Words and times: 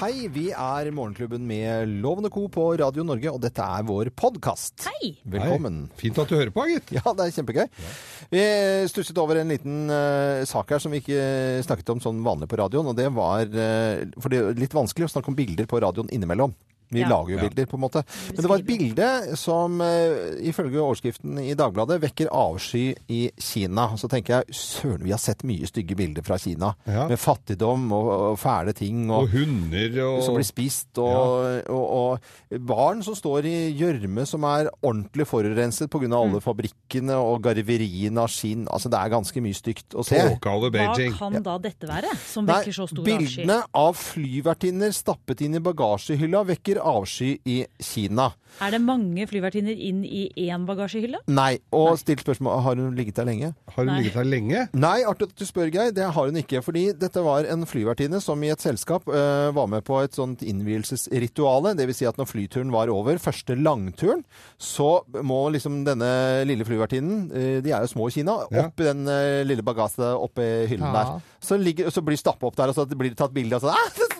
Hei, 0.00 0.30
vi 0.32 0.46
er 0.48 0.88
Morgenklubben 0.96 1.42
med 1.44 1.90
Lovende 2.00 2.30
Co. 2.32 2.46
på 2.48 2.62
Radio 2.80 3.02
Norge, 3.04 3.34
og 3.34 3.42
dette 3.42 3.60
er 3.60 3.82
vår 3.84 4.08
podkast. 4.16 4.86
Hei. 4.86 5.10
Velkommen. 5.28 5.82
Fint 6.00 6.16
at 6.22 6.30
du 6.30 6.38
hører 6.38 6.52
på, 6.54 6.64
gitt. 6.70 6.88
Ja, 6.96 7.02
det 7.18 7.26
er 7.26 7.34
kjempegøy. 7.34 7.66
Vi 8.32 8.44
stusset 8.88 9.20
over 9.20 9.42
en 9.42 9.52
liten 9.52 9.92
uh, 9.92 10.40
sak 10.48 10.72
her 10.72 10.80
som 10.80 10.96
vi 10.96 11.02
ikke 11.02 11.60
snakket 11.66 11.92
om 11.92 12.00
sånn 12.00 12.24
vanlig 12.24 12.48
på 12.48 12.62
radioen, 12.62 12.88
og 12.88 12.96
det 12.96 13.10
var 13.12 13.44
uh, 13.44 14.00
For 14.16 14.32
det 14.32 14.40
er 14.40 14.62
litt 14.62 14.78
vanskelig 14.78 15.10
å 15.10 15.12
snakke 15.18 15.34
om 15.34 15.36
bilder 15.36 15.68
på 15.68 15.82
radioen 15.84 16.08
innimellom. 16.16 16.56
Vi 16.90 17.00
Ja. 17.00 17.08
lager 17.08 17.36
jo 17.36 17.38
bilder, 17.48 17.66
på 17.70 17.76
en 17.78 17.84
måte. 17.84 18.02
Men 18.34 18.42
det 18.42 18.48
var 18.50 18.58
et 18.58 18.66
bilde 18.66 19.36
som 19.38 19.80
eh, 19.80 20.40
ifølge 20.50 20.80
overskriften 20.82 21.38
i 21.38 21.54
Dagbladet 21.54 22.00
vekker 22.02 22.30
avsky 22.34 22.94
i 23.08 23.30
Kina. 23.38 23.96
Så 23.96 24.08
tenker 24.10 24.40
jeg 24.40 24.54
søren, 24.54 25.04
vi 25.04 25.12
har 25.14 25.18
sett 25.22 25.44
mye 25.46 25.66
stygge 25.70 25.96
bilder 25.96 26.22
fra 26.26 26.38
Kina. 26.38 26.74
Ja. 26.86 27.06
Med 27.08 27.18
fattigdom 27.18 27.92
og, 27.92 28.08
og 28.32 28.38
fæle 28.38 28.74
ting. 28.74 29.08
Og 29.10 29.28
hunder 29.30 30.00
og 30.08 30.22
som 30.26 30.34
blir 30.34 30.48
spist, 30.48 30.98
og, 30.98 31.62
og, 31.70 31.86
og 32.50 32.60
barn 32.66 33.02
som 33.06 33.14
står 33.14 33.46
i 33.46 33.56
gjørme 33.78 34.26
som 34.26 34.44
er 34.50 34.70
ordentlig 34.82 35.26
forurenset 35.30 35.90
pga. 35.90 36.00
Mm. 36.10 36.16
alle 36.16 36.40
fabrikkene 36.42 37.14
og 37.20 37.42
garveriene 37.44 38.18
av 38.24 38.30
skinn. 38.32 38.66
Altså, 38.72 38.90
det 38.90 38.98
er 38.98 39.12
ganske 39.12 39.42
mye 39.44 39.54
stygt 39.54 39.94
å 39.94 40.02
se. 40.06 40.18
Hva 40.18 40.96
kan 41.14 41.36
da 41.44 41.56
dette 41.62 41.86
være, 41.86 42.10
som 42.26 42.48
vekker 42.48 42.74
så 42.74 42.88
stor 42.90 43.04
avsky? 43.04 43.18
bildene 43.20 43.60
av 43.76 43.94
flyvertinner 44.00 44.92
stappet 44.96 45.44
inn 45.46 45.54
i 45.58 45.62
bagasjehylla 45.62 46.42
vekker 46.48 46.79
avsky 46.80 47.38
i 47.46 47.64
Kina. 47.82 48.30
Er 48.60 48.72
det 48.74 48.80
mange 48.82 49.24
flyvertinner 49.30 49.76
inn 49.78 50.00
i 50.04 50.24
én 50.48 50.64
bagasjehylle? 50.66 51.20
Nei. 51.30 51.60
Og 51.76 51.94
stilt 52.00 52.24
spørsmål 52.24 52.62
har 52.64 52.80
hun 52.80 52.96
ligget 52.98 53.20
der 53.20 53.28
lenge. 53.28 53.52
Har 53.70 53.84
hun 53.84 53.92
Nei. 53.92 53.98
ligget 54.00 54.16
der 54.18 54.26
lenge? 54.26 54.64
Nei, 54.74 54.96
artig 55.06 55.28
at 55.30 55.36
du 55.38 55.44
spør, 55.46 55.70
Geir. 55.70 55.92
Det 55.94 56.08
har 56.16 56.26
hun 56.32 56.36
ikke. 56.40 56.62
Fordi 56.66 56.88
dette 56.98 57.22
var 57.24 57.46
en 57.46 57.62
flyvertinne 57.70 58.18
som 58.20 58.42
i 58.42 58.50
et 58.50 58.60
selskap 58.64 59.06
uh, 59.08 59.52
var 59.54 59.70
med 59.70 59.84
på 59.86 60.00
et 60.02 60.18
sånt 60.18 60.42
innvielsesrituale. 60.42 61.76
Det 61.78 61.86
vil 61.90 61.94
si 62.00 62.08
at 62.10 62.18
når 62.18 62.28
flyturen 62.30 62.72
var 62.74 62.90
over, 62.92 63.20
første 63.22 63.54
langturen, 63.56 64.24
så 64.58 65.00
må 65.22 65.44
liksom 65.54 65.84
denne 65.86 66.10
lille 66.48 66.66
flyvertinnen, 66.66 67.28
uh, 67.30 67.58
de 67.62 67.70
er 67.70 67.86
jo 67.86 67.92
små 67.94 68.08
i 68.10 68.16
Kina, 68.18 68.38
Ja. 68.50 68.66
i 68.68 68.82
den 68.90 69.06
uh, 69.06 69.44
lille 69.46 69.62
bagasjen 69.62 70.10
oppi 70.18 70.48
hyllen 70.70 70.90
Ja. 70.90 70.92
der. 70.98 71.22
Så, 71.40 71.56
ligger, 71.56 71.88
så 71.90 72.02
blir 72.04 72.18
stappa 72.20 72.50
opp 72.50 72.56
der, 72.58 72.68
og 72.68 72.74
så 72.76 72.84
blir 72.90 73.14
det 73.14 73.16
tatt 73.18 73.32
bilde, 73.32 73.56
og 73.56 73.62
så, 73.62 73.70
ah, 73.72 74.10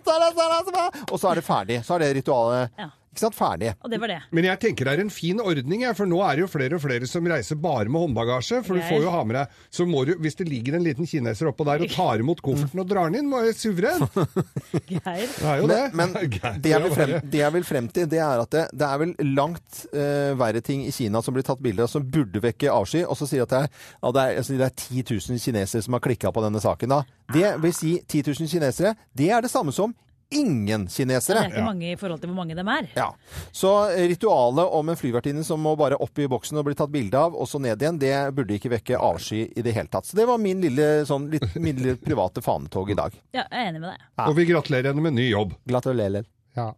og 1.10 1.18
så 1.20 1.30
er 1.30 1.34
det 1.40 1.44
ferdig. 1.44 1.76
Så 1.84 1.94
er 1.96 2.02
det 2.04 2.08
ritualet 2.20 2.49
Ja. 2.78 2.86
ikke 3.10 3.22
sant, 3.24 3.36
ferdig. 3.36 3.72
Og 3.82 3.90
det 3.92 3.98
var 4.02 4.12
det. 4.12 4.18
Men 4.36 4.46
jeg 4.46 4.60
tenker 4.62 4.86
det 4.86 4.92
er 4.94 5.02
en 5.02 5.12
fin 5.12 5.40
ordning, 5.42 5.82
for 5.98 6.08
nå 6.08 6.20
er 6.26 6.38
det 6.38 6.44
jo 6.44 6.50
flere 6.52 6.76
og 6.78 6.82
flere 6.84 7.08
som 7.10 7.26
reiser 7.30 7.58
bare 7.60 7.90
med 7.90 8.04
håndbagasje. 8.04 8.60
For 8.66 8.78
du 8.78 8.84
får 8.86 9.04
jo 9.04 9.12
ha 9.14 9.22
med 9.26 9.36
deg 9.38 9.56
Så 9.74 9.86
må 9.88 10.04
du, 10.08 10.14
hvis 10.22 10.38
det 10.38 10.46
ligger 10.48 10.78
en 10.78 10.86
liten 10.86 11.08
kineser 11.10 11.50
oppå 11.50 11.66
der 11.68 11.84
og 11.84 11.94
tar 11.94 12.22
imot 12.22 12.42
kofferten 12.44 12.82
og 12.82 12.90
drar 12.90 13.10
den 13.10 13.22
inn, 13.22 13.30
må 13.30 13.42
jeg 13.46 13.56
suveren. 13.58 14.06
Geir. 14.90 15.26
Det 15.26 15.48
er 15.52 15.62
jo 15.62 15.70
det. 15.70 15.80
Men, 15.94 16.14
men 16.14 16.60
det, 16.62 16.74
jeg 16.74 16.84
vil 16.84 16.94
frem, 16.96 17.14
det 17.32 17.42
jeg 17.42 17.56
vil 17.56 17.68
frem 17.70 17.90
til, 17.98 18.10
det 18.10 18.22
er 18.24 18.44
at 18.44 18.54
det, 18.54 18.66
det 18.82 18.90
er 18.90 19.02
vel 19.04 19.16
langt 19.34 19.82
uh, 19.94 20.34
verre 20.40 20.62
ting 20.64 20.84
i 20.86 20.94
Kina 20.94 21.22
som 21.24 21.36
blir 21.36 21.46
tatt 21.46 21.62
bilder 21.62 21.86
av, 21.88 21.92
som 21.92 22.06
burde 22.06 22.42
vekke 22.44 22.70
avsky. 22.72 23.02
Og 23.06 23.18
så 23.18 23.28
sier 23.30 23.46
at 23.46 23.54
det 23.54 23.64
er, 23.64 23.72
ja, 23.98 24.12
det 24.14 24.22
er, 24.26 24.38
altså, 24.42 24.58
det 24.60 24.68
er 24.68 24.76
10 24.76 25.04
000 25.34 25.42
kinesere 25.46 25.86
som 25.86 25.98
har 25.98 26.04
klikka 26.04 26.32
på 26.34 26.44
denne 26.46 26.62
saken. 26.62 26.94
Da. 26.94 27.02
Det 27.34 27.56
vil 27.62 27.74
si 27.74 27.96
10 28.06 28.30
000 28.30 28.54
kinesere. 28.54 28.94
Det 29.16 29.30
er 29.34 29.42
det 29.44 29.52
samme 29.52 29.74
som 29.74 29.94
ingen 30.30 30.86
kinesere. 30.88 31.38
Det 31.38 31.44
er 31.44 31.52
ikke 31.54 31.66
mange 31.66 31.92
i 31.92 31.96
forhold 31.98 32.20
til 32.22 32.30
hvor 32.30 32.38
mange 32.40 32.56
dem 32.58 32.70
er. 32.70 32.88
Ja. 32.96 33.08
Så 33.52 33.72
ritualet 33.96 34.74
om 34.78 34.92
en 34.92 34.98
flyvertinne 34.98 35.44
som 35.46 35.62
må 35.64 35.74
bare 35.78 35.98
opp 36.00 36.18
i 36.22 36.28
boksen 36.30 36.60
og 36.60 36.68
bli 36.68 36.76
tatt 36.78 36.92
bilde 36.94 37.18
av, 37.18 37.34
og 37.34 37.48
så 37.50 37.60
ned 37.62 37.82
igjen, 37.82 37.98
det 38.00 38.14
burde 38.36 38.56
ikke 38.56 38.72
vekke 38.76 39.00
avsky 39.00 39.42
i 39.48 39.64
det 39.66 39.74
hele 39.76 39.90
tatt. 39.90 40.06
Så 40.08 40.18
det 40.18 40.28
var 40.30 40.40
min 40.42 40.62
lille, 40.62 40.90
sånn, 41.08 41.30
litt, 41.32 41.48
min 41.66 41.80
lille 41.80 41.98
private 42.00 42.44
fanetog 42.44 42.92
i 42.94 42.98
dag. 42.98 43.16
Ja, 43.34 43.46
jeg 43.46 43.64
er 43.64 43.72
enig 43.72 43.82
med 43.82 43.92
deg. 43.94 44.06
Og 44.28 44.38
vi 44.38 44.46
gratulerer 44.52 44.92
henne 44.92 45.08
med 45.08 45.18
ny 45.18 45.30
jobb. 45.30 45.56
Gratulerer. 45.70 46.28
Ja. 46.58 46.70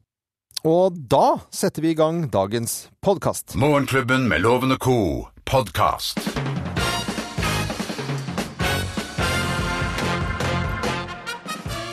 Og 0.69 0.99
da 1.11 1.43
setter 1.51 1.83
vi 1.83 1.91
i 1.91 1.99
gang 1.99 2.29
dagens 2.31 2.87
podkast. 3.03 3.57
Morgenklubben 3.59 4.29
med 4.31 4.45
Lovende 4.47 4.79
Co. 4.79 5.29
podkast. 5.45 6.23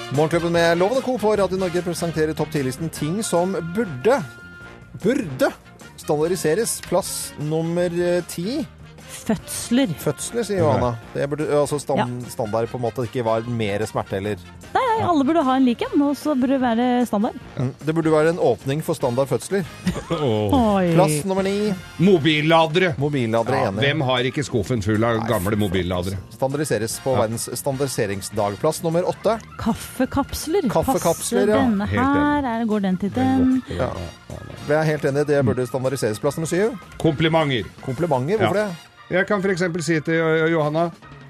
Morgenklubben 0.10 0.52
med 0.52 0.78
Loven 0.78 0.98
og 0.98 1.04
Co. 1.06 1.18
på 1.22 1.36
Radio 1.38 1.58
Norge 1.62 1.84
presenterer 1.86 2.34
topp 2.34 2.50
10-listen 2.56 2.90
ting 2.90 3.20
som 3.22 3.52
burde 3.76 4.16
burde 5.04 5.52
standardiseres. 6.02 6.80
Plass 6.82 7.32
nummer 7.38 7.94
eh, 7.94 8.24
ti. 8.26 8.64
Fødsler. 9.30 9.92
Fødsler, 10.02 10.44
sier 10.48 10.64
Johanna. 10.64 10.94
Det 11.14 11.28
burde, 11.30 11.46
altså 11.54 11.78
stand, 11.82 12.24
standard 12.34 12.70
på 12.72 12.80
en 12.80 12.84
måte 12.88 13.04
ikke 13.06 13.22
var 13.28 13.46
mer 13.46 13.84
smerte 13.90 14.18
heller. 14.18 14.42
Nei, 14.74 14.82
nei, 14.90 14.96
alle 15.06 15.26
burde 15.28 15.44
ha 15.46 15.56
en 15.60 15.66
lik 15.68 15.84
en, 15.86 15.94
og 16.08 16.16
så 16.18 16.34
burde 16.38 16.56
det 16.58 16.62
være 16.64 16.88
standard. 17.10 17.38
Det 17.86 17.94
burde 17.96 18.12
være 18.14 18.34
en 18.34 18.42
åpning 18.42 18.82
for 18.86 18.98
standard 18.98 19.30
fødsler. 19.30 19.68
oh. 20.18 20.82
Plass 20.96 21.22
nummer 21.30 21.46
ni. 21.46 21.54
Mobilladere. 22.02 22.94
Mobilladere 23.00 23.62
Ja, 23.62 23.70
enig. 23.70 23.84
hvem 23.86 24.02
har 24.10 24.26
ikke 24.32 24.44
skuffen 24.48 24.82
full 24.86 25.06
av 25.06 25.22
gamle 25.30 25.56
mobilladere? 25.62 26.18
Standardiseres 26.34 26.98
på 27.06 27.14
verdens 27.20 27.46
standardiseringsdag. 27.62 28.58
Plass 28.62 28.82
nummer 28.86 29.06
åtte. 29.10 29.38
Kaffekapsler. 29.62 30.70
Kaffekapsler, 30.74 31.54
ja. 31.54 31.62
Denne 31.64 31.86
her, 31.94 32.50
er, 32.56 32.66
går 32.70 32.86
den 32.90 32.98
til 33.02 33.14
den? 33.16 33.60
Ja. 33.78 33.92
Jeg 34.70 34.78
er 34.78 34.86
helt 34.92 35.06
enig. 35.10 35.26
Det 35.30 35.40
burde 35.48 35.66
standardiseres. 35.70 36.20
Plass 36.22 36.38
nummer 36.38 36.50
syv. 36.52 36.76
Komplimenter. 37.02 37.70
Komplimenter. 37.86 38.38
Hvorfor 38.38 38.58
Ja. 38.62 38.68
det? 38.68 38.86
Jeg 39.10 39.26
kan 39.28 39.42
f.eks. 39.42 39.64
si 39.86 40.00
til 40.06 40.52
Johanna 40.54 40.90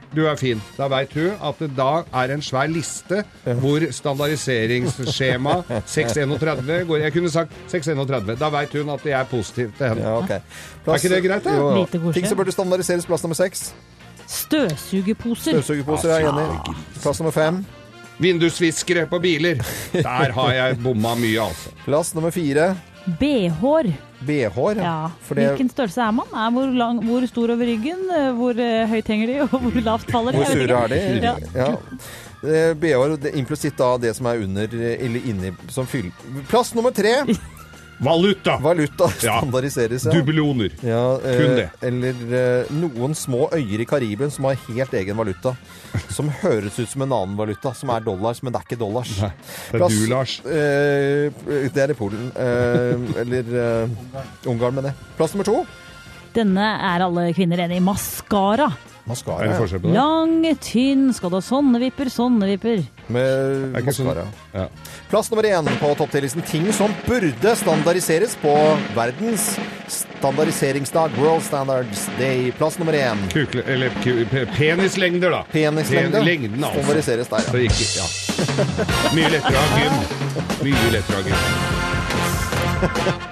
du 0.10 0.24
er 0.26 0.38
fin. 0.40 0.62
Da 0.78 0.88
veit 0.90 1.12
hun 1.14 1.36
at 1.38 1.60
det 1.62 1.70
da 1.78 1.90
er 2.18 2.34
en 2.34 2.42
svær 2.42 2.70
liste 2.72 3.22
hvor 3.62 3.84
standardiseringsskjema 3.94 5.60
631 5.86 6.88
går 6.90 7.04
Jeg 7.06 7.14
kunne 7.14 7.30
sagt 7.30 7.54
631. 7.70 8.36
Da 8.42 8.50
veit 8.54 8.74
hun 8.74 8.90
at 8.96 9.06
jeg 9.06 9.20
er 9.20 9.30
positiv 9.30 9.72
til 9.78 9.92
henne. 9.92 10.08
Ja, 10.08 10.18
ok. 10.18 10.30
Er 10.40 10.96
ikke 10.98 11.14
det 11.14 11.24
greit, 11.28 11.46
da? 11.46 11.54
Jo, 11.54 11.70
jo. 11.78 12.14
Ting 12.16 12.28
som 12.28 12.40
burde 12.42 12.56
standardiseres. 12.56 13.06
Plass 13.06 13.24
nummer 13.24 13.38
seks. 13.38 13.70
Støvsugerposer. 14.30 15.60
Støvsugerposer 15.60 16.16
er 16.18 16.30
enig. 16.32 16.76
Plass 17.04 17.22
nummer 17.22 17.36
fem. 17.36 17.62
Vindusviskere 18.20 19.06
på 19.08 19.20
biler. 19.24 19.62
Der 19.94 20.34
har 20.36 20.54
jeg 20.54 20.80
bomma 20.84 21.14
mye, 21.16 21.38
altså. 21.46 21.70
Plass 21.86 22.16
nummer 22.18 22.34
fire. 22.34 22.74
BH-er. 23.20 23.90
BH-er. 24.28 24.82
Ja. 24.84 24.96
Det, 25.30 25.36
Hvilken 25.36 25.70
størrelse 25.72 26.02
er 26.04 26.12
man? 26.12 26.32
Er 26.36 26.50
hvor, 26.56 26.72
lang, 26.76 27.04
hvor 27.08 27.26
stor 27.30 27.54
over 27.56 27.66
ryggen? 27.70 28.02
eh, 28.16 28.32
Hvor 28.36 28.60
eh, 28.60 28.88
høyt 28.92 29.08
henger 29.14 29.28
de, 29.32 29.38
og 29.46 29.54
hvor 29.64 29.82
lavt 29.86 30.12
faller 30.12 30.36
de? 30.36 30.42
hvor 30.44 30.52
sure 30.54 30.82
er 30.84 30.88
de? 30.88 31.00
Ja. 31.24 31.36
Ja. 31.56 31.70
Eh, 32.40 32.74
BH-er, 32.80 33.16
er 33.32 33.40
implisitt 33.40 33.78
da 33.80 33.94
det 34.00 34.14
som 34.16 34.30
er 34.32 34.44
under 34.46 34.76
eller 34.80 35.26
inni 35.32 35.54
som 35.74 35.88
fyll... 35.90 36.12
Plass 36.52 36.76
nummer 36.76 36.92
tre. 36.96 37.18
Valuta! 38.00 38.58
Valuta 38.64 39.10
standardiseres. 39.10 40.06
Ja. 40.06 40.12
Dubelloner. 40.16 40.72
Ja, 40.82 41.20
eh, 41.20 41.38
Kun 41.38 41.56
det. 41.58 41.66
Eller 41.84 42.22
eh, 42.40 42.70
noen 42.72 43.16
små 43.16 43.50
øyer 43.52 43.84
i 43.84 43.88
Karibien 43.90 44.32
som 44.32 44.48
har 44.48 44.56
helt 44.70 44.94
egen 44.96 45.18
valuta. 45.20 45.56
Som 46.14 46.30
høres 46.42 46.78
ut 46.80 46.88
som 46.90 47.04
en 47.04 47.12
annen 47.16 47.36
valuta, 47.40 47.74
som 47.76 47.92
er 47.92 48.06
dollars, 48.06 48.40
men 48.44 48.54
det 48.56 48.62
er 48.62 48.68
ikke 48.70 48.80
dollars. 48.80 49.12
Nei, 49.20 49.32
det 49.74 49.82
er 49.82 49.96
du, 49.96 50.00
Lars. 50.12 50.38
Eh, 50.46 51.68
det 51.76 51.84
er 51.84 51.92
i 51.92 51.98
Polen. 52.00 52.32
Eh, 52.40 53.22
eller 53.26 53.54
eh, 53.66 54.48
Ungarn, 54.48 54.80
med 54.80 54.90
det. 54.90 54.96
Plass 55.20 55.36
nummer 55.36 55.50
to. 55.50 55.64
Denne 56.36 56.72
er 56.94 57.04
alle 57.04 57.30
kvinner 57.36 57.66
enig 57.66 57.82
i. 57.82 57.84
Maskara. 57.84 58.70
Er 59.10 59.48
det 59.50 59.58
forskjell 59.58 59.82
på 59.82 59.88
det? 59.90 59.96
Lang, 59.96 60.44
tynn, 60.62 61.14
skal 61.18 61.30
du 61.34 61.36
ha 61.36 61.42
sånne 61.42 61.80
vipper, 61.82 62.06
sånne 62.14 62.46
vipper. 62.52 62.84
Med 63.10 63.26
Er 63.76 63.82
ikke 63.82 63.94
sånn- 63.98 64.06
maskara. 64.06 64.26
Ja. 64.54 64.68
Plass 65.10 65.32
nummer 65.32 65.44
én 65.50 65.66
på 65.80 65.96
topp 65.98 66.12
10-listen. 66.14 66.42
Ting 66.46 66.72
som 66.74 66.94
burde 67.08 67.56
standardiseres 67.58 68.36
på 68.42 68.54
verdens 68.96 69.58
standardiseringsdag. 69.88 71.12
World 71.18 71.44
Standards 71.44 72.08
Day. 72.20 72.52
Plass 72.52 72.78
nummer 72.78 72.94
én. 72.94 73.18
Kukle, 73.34 73.64
eller 73.66 73.90
ku, 74.04 74.26
pe- 74.30 74.46
penislengder, 74.58 75.30
da. 75.32 75.44
Penislengde 75.52 76.12
Pen- 76.20 76.26
Lengden, 76.26 76.64
altså. 76.64 76.84
standardiseres 76.84 77.28
der, 77.28 77.38
ja. 77.48 77.54
ikke, 77.66 77.86
ja. 77.98 78.06
Mye 79.16 79.30
lettere 79.34 79.58
å 79.58 79.60
ha 79.66 79.80
gym. 79.80 79.94
Mye 80.64 80.92
lettere 80.92 81.16
å 81.16 81.22
ha 81.24 81.24
gym. 81.30 81.38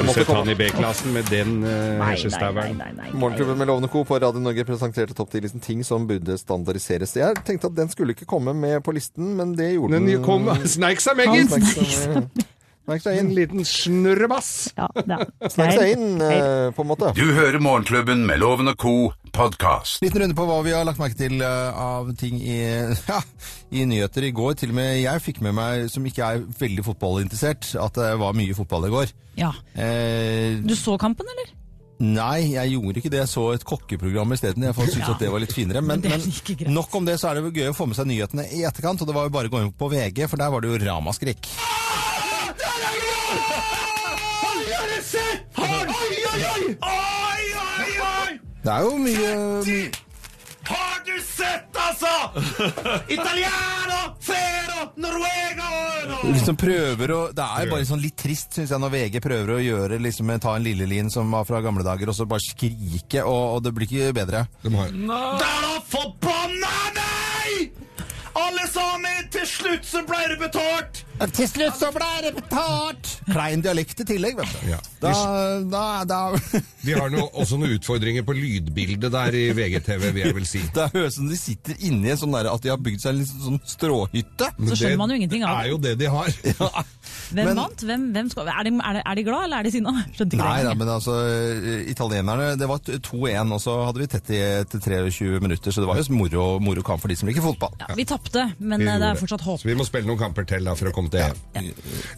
Har 0.00 0.14
du 0.14 0.20
sett 0.20 0.26
komme. 0.26 0.44
han 0.44 0.52
i 0.52 0.56
B-klassen 0.58 1.12
med 1.14 1.30
den 1.30 1.56
uh, 1.64 2.00
nei, 2.00 2.90
nei. 2.96 3.10
Morgenklubben 3.12 3.58
med 3.60 3.70
Lovende 3.70 3.90
Co. 3.92 4.04
på 4.08 4.18
Radio 4.22 4.40
Norge 4.42 4.64
presenterte 4.68 5.16
topp 5.16 5.34
10-listen 5.34 5.60
ting 5.64 5.84
som 5.86 6.06
burde 6.08 6.38
standardiseres. 6.40 7.16
Jeg 7.16 7.42
tenkte 7.46 7.70
at 7.70 7.76
den 7.76 7.90
skulle 7.92 8.16
ikke 8.16 8.28
komme 8.30 8.54
med 8.56 8.80
på 8.86 8.94
listen, 8.96 9.34
men 9.36 9.56
det 9.58 9.74
gjorde 9.74 9.98
Den 9.98 10.08
den. 10.08 10.24
kom, 10.24 10.48
sneik 10.76 11.02
seg 11.04 11.20
meget! 11.20 12.56
Snek 12.98 13.18
En 13.20 13.28
inn. 13.28 13.34
liten 13.36 13.62
snurrebass. 13.64 14.72
Ja, 14.76 14.88
ja. 15.06 15.18
Snakk 15.46 15.76
seg 15.78 15.92
inn, 15.94 16.16
uh, 16.20 16.72
på 16.74 16.82
en 16.82 16.88
måte. 16.90 17.12
Du 17.14 17.22
hører 17.36 17.60
Morgenklubben 17.62 18.24
med 18.26 18.40
Loven 18.42 18.68
og 18.72 18.76
Co. 18.82 18.94
podkast. 19.30 20.00
Liten 20.02 20.24
runde 20.24 20.34
på 20.34 20.42
hva 20.48 20.56
vi 20.66 20.72
har 20.74 20.82
lagt 20.88 20.98
merke 20.98 21.14
til 21.20 21.38
uh, 21.38 21.70
av 21.78 22.10
ting 22.18 22.40
i, 22.42 22.58
ja, 23.12 23.20
i 23.70 23.84
nyheter 23.86 24.26
i 24.26 24.32
går. 24.34 24.58
Til 24.58 24.72
og 24.74 24.80
med 24.80 24.98
jeg 25.04 25.22
fikk 25.22 25.38
med 25.46 25.54
meg, 25.54 25.86
som 25.92 26.02
ikke 26.10 26.26
er 26.34 26.42
veldig 26.58 26.84
fotballinteressert, 26.90 27.70
at 27.78 27.94
det 28.02 28.10
var 28.18 28.34
mye 28.34 28.58
fotball 28.58 28.88
i 28.90 28.92
går. 28.96 29.14
ja. 29.38 29.54
Uh, 29.78 30.58
Du 30.66 30.74
så 30.74 30.98
kampen, 30.98 31.30
eller? 31.30 31.54
nei, 32.00 32.54
jeg 32.54 32.70
gjorde 32.72 32.96
ikke 32.96 33.10
det. 33.12 33.18
Jeg 33.20 33.28
så 33.28 33.42
et 33.52 33.64
kokkeprogram 33.68 34.32
isteden. 34.32 34.62
Jeg 34.64 34.72
syntes 34.74 35.02
Ja. 35.02 35.10
at 35.12 35.18
det 35.20 35.28
var 35.30 35.38
litt 35.42 35.52
finere. 35.52 35.82
Men, 35.84 36.00
Men 36.08 36.22
men 36.24 36.72
nok 36.72 36.94
om 36.96 37.04
det, 37.04 37.18
så 37.20 37.28
er 37.28 37.34
det 37.36 37.42
jo 37.44 37.50
gøy 37.60 37.68
å 37.70 37.76
få 37.76 37.86
med 37.90 37.98
seg 37.98 38.08
nyhetene 38.08 38.46
i 38.56 38.62
etterkant. 38.64 39.02
Og 39.04 39.06
det 39.10 39.14
var 39.14 39.28
jo 39.28 39.34
bare 39.36 39.50
å 39.50 39.52
gå 39.52 39.60
inn 39.66 39.72
på 39.76 39.90
VG, 39.92 40.24
for 40.32 40.40
der 40.40 40.48
var 40.50 40.64
det 40.64 40.72
jo 40.72 40.80
ramaskrik. 40.86 41.50
Det 48.60 48.72
er 48.74 48.84
jo 48.84 48.96
mye, 49.00 49.34
mye 49.64 49.90
Har 50.68 50.98
du 51.06 51.14
sett, 51.24 51.78
altså? 51.80 52.14
Italiano, 53.16 54.00
Fero, 54.20 54.90
Noruega 55.00 55.70
liksom 56.28 56.56
prøver 56.58 57.12
å 57.14 57.20
Det 57.34 57.44
er 57.44 57.70
bare 57.70 57.86
sånn 57.88 58.02
litt 58.02 58.16
trist, 58.20 58.54
syns 58.56 58.72
jeg, 58.72 58.82
når 58.82 58.92
VG 58.94 59.20
prøver 59.24 59.54
å 59.56 59.60
gjøre 59.62 60.00
liksom 60.02 60.32
ta 60.42 60.56
en 60.56 60.64
Lillelien 60.64 61.10
som 61.12 61.30
var 61.32 61.46
fra 61.48 61.60
gamle 61.64 61.84
dager, 61.86 62.10
og 62.10 62.16
så 62.16 62.26
bare 62.28 62.44
skrike, 62.44 63.24
og, 63.24 63.56
og 63.56 63.62
det 63.64 63.74
blir 63.76 63.88
ikke 63.88 64.14
bedre. 64.16 64.44
De 64.62 64.72
har, 64.74 64.92
Der 64.94 65.66
da, 65.66 65.76
forbanna 65.90 66.74
meg! 66.96 67.70
Alle 68.38 68.66
sammen, 68.70 69.30
til 69.32 69.46
slutt 69.48 69.86
så 69.88 70.04
ble 70.06 70.20
det 70.32 70.40
betalt! 70.42 71.04
Til 71.36 71.48
slutt 71.50 71.76
så 71.76 71.90
ble 71.92 72.06
det 72.24 72.30
betalt! 72.38 73.08
Klein 73.30 73.60
dialekt 73.64 74.00
i 74.02 74.06
tillegg, 74.08 74.38
vet 74.38 74.52
du. 74.54 74.70
Ja. 74.72 74.78
Da, 75.02 75.12
da, 75.70 75.82
da, 76.08 76.20
de 76.86 76.94
har 76.96 77.10
noe, 77.12 77.26
også 77.40 77.58
noen 77.60 77.74
utfordringer 77.76 78.24
på 78.26 78.34
lydbildet 78.36 79.12
der 79.12 79.36
i 79.36 79.42
VGTV, 79.56 80.06
vil 80.16 80.22
jeg 80.24 80.36
vel 80.36 80.46
si. 80.48 80.62
det 80.74 80.86
høres 80.94 81.14
ut 81.14 81.18
som 81.20 81.28
de 81.30 81.38
sitter 81.40 81.76
inni 81.86 82.12
en 82.14 82.20
sånn 82.20 82.34
der, 82.36 82.48
at 82.52 82.64
de 82.64 82.72
har 82.72 82.80
bygd 82.80 83.04
seg 83.04 83.12
en 83.14 83.20
liten 83.20 83.44
sånn 83.44 83.60
stråhytte. 83.68 84.48
Men 84.58 84.72
Så 84.72 84.80
skjønner 84.80 84.96
det 84.96 85.00
man 85.02 85.12
jo 85.14 85.18
ingenting 85.20 85.44
av 85.44 85.60
er 85.60 85.62
det. 85.68 85.70
jo 85.74 85.80
det 85.86 85.94
de 86.00 86.10
har. 86.16 86.32
Hvem 87.30 87.44
Men- 87.46 87.60
vant? 87.60 87.84
Hvem, 87.90 88.06
hvem 88.16 88.30
skal, 88.32 88.48
er, 88.50 88.64
de, 88.66 88.72
er, 88.80 88.96
de, 88.98 89.02
er 89.12 89.18
de 89.20 89.24
glad, 89.26 89.44
eller 89.46 89.60
er 89.62 89.68
de 89.68 89.74
sinna? 89.76 89.92
Skjønte 90.16 90.36
ikke 90.36 90.44
Nei 90.46 90.56
det. 90.64 90.70
Nei, 90.70 90.76
men 90.80 90.88
altså, 90.96 91.14
italienerne 91.90 92.48
Det 92.58 92.68
var 92.70 92.80
2-1, 92.86 93.52
og 93.54 93.60
så 93.62 93.76
hadde 93.86 94.02
vi 94.02 94.08
tett 94.10 94.30
i 94.34 94.40
etter 94.60 94.82
23 94.82 95.40
minutter, 95.44 95.72
så 95.74 95.82
det 95.84 95.88
var 95.90 96.00
jo 96.00 96.16
moro, 96.16 96.46
moro 96.62 96.84
kamp 96.86 97.02
for 97.02 97.12
de 97.12 97.16
som 97.20 97.28
liker 97.30 97.44
fotball. 97.44 97.74
Ja, 97.82 97.90
vi 97.98 98.06
tapte, 98.08 98.46
men 98.58 98.82
Vi 98.82 98.88
eh, 98.90 98.98
det 99.00 99.10
er 99.12 99.20
fortsatt 99.20 99.44
håp. 99.46 99.60
Så 99.62 99.68
vi 99.70 99.76
må 99.78 99.86
spille 99.88 100.08
noen 100.08 100.20
kamper 100.20 100.46
til 100.48 100.66
da 100.66 100.74
for 100.78 100.90
å 100.90 100.94
komme 100.96 101.09
til 101.12 101.20
Ja. 101.20 101.62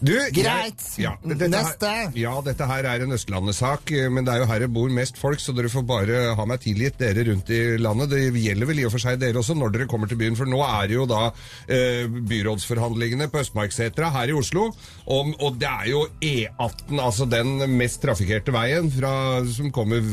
Du, 0.03 0.13
Greit. 0.35 0.83
Ja, 1.01 1.13
dette 1.23 1.49
Neste. 1.51 1.89
Her, 1.89 2.11
ja, 2.17 2.33
dette 2.45 2.67
her 2.69 2.87
er 2.87 3.03
en 3.05 3.15
Østlandet-sak, 3.15 3.91
eh, 3.91 4.09
men 4.13 4.25
det 4.27 4.33
er 4.33 4.43
jo 4.43 4.49
her 4.49 4.63
det 4.63 4.69
bor 4.73 4.91
mest 4.93 5.17
folk, 5.19 5.41
så 5.41 5.55
dere 5.55 5.71
får 5.71 5.85
bare 5.87 6.21
ha 6.37 6.45
meg 6.49 6.61
tilgitt, 6.63 6.99
dere 7.01 7.25
rundt 7.29 7.49
i 7.53 7.61
landet. 7.81 8.13
Det 8.13 8.43
gjelder 8.43 8.69
vel 8.69 8.81
i 8.83 8.85
og 8.87 8.93
for 8.93 9.03
seg 9.03 9.19
dere 9.21 9.41
også 9.41 9.55
når 9.57 9.73
dere 9.75 9.89
kommer 9.91 10.11
til 10.11 10.19
byen, 10.21 10.37
for 10.39 10.49
nå 10.49 10.61
er 10.65 10.89
det 10.91 10.97
jo 10.97 11.07
da 11.09 11.21
eh, 11.67 12.05
byrådsforhandlingene 12.07 13.29
på 13.31 13.41
Østmarksetra 13.43 14.11
her 14.15 14.33
i 14.33 14.37
Oslo, 14.37 14.69
om, 15.05 15.33
og 15.39 15.59
det 15.61 15.71
er 15.71 15.89
jo 15.91 16.03
E18, 16.23 16.99
altså 16.99 17.27
den 17.29 17.55
mest 17.77 18.01
trafikkerte 18.03 18.53
veien 18.55 18.89
fra, 18.93 19.13
som 19.49 19.71
kommer 19.75 20.03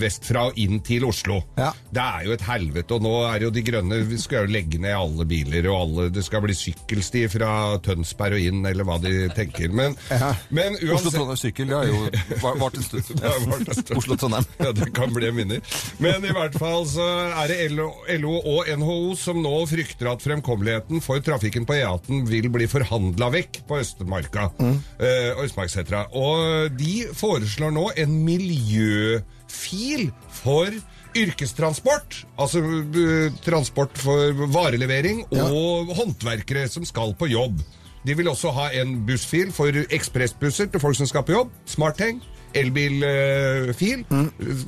vestfra 0.00 0.48
og 0.50 0.60
inn 0.60 0.80
til 0.86 1.06
Oslo. 1.08 1.40
Ja. 1.58 1.72
Det 1.90 2.02
er 2.02 2.26
jo 2.28 2.36
et 2.36 2.46
helvete, 2.46 2.96
og 2.96 3.06
nå 3.06 3.14
er 3.28 3.46
jo 3.46 3.52
de 3.54 3.62
grønne 3.66 4.02
Vi 4.06 4.18
skal 4.20 4.44
jo 4.44 4.54
legge 4.54 4.80
ned 4.82 4.94
alle 4.96 5.26
biler, 5.28 5.66
og 5.70 5.80
alle, 5.80 6.08
det 6.14 6.24
skal 6.26 6.44
bli 6.44 6.54
sykkelsti 6.56 7.26
fra 7.32 7.50
Tønsberg 7.84 8.05
og 8.36 8.40
inn, 8.40 8.64
eller 8.66 8.84
hva 8.86 8.96
de 9.02 9.28
tenker. 9.36 9.72
Men, 9.72 9.96
Ja. 10.10 10.34
men 10.50 10.74
uansett 10.76 11.12
Oslo-Trondheim 11.12 11.40
sykkel, 11.40 11.66
det 11.68 11.76
har 11.76 11.86
jo 11.90 12.56
vart 12.60 12.76
en 12.76 12.82
stund. 12.86 13.10
En. 13.22 13.98
Oslo-Trondheim. 13.98 14.46
Ja, 14.62 14.72
det 14.72 14.90
kan 14.96 15.12
bli 15.14 15.30
minner. 15.32 15.60
Men 16.02 16.24
i 16.24 16.32
hvert 16.34 16.56
fall 16.58 16.86
så 16.90 17.06
er 17.42 17.48
det 17.52 17.70
LO, 17.72 17.88
LO 18.22 18.36
og 18.56 18.70
NHO 18.78 19.14
som 19.20 19.40
nå 19.42 19.54
frykter 19.70 20.10
at 20.12 20.24
fremkommeligheten 20.24 21.02
for 21.04 21.20
trafikken 21.24 21.66
på 21.68 21.76
E18 21.78 22.26
vil 22.30 22.48
bli 22.52 22.66
forhandla 22.70 23.30
vekk 23.34 23.62
på 23.68 23.80
Østmarka. 23.82 24.50
Mm. 24.60 24.76
og 25.36 25.44
Østmarksetra. 25.46 26.06
Og 26.16 26.70
de 26.78 27.06
foreslår 27.16 27.72
nå 27.74 27.88
en 27.96 28.18
miljøfil 28.26 30.10
for 30.42 30.70
yrkestransport. 31.16 32.22
Altså 32.40 32.60
eh, 32.60 33.32
transport 33.44 33.96
for 34.00 34.34
varelevering 34.52 35.24
og 35.32 35.92
håndverkere 35.96 36.66
som 36.72 36.84
skal 36.88 37.14
på 37.18 37.30
jobb. 37.32 37.60
De 38.06 38.16
vil 38.16 38.28
også 38.28 38.50
ha 38.54 38.68
en 38.80 39.06
bussfil 39.06 39.52
for 39.52 39.72
ekspressbusser 39.90 40.70
til 40.70 40.80
folk 40.80 40.96
som 40.96 41.08
skal 41.10 41.26
på 41.26 41.32
jobb. 41.32 41.50
Smartheng. 41.66 42.22
Elbilfil. 42.56 44.04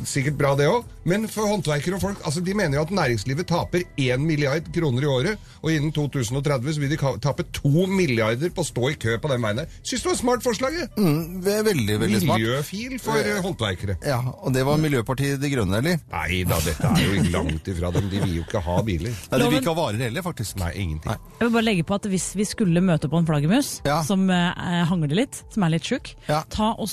Sikkert 0.08 0.38
bra, 0.38 0.54
det 0.58 0.68
òg. 0.70 0.84
Men 1.08 1.24
for 1.30 1.48
håndverkere 1.48 1.96
og 1.96 2.02
folk 2.02 2.18
altså 2.26 2.42
De 2.44 2.52
mener 2.56 2.76
jo 2.76 2.82
at 2.84 2.90
næringslivet 2.92 3.46
taper 3.48 3.84
1 3.96 4.20
milliard 4.20 4.66
kroner 4.74 5.04
i 5.06 5.08
året. 5.08 5.46
Og 5.62 5.72
innen 5.72 5.92
2030 5.94 6.74
så 6.76 6.82
vil 6.82 6.92
de 6.92 6.98
tape 7.24 7.46
2 7.56 7.86
milliarder 7.90 8.52
på 8.54 8.62
å 8.64 8.68
stå 8.68 8.90
i 8.92 8.96
kø 9.00 9.16
på 9.22 9.30
den 9.32 9.42
veien 9.44 9.62
der. 9.62 9.70
Syns 9.82 10.04
det 10.04 10.10
var 10.10 10.18
smart 10.20 10.44
forslaget? 10.44 10.98
Mm, 10.98 11.40
det 11.44 11.54
er 11.54 11.64
veldig, 11.66 11.96
veldig 12.04 12.20
smart. 12.24 12.42
Miljøfil 12.42 12.98
for 13.02 13.22
eh, 13.22 13.40
håndverkere. 13.44 13.98
Ja, 14.06 14.20
og 14.42 14.52
det 14.56 14.64
var 14.68 14.80
Miljøpartiet 14.82 15.40
De 15.42 15.50
Grønne, 15.52 15.80
eller? 15.80 15.98
Nei 16.12 16.42
da, 16.48 16.58
dette 16.66 16.92
er 16.92 17.04
jo 17.06 17.24
langt 17.34 17.70
ifra 17.72 17.92
dem. 17.94 18.08
De 18.12 18.22
vil 18.24 18.36
jo 18.40 18.44
ikke 18.46 18.62
ha 18.68 18.78
biler. 18.86 19.16
Nei, 19.32 19.40
de 19.42 19.48
vil 19.52 19.60
ikke 19.62 19.72
ha 19.74 19.78
varer 19.80 20.04
heller, 20.08 20.24
faktisk. 20.26 20.58
Nei, 20.60 20.72
ingenting. 20.84 21.16
Jeg 21.38 21.46
vil 21.48 21.54
bare 21.56 21.66
legge 21.70 21.86
på 21.88 21.96
at 21.98 22.06
Hvis 22.08 22.30
vi 22.38 22.44
skulle 22.48 22.80
møte 22.84 23.08
på 23.12 23.18
en 23.20 23.26
flaggermus 23.28 23.80
Ja. 23.86 23.98
som 24.06 24.28
eh, 24.32 24.84
hangler 24.88 25.14
litt, 25.22 25.42
som 25.52 25.64
er 25.66 25.74
litt 25.76 25.84
sjuk, 25.88 26.14
Ja. 26.28 26.42
ta 26.52 26.72
og 26.78 26.88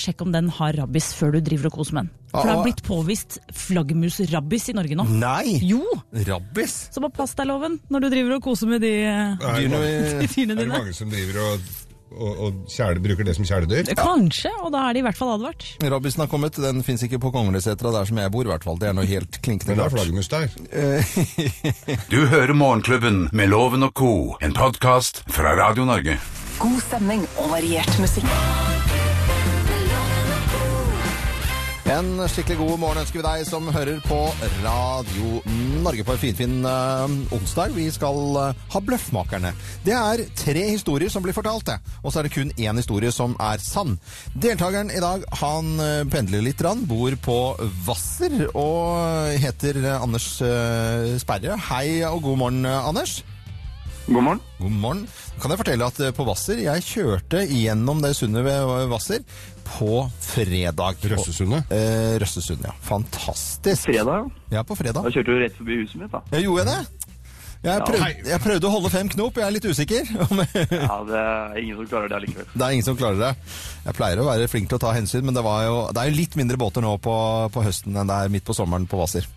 sjekk 0.00 0.22
om 0.24 0.32
den 0.32 0.39
har 0.48 0.72
rabbis 0.80 1.12
før 1.18 1.32
du 1.36 1.40
driver 1.44 1.66
og 1.68 1.72
koser 1.76 1.94
med 1.98 2.06
den. 2.08 2.14
For 2.30 2.46
det 2.46 2.50
Ah, 2.52 2.56
har 2.56 2.62
blitt 2.64 2.82
påvist 2.86 3.38
flaggermusrabbis 3.52 4.68
i 4.70 4.72
Norge 4.78 4.96
nå. 4.96 5.04
Nei! 5.18 5.58
Jo! 5.66 5.82
Rabbis? 6.14 6.88
Så 6.94 7.00
bare 7.02 7.10
pass 7.16 7.34
deg, 7.34 7.46
Loven, 7.50 7.80
når 7.90 8.00
du 8.06 8.08
driver 8.14 8.36
og 8.38 8.42
koser 8.48 8.66
med 8.70 8.80
de, 8.80 8.94
eh, 9.04 9.36
det 9.36 9.54
Dyrene 9.58 9.80
de 10.22 10.26
dyrene 10.30 10.56
er 10.56 10.64
det 10.64 10.68
mange 10.72 10.94
som 10.94 11.10
driver 11.10 11.40
og, 11.42 11.68
og, 12.14 12.38
og 12.46 12.60
kjæle, 12.70 13.02
bruker 13.02 13.26
det 13.26 13.34
som 13.36 13.44
kjæledyr? 13.46 13.90
Kanskje, 13.98 14.50
og 14.62 14.70
da 14.74 14.84
er 14.88 14.94
de 14.94 15.02
i 15.02 15.06
hvert 15.08 15.18
fall 15.18 15.34
advart. 15.34 15.66
Rabbisen 15.82 16.22
har 16.24 16.30
kommet. 16.30 16.54
Den 16.62 16.82
fins 16.86 17.02
ikke 17.06 17.18
på 17.22 17.30
Konglesetra 17.34 17.92
der 17.98 18.06
som 18.08 18.18
jeg 18.22 18.30
bor, 18.34 18.46
i 18.46 18.52
hvert 18.54 18.64
fall. 18.66 18.78
Det 18.78 18.88
er 18.90 18.94
noe 18.98 19.06
helt 19.10 19.40
klinkende 19.42 19.74
Men 19.74 19.82
det 19.82 19.86
er 19.86 19.90
klart. 19.90 19.98
flaggermus 19.98 20.30
der. 20.30 22.06
Du 22.14 22.20
hører 22.30 22.54
Morgenklubben 22.54 23.28
med 23.32 23.50
Loven 23.50 23.82
og 23.86 23.94
Co., 23.98 24.12
en 24.42 24.54
podkast 24.54 25.24
fra 25.30 25.54
Radio 25.58 25.84
Norge. 25.90 26.18
God 26.60 26.78
stemning 26.86 27.22
og 27.40 27.50
variert 27.54 27.94
musikk. 28.02 28.89
En 31.90 32.20
skikkelig 32.30 32.60
god 32.60 32.76
morgen 32.78 33.00
ønsker 33.00 33.18
vi 33.18 33.22
deg 33.24 33.46
som 33.48 33.66
hører 33.74 33.96
på 34.04 34.18
Radio 34.62 35.40
Norge 35.82 36.04
på 36.06 36.14
en 36.14 36.20
finfin 36.22 36.52
uh, 36.62 37.10
onsdag. 37.34 37.72
Vi 37.74 37.88
skal 37.90 38.20
uh, 38.36 38.60
ha 38.74 38.82
Bløffmakerne. 38.84 39.50
Det 39.82 39.96
er 39.96 40.22
tre 40.38 40.62
historier 40.68 41.10
som 41.10 41.24
blir 41.24 41.34
fortalt, 41.34 41.66
det. 41.66 41.80
Og 42.04 42.12
så 42.12 42.20
er 42.20 42.28
det 42.28 42.34
kun 42.36 42.52
én 42.54 42.78
historie 42.78 43.10
som 43.14 43.34
er 43.42 43.58
sann. 43.64 43.96
Deltakeren 44.38 44.92
i 44.94 45.02
dag 45.02 45.26
han 45.40 45.72
uh, 45.82 46.04
pendler 46.12 46.46
litt, 46.46 46.62
rann, 46.62 46.86
bor 46.86 47.16
på 47.26 47.40
Hvasser 47.88 48.46
og 48.52 49.34
heter 49.42 49.82
eh, 49.82 49.98
Anders 49.98 50.30
uh, 50.46 51.16
Sperre. 51.18 51.58
Hei 51.72 52.04
og 52.06 52.22
god 52.28 52.42
morgen, 52.44 52.62
eh, 52.70 52.88
Anders. 52.92 53.18
God 54.10 54.24
morgen. 54.24 54.40
God 54.58 54.70
morgen. 54.70 55.02
Kan 55.40 55.52
jeg 55.52 55.60
fortelle 55.60 55.86
at 55.86 55.98
eh, 56.02 56.12
på 56.12 56.24
Hvasser, 56.26 56.58
jeg 56.64 56.82
kjørte 56.82 57.44
gjennom 57.46 58.00
det 58.02 58.10
sundet 58.18 58.42
ved 58.42 58.88
Hvasser 58.90 59.22
på 59.70 60.04
fredag. 60.24 61.04
Røssesundet? 61.12 61.70
Eh, 61.74 62.16
Røssesundet, 62.22 62.70
ja. 62.70 62.74
Fantastisk. 62.86 63.86
Fredag, 63.88 64.30
ja. 64.50 64.58
Ja, 64.60 64.64
på 64.66 64.76
fredag. 64.78 65.04
Da 65.06 65.12
kjørte 65.14 65.30
du 65.30 65.40
rett 65.42 65.56
forbi 65.58 65.80
huset 65.82 66.02
mitt, 66.02 66.12
da. 66.12 66.22
Jeg 66.34 66.46
gjorde 66.48 66.66
jeg 66.66 66.72
det? 66.74 67.00
Jeg 67.60 67.82
prøvde, 67.84 68.06
jeg 68.24 68.40
prøvde 68.40 68.68
å 68.70 68.72
holde 68.72 68.90
fem 68.92 69.08
knop, 69.12 69.36
jeg 69.36 69.44
er 69.44 69.52
litt 69.52 69.66
usikker. 69.68 70.06
Ja, 70.80 70.96
det 71.04 71.18
er 71.20 71.58
ingen 71.60 71.76
som 71.76 71.88
klarer 71.90 72.08
det 72.08 72.16
allikevel. 72.16 72.46
Det 72.54 72.64
er 72.64 72.76
ingen 72.76 72.86
som 72.86 72.96
klarer 72.96 73.20
det. 73.20 73.32
Jeg 73.84 73.96
pleier 73.98 74.22
å 74.22 74.28
være 74.30 74.48
flink 74.48 74.70
til 74.70 74.78
å 74.78 74.82
ta 74.86 74.94
hensyn, 74.96 75.26
men 75.26 75.36
det, 75.36 75.44
var 75.44 75.66
jo, 75.66 75.76
det 75.92 76.00
er 76.00 76.08
jo 76.08 76.16
litt 76.16 76.38
mindre 76.40 76.56
båter 76.60 76.84
nå 76.84 76.94
på, 77.04 77.16
på 77.52 77.64
høsten 77.66 78.00
enn 78.00 78.08
det 78.08 78.16
er 78.16 78.32
midt 78.32 78.48
på 78.48 78.56
sommeren 78.56 78.88
på 78.88 79.00
Hvasser. 79.00 79.28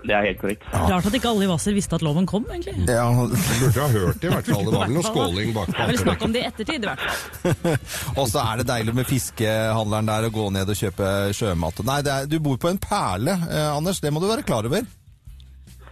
Det 0.00 0.14
er 0.16 0.26
helt 0.30 0.40
korrekt. 0.40 0.62
Rart 0.72 1.06
at 1.10 1.16
ikke 1.18 1.30
alle 1.30 1.44
i 1.44 1.48
Hvasser 1.50 1.74
visste 1.76 1.98
at 1.98 2.04
loven 2.06 2.26
kom, 2.30 2.46
egentlig. 2.50 2.76
Ja, 2.88 3.08
Du 3.10 3.34
burde 3.36 3.80
ha 3.80 3.88
hørt 3.92 4.20
det, 4.22 4.30
i 4.30 4.34
hvert 4.34 4.48
fall. 4.48 4.64
Det 4.64 4.74
var 4.74 4.86
vel 4.86 4.96
noe 4.96 5.08
skåling 5.12 5.52
bak 5.56 5.72
Det 5.72 5.80
er 5.84 5.90
vel 5.92 6.00
snakk 6.04 6.24
om 6.28 6.36
det 6.36 6.44
i 6.44 6.46
ettertid, 6.48 6.86
i 6.86 6.88
hvert 6.88 7.04
fall. 7.04 7.76
og 8.20 8.30
så 8.32 8.44
er 8.46 8.62
det 8.62 8.68
deilig 8.70 8.96
med 9.00 9.10
fiskehandleren 9.10 10.08
der 10.12 10.30
å 10.30 10.32
gå 10.34 10.46
ned 10.56 10.72
og 10.72 10.80
kjøpe 10.80 11.10
sjømat. 11.36 11.84
Nei, 11.90 12.00
det 12.06 12.16
er, 12.16 12.30
du 12.30 12.38
bor 12.40 12.56
på 12.60 12.72
en 12.72 12.80
perle, 12.80 13.36
eh, 13.50 13.68
Anders. 13.74 14.00
Det 14.00 14.12
må 14.14 14.22
du 14.24 14.30
være 14.30 14.46
klar 14.46 14.68
over. 14.70 14.88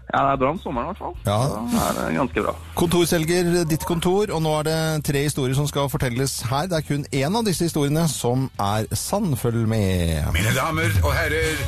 Ja, 0.09 0.23
det 0.25 0.31
er 0.33 0.37
bra 0.41 0.51
om 0.55 0.59
sommeren 0.63 0.87
i 0.87 0.93
hvert 0.95 1.01
fall. 1.03 1.17
Ja. 1.27 1.37
Det 1.93 2.05
er 2.07 2.15
ganske 2.17 2.45
bra. 2.47 2.55
Kontorselger 2.81 3.51
ditt 3.69 3.85
kontor, 3.85 4.31
og 4.33 4.41
nå 4.41 4.55
er 4.63 4.69
det 4.71 4.79
tre 5.05 5.27
historier 5.27 5.53
som 5.59 5.69
skal 5.69 5.91
fortelles 5.93 6.39
her. 6.49 6.65
Det 6.71 6.79
er 6.79 6.87
kun 6.89 7.05
én 7.13 7.37
av 7.37 7.45
disse 7.45 7.69
historiene 7.69 8.07
som 8.09 8.47
er 8.57 8.89
sann. 8.97 9.35
Følg 9.37 9.69
med. 9.69 10.31
Mine 10.33 10.55
damer 10.57 10.97
og 11.05 11.13
herrer 11.13 11.61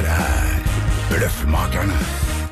Her 0.00 0.06
er 0.16 0.60
Bløffmakerne. 1.10 1.96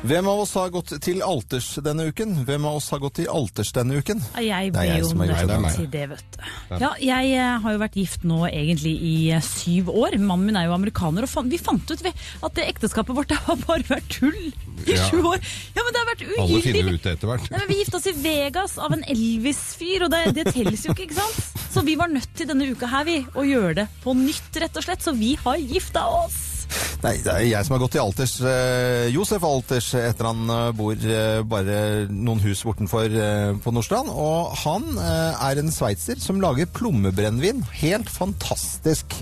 Hvem 0.05 0.27
av 0.29 0.41
oss 0.43 0.51
har 0.53 0.69
gått 0.71 0.91
til 1.01 1.23
alters 1.25 1.65
denne 1.83 2.05
uken? 2.11 2.35
Hvem 2.45 2.65
av 2.69 2.75
oss 2.77 2.91
har 2.93 3.01
gått 3.01 3.15
til 3.17 3.29
alters 3.33 3.71
denne 3.73 3.97
uken? 3.99 4.19
Jeg 4.37 4.69
er 4.69 4.75
blir 4.75 4.99
jo 5.01 5.07
som 5.09 5.23
har 5.23 5.31
gjort 5.31 5.49
det. 5.49 5.57
nødt 5.63 5.77
til 5.79 5.87
det, 5.95 6.03
vet 6.11 6.37
du. 6.37 6.43
Ja, 6.83 6.91
jeg 7.01 7.31
eh, 7.33 7.55
har 7.63 7.73
jo 7.73 7.81
vært 7.81 7.97
gift 7.97 8.27
nå 8.29 8.37
egentlig 8.51 8.93
i 9.01 9.13
eh, 9.33 9.41
syv 9.43 9.89
år. 9.89 10.19
Mannen 10.21 10.45
min 10.51 10.59
er 10.61 10.67
jo 10.69 10.75
amerikaner, 10.77 11.25
og 11.25 11.49
vi 11.49 11.57
fant 11.57 11.89
ut 11.89 12.05
at 12.05 12.59
det 12.59 12.67
ekteskapet 12.69 13.17
vårt 13.17 13.33
har 13.47 13.57
bare 13.65 13.87
vært 13.89 14.13
tull 14.13 14.37
i 14.37 14.53
Ja. 14.93 15.09
sju 15.09 15.17
år. 15.25 15.41
Ja, 15.73 15.81
men 15.81 15.89
det 15.89 16.03
har 16.03 16.07
vært 16.11 16.23
Alle 16.45 16.61
finner 16.67 16.93
ut 16.93 17.03
det 17.09 17.15
etter 17.17 17.31
hvert. 17.33 17.49
Nei, 17.49 17.63
men 17.63 17.73
Vi 17.73 17.79
gifta 17.81 17.97
oss 17.97 18.07
i 18.13 18.15
Vegas 18.21 18.77
av 18.77 18.93
en 18.93 19.03
Elvis-fyr, 19.09 20.05
og 20.05 20.13
det, 20.13 20.21
det 20.37 20.51
telles 20.53 20.85
jo 20.85 20.93
ikke, 20.93 21.09
ikke 21.09 21.17
sant? 21.17 21.65
Så 21.73 21.81
vi 21.83 21.97
var 21.97 22.13
nødt 22.13 22.29
til 22.37 22.53
denne 22.53 22.69
uka 22.69 22.93
her, 22.93 23.09
vi, 23.09 23.23
å 23.33 23.47
gjøre 23.47 23.81
det 23.81 23.89
på 24.05 24.13
nytt, 24.21 24.53
rett 24.61 24.77
og 24.77 24.85
slett. 24.85 25.01
Så 25.03 25.17
vi 25.17 25.33
har 25.41 25.57
gifta 25.57 26.05
oss! 26.21 26.58
Nei, 26.99 27.13
det 27.23 27.31
er 27.31 27.45
jeg 27.47 27.63
som 27.63 27.77
har 27.77 27.81
gått 27.85 27.93
til 27.95 28.03
alters. 28.03 28.33
Eh, 28.43 29.05
Josef 29.13 29.43
Alters 29.47 29.87
etter 29.95 30.27
han 30.27 30.51
eh, 30.51 30.71
bor 30.75 30.99
eh, 30.99 31.39
bare 31.47 31.77
noen 32.11 32.41
hus 32.43 32.65
bortenfor 32.67 33.15
på 33.63 33.71
Nordstrand. 33.71 34.11
Og 34.11 34.51
han 34.65 34.99
er 34.99 35.61
en 35.61 35.71
sveitser 35.71 36.19
som 36.19 36.41
lager 36.43 36.67
plommebrennevin. 36.75 37.63
Helt 37.79 38.11
fantastisk. 38.11 39.15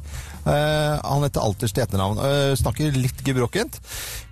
Eh, 0.47 0.99
han 1.03 1.25
heter 1.25 1.43
Alters 1.43 1.73
til 1.75 1.83
etternavn. 1.83 2.21
Eh, 2.23 2.53
snakker 2.59 2.95
litt 2.95 3.19
gebrokkent. 3.25 3.79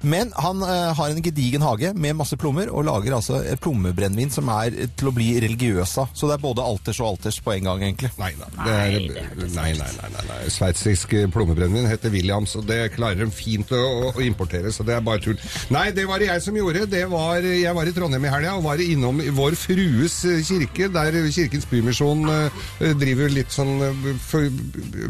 Men 0.06 0.32
han 0.38 0.62
eh, 0.64 0.92
har 0.96 1.12
en 1.12 1.24
gedigen 1.24 1.66
hage 1.66 1.92
med 1.98 2.18
masse 2.20 2.38
plommer, 2.40 2.70
og 2.72 2.86
lager 2.88 3.18
altså 3.18 3.42
et 3.44 3.62
plommebrennevin 3.64 4.32
som 4.34 4.50
er 4.54 4.76
til 4.96 5.10
å 5.10 5.16
bli 5.16 5.34
religiøs 5.44 5.98
av. 6.04 6.14
Så 6.16 6.30
det 6.30 6.38
er 6.38 6.44
både 6.46 6.66
Alters 6.66 7.02
og 7.04 7.16
Alters 7.16 7.40
på 7.44 7.56
en 7.56 7.70
gang, 7.70 7.84
egentlig. 7.90 8.12
Nei 8.22 8.32
da. 8.40 8.50
Det 8.56 8.76
er, 8.76 9.08
nei, 9.56 9.72
nei, 9.80 9.92
nei, 10.00 10.12
nei, 10.16 10.26
nei. 10.30 10.40
Sveitsisk 10.54 11.18
plommebrennevin 11.34 11.90
heter 11.90 12.14
Williams, 12.14 12.56
og 12.60 12.68
det 12.70 12.80
klarer 12.96 13.26
de 13.26 13.30
fint 13.34 13.74
å, 13.76 13.84
å 14.14 14.24
importere, 14.24 14.72
så 14.74 14.86
det 14.88 14.98
er 14.98 15.06
bare 15.06 15.24
tull. 15.26 15.40
Nei, 15.74 15.88
det 15.96 16.08
var 16.08 16.22
det 16.22 16.30
jeg 16.30 16.46
som 16.46 16.60
gjorde. 16.60 16.86
Det 16.92 17.04
var, 17.12 17.44
jeg 17.44 17.76
var 17.76 17.90
i 17.90 17.96
Trondheim 17.96 18.28
i 18.28 18.32
helga 18.32 18.56
og 18.60 18.66
var 18.68 18.84
innom 18.84 19.20
Vår 19.36 19.58
Frues 19.60 20.20
kirke, 20.48 20.90
der 20.94 21.18
Kirkens 21.34 21.68
Bymisjon 21.70 22.28
driver 23.00 23.32
litt 23.34 23.54
sånn 23.54 23.80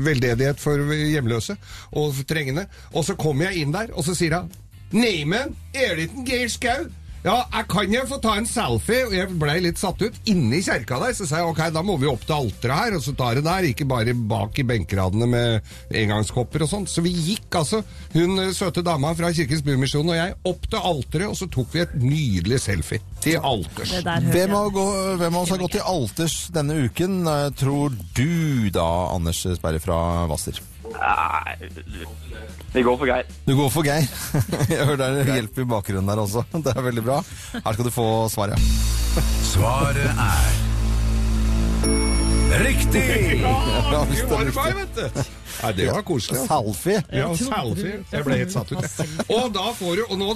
veldedighet 0.05 0.61
for 0.61 0.94
hjemløse 0.95 1.57
og 1.93 2.21
trengende. 2.29 2.67
Og 2.93 3.07
så 3.07 3.17
kommer 3.19 3.49
jeg 3.49 3.65
inn 3.65 3.75
der, 3.75 3.93
og 3.95 4.05
så 4.07 4.17
sier 4.17 4.39
han 4.39 4.53
Neimen, 4.95 5.55
er 5.73 5.97
det 5.97 6.07
ikke 6.07 6.21
en 6.21 6.29
Geir 6.29 6.51
Skau? 6.53 6.85
Ja, 7.25 7.39
jeg 7.49 7.65
kan 7.71 7.89
jo 7.89 8.03
få 8.05 8.19
ta 8.21 8.35
en 8.37 8.45
selfie, 8.45 9.07
og 9.07 9.13
jeg 9.15 9.37
ble 9.41 9.55
litt 9.65 9.79
satt 9.81 9.97
ut. 10.03 10.17
Inni 10.29 10.59
kjerka 10.61 10.99
der, 11.01 11.15
så 11.17 11.25
sa 11.25 11.39
jeg 11.39 11.49
ok, 11.49 11.61
da 11.73 11.81
må 11.81 11.95
vi 11.97 12.05
opp 12.05 12.21
til 12.21 12.35
alteret 12.35 12.77
her, 12.77 12.97
og 12.99 13.01
så 13.01 13.15
tar 13.17 13.39
det 13.39 13.45
der, 13.47 13.65
ikke 13.65 13.87
bare 13.89 14.13
bak 14.13 14.59
i 14.61 14.65
benkradene 14.69 15.25
med 15.31 15.95
engangskopper 16.03 16.67
og 16.67 16.69
sånt. 16.69 16.91
Så 16.91 17.01
vi 17.01 17.15
gikk 17.15 17.57
altså, 17.57 17.81
hun 18.13 18.37
eh, 18.43 18.51
søte 18.53 18.85
dama 18.85 19.15
fra 19.17 19.33
Kirkens 19.33 19.65
Bymisjon 19.65 20.13
og 20.13 20.19
jeg, 20.19 20.37
opp 20.51 20.69
til 20.69 20.85
alteret, 20.91 21.31
og 21.31 21.39
så 21.39 21.49
tok 21.49 21.73
vi 21.73 21.81
et 21.87 21.97
nydelig 22.03 22.61
selfie 22.61 23.01
til 23.25 23.41
alters. 23.41 23.97
Hvem 24.05 24.55
av, 24.59 24.69
gå, 24.77 24.85
oss 25.41 25.55
har 25.55 25.63
gått 25.65 25.79
til 25.79 25.89
alters 25.95 26.37
denne 26.53 26.77
uken, 26.85 27.23
eh, 27.25 27.49
tror 27.57 27.97
du 28.13 28.69
da, 28.69 28.87
Anders 29.17 29.41
Sperre 29.57 29.81
fra 29.81 29.97
Hvasser? 30.29 30.61
Nei, 30.93 31.55
vi 32.75 32.81
går 32.85 32.97
for 32.99 33.07
Geir. 33.09 33.25
Du 33.47 33.53
går 33.57 33.69
for 33.73 33.83
Geir. 33.87 34.05
Jeg 34.71 34.85
hører 34.85 34.99
det 35.01 35.07
er 35.25 35.33
hjelp 35.39 35.57
i 35.63 35.65
bakgrunnen 35.71 36.09
der 36.11 36.21
også. 36.23 36.43
Det 36.53 36.71
er 36.75 36.85
veldig 36.85 37.03
bra. 37.05 37.17
Her 37.55 37.73
skal 37.77 37.87
du 37.87 37.93
få 37.95 38.07
svaret. 38.33 38.59
Svaret 39.47 40.05
er 40.11 40.63
Riktig! 42.55 43.01
Ja, 43.41 44.03
Det 44.05 44.15
det 44.15 44.21
er 44.21 44.29
var 44.29 44.43
riktig. 44.45 44.55
meg, 44.55 44.75
vet 44.79 44.95
du. 44.95 45.01
Nei, 45.65 45.73
det 45.77 45.89
var 45.91 46.05
koselig. 46.07 46.41
altså. 46.43 46.61
Selfie. 46.65 47.01
Ja, 47.15 47.29
selfie. 47.39 47.97
Jeg 48.11 48.27
ble 48.27 48.39
helt 48.41 48.53
satt 48.53 48.71
ut. 48.71 48.85
Og 49.35 49.49
da 49.55 49.65
får 49.77 49.99
du, 49.99 50.03
og 50.09 50.19
nå 50.21 50.31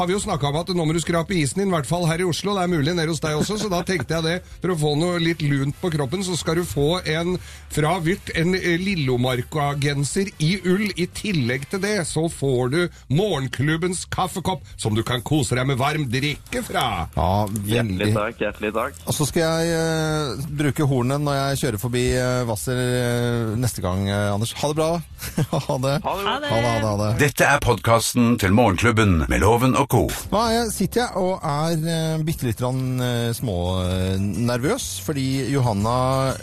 har 0.00 0.10
vi 0.10 0.16
jo 0.16 0.22
snakka 0.22 0.50
om 0.50 0.60
at 0.62 0.72
nå 0.76 0.86
må 0.86 0.96
du 0.96 1.02
skrape 1.02 1.36
isen 1.38 1.62
din, 1.62 1.70
i 1.70 1.76
hvert 1.76 1.88
fall 1.88 2.06
her 2.10 2.22
i 2.22 2.28
Oslo. 2.28 2.56
Det 2.56 2.66
er 2.66 2.72
mulig 2.72 2.96
nede 2.96 3.12
hos 3.12 3.22
deg 3.22 3.38
også, 3.38 3.58
så 3.62 3.70
da 3.72 3.82
tenkte 3.86 4.18
jeg 4.18 4.26
det. 4.26 4.36
For 4.62 4.74
å 4.74 4.78
få 4.80 4.94
noe 4.98 5.20
litt 5.22 5.44
lunt 5.44 5.78
på 5.80 5.92
kroppen, 5.94 6.24
så 6.26 6.36
skal 6.38 6.60
du 6.60 6.64
få 6.66 7.00
en 7.06 7.36
fra 7.72 7.96
Vyrt, 8.02 8.30
en 8.38 8.54
eh, 8.58 8.76
Lillomarka-genser 8.82 10.32
i 10.42 10.52
ull. 10.64 10.88
I 10.96 11.08
tillegg 11.16 11.66
til 11.70 11.82
det 11.82 11.96
så 12.08 12.26
får 12.32 12.72
du 12.72 12.78
morgenklubbens 13.12 14.06
kaffekopp, 14.12 14.64
som 14.80 14.96
du 14.96 15.02
kan 15.06 15.24
kose 15.26 15.58
deg 15.58 15.68
med 15.68 15.80
varm 15.80 16.06
drikke 16.10 16.62
fra. 16.66 16.86
Ja, 17.16 17.30
Hjertelig 17.66 18.12
takk, 18.14 18.40
hjertelig 18.40 18.72
takk. 18.76 19.00
Og 19.06 19.16
så 19.16 19.26
skal 19.28 19.66
jeg 19.66 19.76
uh, 19.76 20.46
bruke 20.58 20.86
hornet 20.88 21.22
når 21.22 21.38
jeg 21.38 21.60
kjører 21.62 21.82
forbi 21.82 22.04
uh, 22.16 22.42
Hvasser 22.48 22.80
uh, 22.80 23.54
neste 23.60 23.84
gang, 23.84 24.06
eh, 24.08 24.32
Anders. 24.32 24.55
Ha 24.56 24.68
det 24.68 24.74
bra. 24.74 24.90
ha 25.68 25.78
det. 25.78 26.00
Ha 26.04 26.12
det 26.16 26.48
Ha 26.48 26.60
det. 26.60 26.80
Ha 26.80 26.92
det. 27.00 27.08
Dette 27.20 27.44
er 27.44 27.60
podkasten 27.60 28.38
til 28.40 28.54
Morgenklubben 28.56 29.18
med 29.28 29.42
Loven 29.42 29.76
og 29.76 29.88
co. 29.92 30.02
Nå 30.32 30.40
er 30.40 30.54
jeg, 30.54 30.70
sitter 30.72 31.02
jeg 31.02 31.20
og 31.20 31.44
er 31.44 31.82
uh, 31.84 32.24
bitte 32.24 32.48
litt 32.48 32.62
uh, 32.64 33.32
smånervøs, 33.36 34.86
fordi 35.04 35.26
Johanna 35.52 35.96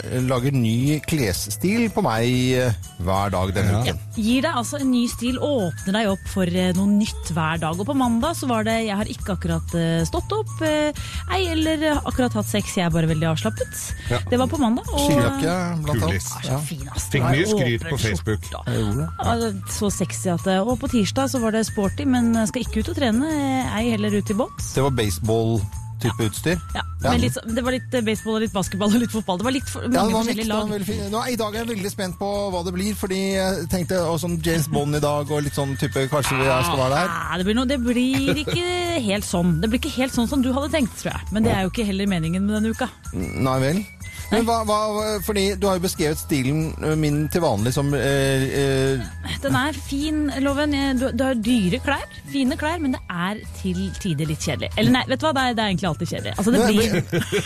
eh, 0.04 0.20
lager 0.22 0.54
ny 0.54 1.00
klesstil 1.08 1.88
på 1.94 2.04
meg 2.04 2.28
eh, 2.60 2.78
hver 3.04 3.32
dag 3.34 3.50
denne 3.56 3.80
uken. 3.82 3.98
Gir 4.14 4.44
deg 4.46 4.60
altså 4.60 4.78
en 4.80 4.90
ny 4.92 5.04
stil, 5.10 5.40
åpner 5.42 5.98
deg 5.98 6.10
opp 6.12 6.24
for 6.30 6.46
eh, 6.48 6.70
noe 6.78 6.90
nytt 6.94 7.32
hver 7.34 7.60
dag. 7.64 7.80
Og 7.80 7.88
på 7.88 7.96
mandag 7.98 8.38
så 8.38 8.48
var 8.50 8.66
det 8.68 8.76
Jeg 8.84 8.98
har 9.00 9.10
ikke 9.10 9.34
akkurat 9.36 9.74
eh, 9.78 10.04
stått 10.06 10.32
opp, 10.36 10.54
eh, 10.66 11.04
ei 11.34 11.42
eller 11.54 11.82
eh, 11.90 12.02
akkurat 12.04 12.38
hatt 12.38 12.50
sex, 12.50 12.76
jeg 12.78 12.86
er 12.86 12.94
bare 12.94 13.10
veldig 13.10 13.30
avslappet. 13.32 13.84
Ja. 14.12 14.22
Det 14.30 14.38
var 14.40 14.50
på 14.50 14.60
mandag. 14.62 14.88
Og 14.94 15.08
Skijakke, 15.08 15.58
blant 15.86 16.08
annet. 16.08 16.30
Ja. 16.46 16.60
fin. 16.70 16.86
Fikk 17.10 17.26
mye 17.26 17.50
skryt 17.50 17.88
på 17.94 18.02
Facebook. 18.04 18.50
Ja, 18.52 19.34
så 19.78 19.90
sexy 19.94 20.28
at 20.34 20.44
det 20.46 20.58
Og 20.64 20.76
på 20.82 20.90
tirsdag 20.92 21.30
så 21.32 21.40
var 21.42 21.54
det 21.54 21.64
sporty, 21.68 22.04
men 22.08 22.34
skal 22.50 22.64
ikke 22.66 22.82
ut 22.84 22.92
og 22.94 22.98
trene. 23.00 23.30
Ei 23.78 23.88
heller 23.94 24.18
ut 24.18 24.30
i 24.30 24.36
båt. 24.38 24.58
Det 24.74 24.82
var 24.84 24.92
baseball-type 24.98 26.26
utstyr. 26.28 26.58
Ja, 26.74 26.82
Ja. 27.04 27.10
Men 27.12 27.20
litt, 27.20 27.34
det 27.44 27.60
var 27.60 27.74
litt 27.74 27.92
eh, 27.92 28.00
baseball 28.00 28.38
og 28.38 28.40
litt 28.46 28.52
basketball 28.54 28.94
og 28.96 29.02
litt 29.02 29.12
fotball. 29.12 29.36
Det 29.36 29.44
var 29.44 29.52
litt 29.52 29.68
for, 29.68 29.82
mange 29.84 29.92
Ja, 29.92 30.04
det 30.08 30.14
var 30.14 30.22
forskjellige 30.22 30.36
likt, 30.38 30.48
det 30.48 30.54
var 30.54 30.62
lag. 30.64 30.70
veldig. 30.72 31.10
Nå, 31.12 31.20
I 31.28 31.36
dag 31.36 31.50
er 31.54 31.58
jeg 31.60 31.68
veldig 31.68 31.90
spent 31.92 32.16
på 32.20 32.28
hva 32.54 32.62
det 32.64 32.72
blir, 32.78 32.94
fordi 32.96 33.18
jeg 33.34 33.66
tenkte 33.74 33.98
også 34.00 34.22
sånn 34.24 34.38
James 34.46 34.68
Bond 34.72 34.96
i 34.96 35.02
dag 35.04 35.32
og 35.36 35.42
litt 35.44 35.58
sånn 35.58 35.74
type 35.80 36.06
Kanskje 36.14 36.38
vi 36.40 36.46
skal 36.48 36.80
være 36.80 36.94
der? 36.96 37.12
Ja, 37.12 37.36
det, 37.36 37.44
blir 37.50 37.58
noe, 37.58 37.68
det 37.68 37.78
blir 37.84 38.40
ikke 38.40 38.64
helt 39.04 39.28
sånn. 39.28 39.52
Det 39.60 39.68
blir 39.68 39.82
ikke 39.82 39.92
helt 39.98 40.16
sånn 40.16 40.30
som 40.32 40.40
du 40.44 40.48
hadde 40.56 40.72
tenkt, 40.72 40.96
tror 41.02 41.12
jeg. 41.12 41.28
Men 41.36 41.44
det 41.44 41.52
er 41.52 41.66
jo 41.68 41.74
ikke 41.74 41.84
heller 41.92 42.08
meningen 42.16 42.46
med 42.48 42.56
denne 42.56 42.72
uka. 42.72 42.88
Nei 43.12 43.58
vel? 43.66 43.84
Men 44.30 44.46
hva, 44.48 44.56
hva, 44.66 44.78
fordi 45.26 45.44
du 45.60 45.66
har 45.68 45.78
jo 45.78 45.84
beskrevet 45.84 46.18
stilen 46.18 46.72
min 47.00 47.24
til 47.32 47.42
vanlig 47.44 47.72
som 47.76 47.90
eh, 47.94 48.44
eh, 48.58 49.34
Den 49.44 49.56
er 49.58 49.76
fin, 49.86 50.24
Loven. 50.44 50.74
Du, 51.00 51.06
du 51.12 51.24
har 51.26 51.38
dyre 51.38 51.80
klær, 51.84 52.04
fine 52.32 52.56
klær, 52.60 52.80
men 52.82 52.96
det 52.96 53.02
er 53.12 53.42
til 53.60 53.80
tider 54.00 54.30
litt 54.30 54.42
kjedelig. 54.44 54.70
Eller 54.80 54.96
nei, 54.98 55.04
vet 55.10 55.20
du 55.22 55.26
hva, 55.28 55.34
det 55.36 55.44
er, 55.44 55.56
det 55.58 55.64
er 55.64 55.72
egentlig 55.74 55.90
alltid 55.90 56.12
kjedelig. 56.14 56.34
Altså, 56.38 56.50
det 56.54 56.58
blir 56.68 56.90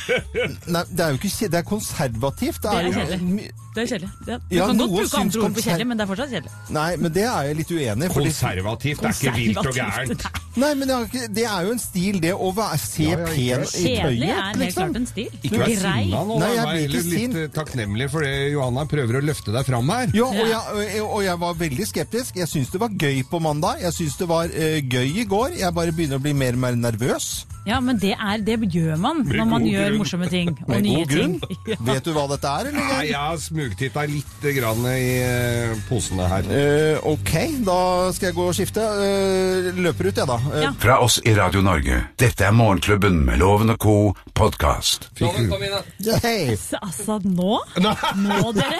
Nei, 0.74 0.84
det 0.90 1.04
er 1.06 1.14
jo 1.14 1.20
ikke 1.20 1.32
kjedelig, 1.32 1.52
det 1.54 1.60
er 1.62 1.68
konservativt. 1.72 2.60
Det 2.62 2.68
Det 2.68 2.78
er 2.78 2.88
er 2.88 2.98
kjedelig. 2.98 3.50
Det 3.74 3.82
er 3.84 3.90
kjedelig. 3.92 4.10
Ja, 4.26 4.38
du 4.38 4.56
Ja, 4.56 4.66
kan 4.66 4.78
godt 4.82 4.94
bruke 4.96 5.22
andre 5.22 5.42
ord 5.44 5.56
på 5.58 5.64
kjedelig, 5.66 5.86
men 5.90 5.98
det 5.98 6.04
er 6.04 6.10
fortsatt 6.12 6.32
kjedelig. 6.34 6.52
Nei, 6.78 6.90
men 6.98 7.14
det 7.14 7.24
er 7.28 7.48
jeg 7.50 7.58
litt 7.62 7.72
uenig 7.74 8.08
i. 8.08 8.12
Konservativt, 8.18 9.02
Konservativt 9.02 9.02
er 9.02 9.12
ikke 9.18 9.36
vilt 9.38 9.66
og 9.66 9.74
gærent. 9.76 10.28
Nei, 10.56 10.72
men 10.74 10.88
det 10.88 10.94
er, 10.96 11.26
det 11.36 11.44
er 11.46 11.66
jo 11.66 11.72
en 11.74 11.78
stil, 11.82 12.16
det 12.22 12.32
å 12.34 12.48
være, 12.56 12.78
se 12.82 13.04
Ja, 13.04 13.18
ja, 13.18 13.26
pen 13.28 13.36
i 13.36 13.44
i 13.44 13.92
Kjedelig 13.98 14.28
er 14.28 14.40
helt 14.40 14.56
liksom. 14.62 14.80
klart 14.88 14.96
en 14.96 15.06
stil. 15.06 15.28
Ikke 15.42 15.58
vær 15.60 15.72
sinna 15.74 16.22
nå, 16.24 16.38
Nei, 16.40 16.48
jeg 16.54 16.62
er 16.64 16.80
heller 16.80 17.36
litt 17.38 17.54
takknemlig 17.54 18.08
for 18.10 18.26
det 18.26 18.32
Johanna 18.54 18.84
prøver 18.90 19.20
å 19.20 19.24
løfte 19.28 19.54
deg 19.54 19.66
fram 19.68 19.92
her. 19.94 20.10
Ja, 20.16 20.24
og 20.26 20.48
jeg, 20.48 21.02
og- 21.02 21.12
og 21.18 21.22
jeg 21.24 21.38
var 21.44 21.54
veldig 21.54 21.86
skeptisk. 21.86 22.36
Jeg 22.36 22.48
syns 22.48 22.70
det 22.72 22.80
var 22.80 22.88
gøy 22.90 23.22
på 23.30 23.40
mandag. 23.40 23.80
Jeg 23.82 23.92
syns 23.92 24.16
det 24.18 24.28
var 24.28 24.46
uh, 24.48 24.80
gøy 24.82 25.20
i 25.22 25.24
går. 25.24 25.58
Jeg 25.60 25.74
bare 25.74 25.92
begynner 25.92 26.18
å 26.18 26.22
bli 26.24 26.32
mer 26.32 26.52
og 26.58 26.58
mer 26.64 26.72
nervøs. 26.76 27.44
Ja, 27.68 27.78
men 27.84 27.98
det, 28.00 28.14
er, 28.16 28.40
det 28.46 28.56
gjør 28.72 28.96
man 29.00 29.22
Med 29.26 29.36
når 29.36 29.48
man 29.50 29.62
god 29.66 29.70
gjør 29.74 29.88
grunn. 29.90 29.98
morsomme 30.02 30.28
ting. 30.32 30.50
Og 30.64 30.70
Med 30.72 30.82
nye 30.86 31.02
god 31.04 31.12
grunn. 31.14 31.38
ting. 31.44 31.56
Ja. 31.68 31.76
Vet 31.84 32.06
du 32.06 32.12
hva 32.16 32.22
dette 32.30 32.48
er, 32.48 32.68
eller? 32.70 32.86
Ja, 32.88 33.00
jeg 33.04 33.18
har 33.20 33.40
smugtitta 33.42 34.04
litt 34.08 34.46
grann 34.56 34.86
i 34.88 35.02
eh, 35.20 35.74
posene 35.88 36.28
her. 36.30 36.46
Eh, 36.48 37.02
ok, 37.06 37.32
da 37.66 37.76
skal 38.16 38.30
jeg 38.30 38.36
gå 38.38 38.46
og 38.48 38.56
skifte. 38.56 38.84
Eh, 39.04 39.68
løper 39.76 40.08
ut, 40.08 40.16
jeg, 40.22 40.28
da. 40.30 40.38
Eh, 40.54 40.62
Ja. 40.64 40.72
Fra 40.80 40.96
oss 41.04 41.18
i 41.28 41.34
Radio 41.36 41.60
Norge. 41.64 42.00
Dette 42.18 42.46
er 42.48 42.56
Morgenklubben 42.56 43.20
med 43.28 43.38
Loven 43.42 43.70
og 43.74 43.78
co. 43.84 43.96
podkast. 44.38 45.08
Hei. 45.18 46.54
Så, 46.56 46.78
altså, 46.82 47.16
nå 47.24 47.58
Nå, 47.78 48.52
dere! 48.54 48.78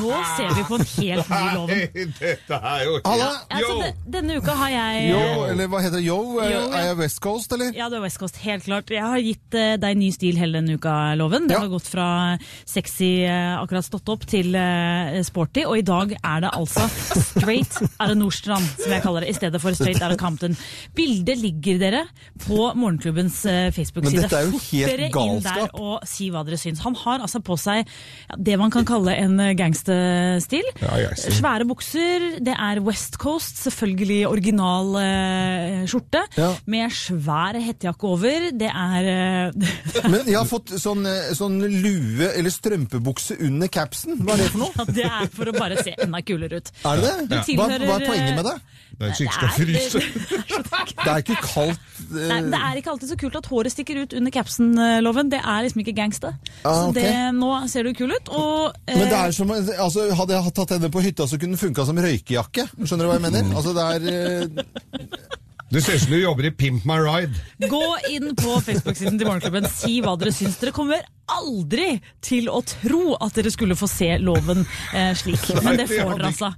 Nå 0.00 0.20
ser 0.36 0.54
vi 0.56 0.64
på 0.68 0.78
en 0.78 0.86
helt 0.94 1.28
ny 1.30 1.42
loven. 1.54 1.72
Nei, 1.74 2.06
dette 2.18 2.58
er 2.72 2.84
jo 2.86 2.94
Halla. 3.04 3.28
Altså, 3.52 3.72
Yo! 3.74 3.78
de, 3.82 3.90
denne 4.16 4.38
uka 4.40 4.54
har 4.62 4.72
jeg 4.74 5.10
Yo, 5.12 5.20
eller 5.52 5.68
hva 5.72 5.82
heter 5.84 5.98
det? 6.00 6.06
Yo? 6.08 6.18
Eh, 6.40 6.50
Yo, 6.54 6.62
ja. 6.70 6.78
Er 6.80 6.86
jeg 6.90 6.98
West 7.02 7.20
Coast, 7.24 7.52
eller? 7.56 7.72
Ja, 7.76 7.88
det 7.92 8.00
var 8.02 8.07
West 8.08 8.20
Coast, 8.22 8.38
helt 8.40 8.64
klart. 8.64 8.88
Jeg 8.94 9.04
har 9.04 9.20
gitt 9.20 9.54
eh, 9.58 9.74
deg 9.80 9.98
ny 10.00 10.08
stil 10.14 10.38
hele 10.40 10.56
denne 10.62 10.78
uka, 10.78 10.92
Loven. 11.20 11.44
Det 11.48 11.56
Ja. 11.58 11.60
har 11.60 11.68
gått 11.68 11.88
fra 11.92 12.38
sexy, 12.64 13.24
eh, 13.28 13.56
akkurat 13.60 13.84
stått 13.84 14.08
opp, 14.08 14.24
til 14.24 14.54
eh, 14.56 15.18
sporty. 15.26 15.64
Og 15.68 15.76
i 15.76 15.84
dag 15.84 16.14
er 16.16 16.40
det 16.40 16.50
altså 16.56 16.86
straight 16.88 17.74
out 18.00 18.08
of 18.08 18.16
Nordstrand, 18.16 18.64
som 18.80 18.94
jeg 18.94 19.02
kaller 19.04 19.26
det, 19.26 19.28
i 19.34 19.36
stedet 19.36 19.60
for 19.60 19.76
straight 19.76 20.00
out 20.00 20.14
of 20.14 20.18
Campton. 20.22 20.56
Bildet 20.96 21.36
ligger 21.42 21.78
dere 21.82 22.00
på 22.46 22.70
Morgenklubbens 22.78 23.42
Facebook-side. 23.76 24.14
Men 24.14 24.24
dette 24.24 24.40
er 24.40 24.48
jo 24.48 24.62
helt 24.70 24.88
dere 24.94 25.10
inn 25.26 25.42
der 25.44 25.68
og 25.76 26.06
si 26.08 26.30
hva 26.32 26.44
dere 26.48 26.56
syns. 26.60 26.80
Han 26.86 26.96
har 27.04 27.20
altså 27.26 27.42
på 27.44 27.58
seg 27.60 27.82
ja, 27.84 28.36
det 28.38 28.56
man 28.60 28.70
kan 28.72 28.86
kalle 28.88 29.12
en 29.20 29.36
gangsterstil. 29.58 30.64
Ja. 30.80 31.12
Svære 31.18 31.68
bukser, 31.68 32.38
det 32.40 32.56
er 32.56 32.80
West 32.88 33.18
Coast, 33.20 33.60
selvfølgelig 33.66 34.22
original 34.30 34.94
eh, 35.02 35.84
skjorte, 35.90 36.24
med 36.70 36.88
svær 36.94 37.58
hettejakke 37.60 37.97
over. 38.06 38.48
Det 38.58 38.68
er 38.70 39.08
eh, 39.12 39.68
Men 40.12 40.26
jeg 40.28 40.38
har 40.38 40.46
fått 40.48 40.74
sånn, 40.80 41.04
eh, 41.08 41.32
sånn 41.38 41.58
lue 41.62 42.30
eller 42.30 42.52
strømpebukse 42.54 43.38
under 43.46 43.70
capsen. 43.72 44.18
Hva 44.22 44.36
er 44.36 44.44
det 44.44 44.50
for 44.54 44.64
noe? 44.66 44.72
ja, 44.78 44.88
det 44.98 45.06
er 45.08 45.30
for 45.34 45.50
å 45.50 45.56
bare 45.56 45.80
se 45.82 45.94
enda 45.98 46.22
kulere 46.22 46.60
ut. 46.62 46.72
Er 46.84 47.02
det 47.02 47.08
det? 47.08 47.28
Du 47.28 47.34
Hva, 47.34 47.44
tilhører, 47.48 47.86
hva 47.88 47.96
er 47.98 48.06
poenget 48.12 48.38
med 48.38 48.48
det? 48.50 48.56
Det 48.98 49.06
er 49.06 49.12
ikke 49.14 49.34
skal 49.36 49.50
fryse. 49.54 50.00
Det 50.98 51.10
er 51.12 51.20
ikke 51.22 51.36
kaldt 51.44 51.78
eh, 52.08 52.30
Nei, 52.30 52.38
det 52.50 52.58
er 52.58 52.78
ikke 52.80 52.90
alltid 52.90 53.10
så 53.12 53.16
kult 53.20 53.36
at 53.38 53.46
håret 53.50 53.72
stikker 53.72 54.00
ut 54.02 54.14
under 54.18 54.32
capsen-loven. 54.34 55.30
Det 55.30 55.38
er 55.38 55.64
liksom 55.66 55.82
ikke 55.84 55.94
gangster. 55.96 56.34
Ah, 56.66 56.88
Så 56.88 56.94
det, 56.96 57.06
nå 57.36 57.50
ser 57.70 57.86
du 57.86 57.92
kul 57.96 58.10
ut. 58.14 58.30
Og, 58.34 58.74
eh, 58.88 58.96
Men 58.98 59.06
det 59.12 59.18
er 59.20 59.34
som, 59.36 59.52
altså, 59.54 60.08
Hadde 60.18 60.34
jeg 60.34 60.54
tatt 60.58 60.74
henne 60.74 60.90
på 60.92 61.02
hytta, 61.04 61.28
så 61.30 61.38
kunne 61.38 61.54
den 61.54 61.60
funka 61.62 61.86
som 61.86 62.00
røykejakke. 62.02 62.66
Skjønner 62.82 63.06
du 63.06 63.10
hva 63.12 63.18
jeg 63.20 63.26
mener? 63.28 63.52
Altså, 63.54 63.76
det 63.76 63.84
er 63.86 64.08
eh, 64.12 65.47
Det 65.70 65.82
ser 65.84 65.98
ut 65.98 66.02
som 66.02 66.12
du 66.12 66.18
jobber 66.22 66.46
i 66.48 66.50
Pimp 66.50 66.84
My 66.88 66.96
Ride. 67.04 67.34
Gå 67.68 67.84
inn 68.10 68.32
på 68.36 68.54
Facebook-siden 68.64 69.18
til 69.20 69.28
Morgenklubben. 69.28 69.66
Si 69.68 69.98
hva 70.00 70.14
dere 70.16 70.32
syns. 70.32 70.56
Dere 70.62 70.72
kommer 70.72 71.02
aldri 71.28 71.98
til 72.24 72.48
å 72.48 72.62
tro 72.64 73.18
at 73.20 73.36
dere 73.36 73.52
skulle 73.52 73.76
få 73.76 73.84
se 73.90 74.14
loven 74.22 74.62
eh, 74.96 75.12
slik. 75.18 75.44
Men 75.60 75.76
det 75.76 75.90
får 75.90 76.14
dere 76.14 76.30
altså. 76.30 76.52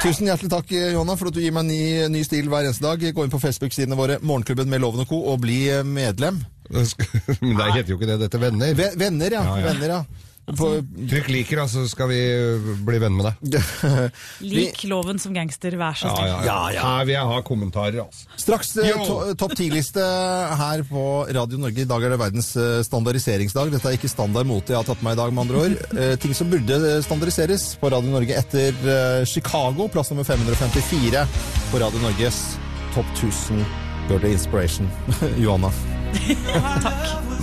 Tusen 0.00 0.30
hjertelig 0.30 0.52
takk, 0.54 0.72
Jonna, 0.96 1.18
for 1.20 1.28
at 1.28 1.36
du 1.36 1.42
gir 1.44 1.52
meg 1.52 1.68
ny, 1.68 1.80
ny 2.12 2.24
stil 2.24 2.48
hver 2.48 2.70
eneste 2.70 2.86
dag. 2.86 3.04
Gå 3.04 3.26
inn 3.26 3.34
på 3.34 3.42
Facebook-sidene 3.42 3.98
våre, 3.98 4.16
Morgenklubben 4.24 4.72
med 4.72 4.80
Loven 4.84 5.04
og 5.04 5.12
Co., 5.12 5.20
og 5.34 5.42
bli 5.44 5.66
eh, 5.74 5.84
medlem. 5.84 6.40
Men 6.72 7.60
det 7.60 7.68
heter 7.76 7.92
jo 7.92 8.00
ikke 8.00 8.08
det, 8.14 8.22
dette 8.24 8.40
venner. 8.40 8.72
Venner, 8.96 9.36
ja. 9.36 9.44
Ja, 9.44 9.60
ja. 9.60 9.74
Venner, 9.74 9.98
ja. 9.98 10.25
På, 10.46 10.68
Trykk 11.10 11.26
liker, 11.32 11.58
da, 11.58 11.64
så 11.66 11.82
skal 11.90 12.06
vi 12.12 12.18
bli 12.86 12.98
venn 13.02 13.16
med 13.18 13.26
deg. 13.26 13.56
Lik 14.46 14.84
loven 14.86 15.18
som 15.18 15.34
gangster, 15.34 15.74
vær 15.80 15.96
så 15.98 16.06
Ja, 16.06 16.14
snill. 16.14 16.46
ja, 16.46 16.58
ja. 16.76 16.84
Her 16.86 17.08
vil 17.08 17.14
jeg 17.16 17.30
ha 17.32 17.40
kommentarer, 17.48 17.98
altså. 18.04 18.28
Straks 18.38 18.70
eh, 18.78 18.92
to, 19.08 19.16
topp 19.42 19.56
ti-liste 19.58 20.04
her 20.60 20.84
på 20.86 21.02
Radio 21.34 21.58
Norge. 21.64 21.82
I 21.82 21.88
dag 21.90 22.06
er 22.06 22.14
det 22.14 22.20
verdens 22.22 22.52
eh, 22.62 22.78
standardiseringsdag. 22.86 23.74
Dette 23.74 23.90
er 23.90 23.98
ikke 23.98 24.12
standard 24.12 24.46
mote 24.46 24.70
jeg 24.76 24.78
har 24.78 24.86
tatt 24.86 25.02
med 25.02 25.10
meg 25.10 25.18
i 25.18 25.20
dag, 25.24 25.34
med 25.34 25.44
andre 25.48 25.64
ord. 25.64 25.98
Eh, 25.98 26.14
ting 26.22 26.38
som 26.38 26.52
burde 26.54 26.78
eh, 26.92 27.00
standardiseres 27.06 27.66
på 27.82 27.90
Radio 27.96 28.14
Norge 28.14 28.38
etter 28.38 28.70
eh, 28.86 29.26
Chicago, 29.26 29.90
plass 29.90 30.14
nummer 30.14 30.26
554 30.30 31.26
på 31.72 31.82
Radio 31.82 32.06
Norges 32.06 32.40
Topp 32.94 33.10
1000 33.18 33.66
Girl 34.06 34.30
Inspiration. 34.30 34.86
Johanna. 35.42 35.74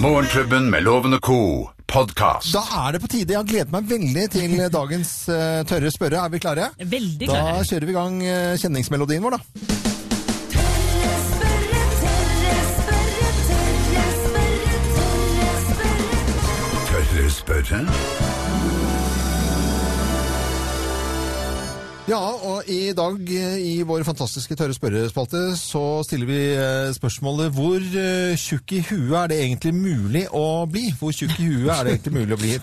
Morgenklubben 0.03 0.69
med 0.73 0.83
Loven 0.83 1.13
og 1.17 1.21
Co. 1.25 1.39
Podcast. 1.93 2.49
Da 2.55 2.63
er 2.87 2.95
det 2.95 3.01
på 3.03 3.07
tide. 3.11 3.33
Jeg 3.35 3.37
har 3.37 3.47
gledet 3.49 3.71
meg 3.73 3.89
veldig 3.91 4.25
til 4.33 4.55
dagens 4.77 5.11
uh, 5.29 5.61
tørre 5.69 5.91
spørre. 5.93 6.23
Er 6.25 6.29
vi 6.33 6.39
klare? 6.41 6.69
Veldig 6.79 7.27
klare. 7.29 7.57
Da 7.59 7.67
kjører 7.69 7.85
vi 7.89 7.93
i 7.93 7.97
gang 7.99 8.15
uh, 8.23 8.55
kjenningsmelodien 8.61 9.23
vår, 9.25 9.37
da. 9.37 9.41
Tørre 10.53 11.09
spørre, 11.29 11.83
tørre 12.01 12.63
spørre, 12.69 13.03
tørre 13.17 14.11
spørre, 14.17 14.63
tørre 14.93 15.61
spørre. 15.69 16.03
Tørre 16.93 17.29
spørre? 17.37 18.42
Ja, 22.03 22.17
og 22.19 22.65
i 22.67 22.89
dag 22.91 23.29
eh, 23.31 23.53
i 23.63 23.73
vår 23.87 24.01
fantastiske 24.03 24.57
tørre 24.59 24.75
spørrespalte 24.75 25.39
så 25.55 26.01
stiller 26.03 26.27
vi 26.27 26.39
eh, 26.51 26.89
spørsmålet 26.91 27.53
hvor 27.55 27.79
eh, 27.79 28.33
tjukk 28.35 28.73
i 28.75 28.81
huet 28.89 29.13
er 29.21 29.31
det 29.31 29.37
egentlig 29.45 29.71
mulig 29.77 30.23
å 30.35 30.41
bli? 30.67 30.89
Hvor 30.99 31.15
tjukk 31.15 31.37
i 31.39 31.47
huet 31.47 31.71
er 31.71 31.87
det 31.87 31.93
egentlig 31.93 32.15
mulig 32.17 32.35
å 32.35 32.41
bli? 32.41 32.57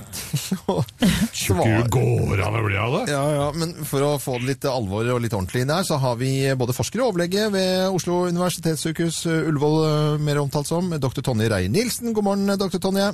Svar- 1.41 1.89
går 1.97 2.45
an 2.45 2.61
å 2.61 2.63
bli 2.67 2.77
av 2.85 2.99
det? 2.99 3.03
Ja, 3.15 3.23
ja, 3.39 3.49
men 3.57 3.73
for 3.89 4.05
å 4.11 4.13
få 4.21 4.37
det 4.43 4.51
litt 4.51 4.69
alvor 4.69 5.09
og 5.17 5.25
litt 5.25 5.33
ordentlig 5.39 5.65
inn 5.65 5.73
her, 5.73 5.89
så 5.89 5.97
har 6.05 6.21
vi 6.21 6.35
både 6.61 6.77
forsker 6.77 7.01
og 7.01 7.15
overlege 7.15 7.49
ved 7.57 7.89
Oslo 7.97 8.27
universitetssykehus 8.29 9.23
eh, 9.25 9.49
Ullevål, 9.49 10.21
mer 10.21 10.45
omtalt 10.45 10.69
som, 10.69 10.93
dr. 11.01 11.25
Tonje 11.25 11.49
Reier-Nilsen. 11.49 12.13
God 12.13 12.29
morgen, 12.29 12.59
dr. 12.61 12.77
Tonje. 12.77 13.09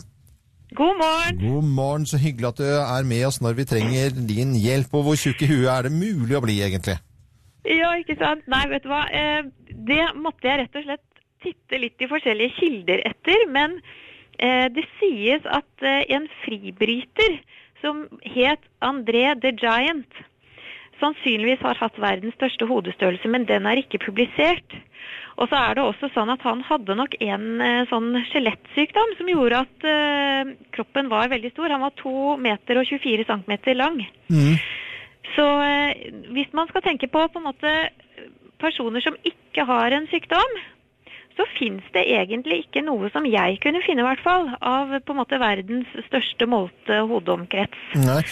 God 0.77 0.99
morgen. 1.01 1.39
God 1.41 1.69
morgen, 1.77 2.07
så 2.07 2.19
hyggelig 2.21 2.51
at 2.53 2.59
du 2.61 2.67
er 2.69 3.07
med 3.09 3.23
oss 3.29 3.39
når 3.41 3.55
vi 3.57 3.65
trenger 3.69 4.17
din 4.29 4.53
hjelp. 4.61 4.93
Og 4.93 5.07
hvor 5.07 5.17
tjukk 5.21 5.45
i 5.47 5.51
huet 5.55 5.71
er 5.73 5.87
det 5.89 5.93
mulig 5.95 6.37
å 6.37 6.43
bli, 6.45 6.59
egentlig? 6.67 6.99
Ja, 7.67 7.95
ikke 7.99 8.19
sant? 8.21 8.45
Nei, 8.51 8.65
vet 8.71 8.85
du 8.85 8.91
hva? 8.93 9.07
Eh, 9.11 9.49
Det 9.89 10.05
måtte 10.21 10.49
jeg 10.49 10.61
rett 10.61 10.77
og 10.79 10.85
slett 10.87 11.23
titte 11.45 11.81
litt 11.81 12.03
i 12.03 12.11
forskjellige 12.11 12.57
kilder 12.59 13.03
etter. 13.09 13.47
Men 13.53 13.79
eh, 14.39 14.67
det 14.77 14.85
sies 14.99 15.49
at 15.49 15.87
eh, 15.87 16.05
en 16.17 16.29
fribryter 16.45 17.41
som 17.83 18.07
het 18.25 18.63
André 18.85 19.31
the 19.41 19.53
Giant, 19.57 20.23
sannsynligvis 21.01 21.65
har 21.65 21.77
hatt 21.81 21.99
verdens 22.01 22.37
største 22.39 22.69
hodestørrelse, 22.69 23.29
men 23.29 23.45
den 23.49 23.69
er 23.69 23.81
ikke 23.81 24.01
publisert. 24.07 24.77
Og 25.37 25.51
så 25.51 25.59
er 25.61 25.77
det 25.77 25.85
også 25.85 26.09
sånn 26.15 26.33
at 26.33 26.45
han 26.47 26.63
hadde 26.65 26.97
nok 26.97 27.19
en 27.21 27.61
eh, 27.61 27.83
sånn 27.91 28.15
skjelettsykdom 28.31 29.13
som 29.19 29.29
gjorde 29.29 29.59
at 29.67 29.85
uh, 29.85 30.53
kroppen 30.73 31.11
var 31.13 31.29
veldig 31.33 31.51
stor. 31.53 31.75
Han 31.75 31.85
var 31.85 31.93
2 32.01 32.37
meter 32.41 32.81
og 32.81 32.89
24 32.89 33.27
centimeter 33.29 33.77
lang. 33.77 34.01
Så 35.35 35.45
uh, 35.61 35.93
hvis 36.33 36.49
man 36.57 36.73
skal 36.73 36.87
tenke 36.87 37.11
på 37.13 37.27
på 37.29 37.43
en 37.43 37.49
måte 37.51 37.75
personer 38.63 39.05
som 39.05 39.19
ikke 39.29 39.67
har 39.69 39.93
en 39.93 40.09
sykdom, 40.09 40.57
så 41.37 41.45
fins 41.59 41.85
det 41.93 42.03
egentlig 42.09 42.63
ikke 42.65 42.81
noe 42.87 43.11
som 43.13 43.27
jeg 43.29 43.59
kunne 43.61 43.83
finne, 43.85 44.01
i 44.01 44.07
hvert 44.07 44.23
fall, 44.25 44.47
av 44.65 44.95
på 45.05 45.13
en 45.13 45.19
måte 45.19 45.39
verdens 45.41 45.91
største 46.07 46.49
målte 46.49 47.03
hodeomkrets. 47.11 47.83
Nei. 48.01 48.23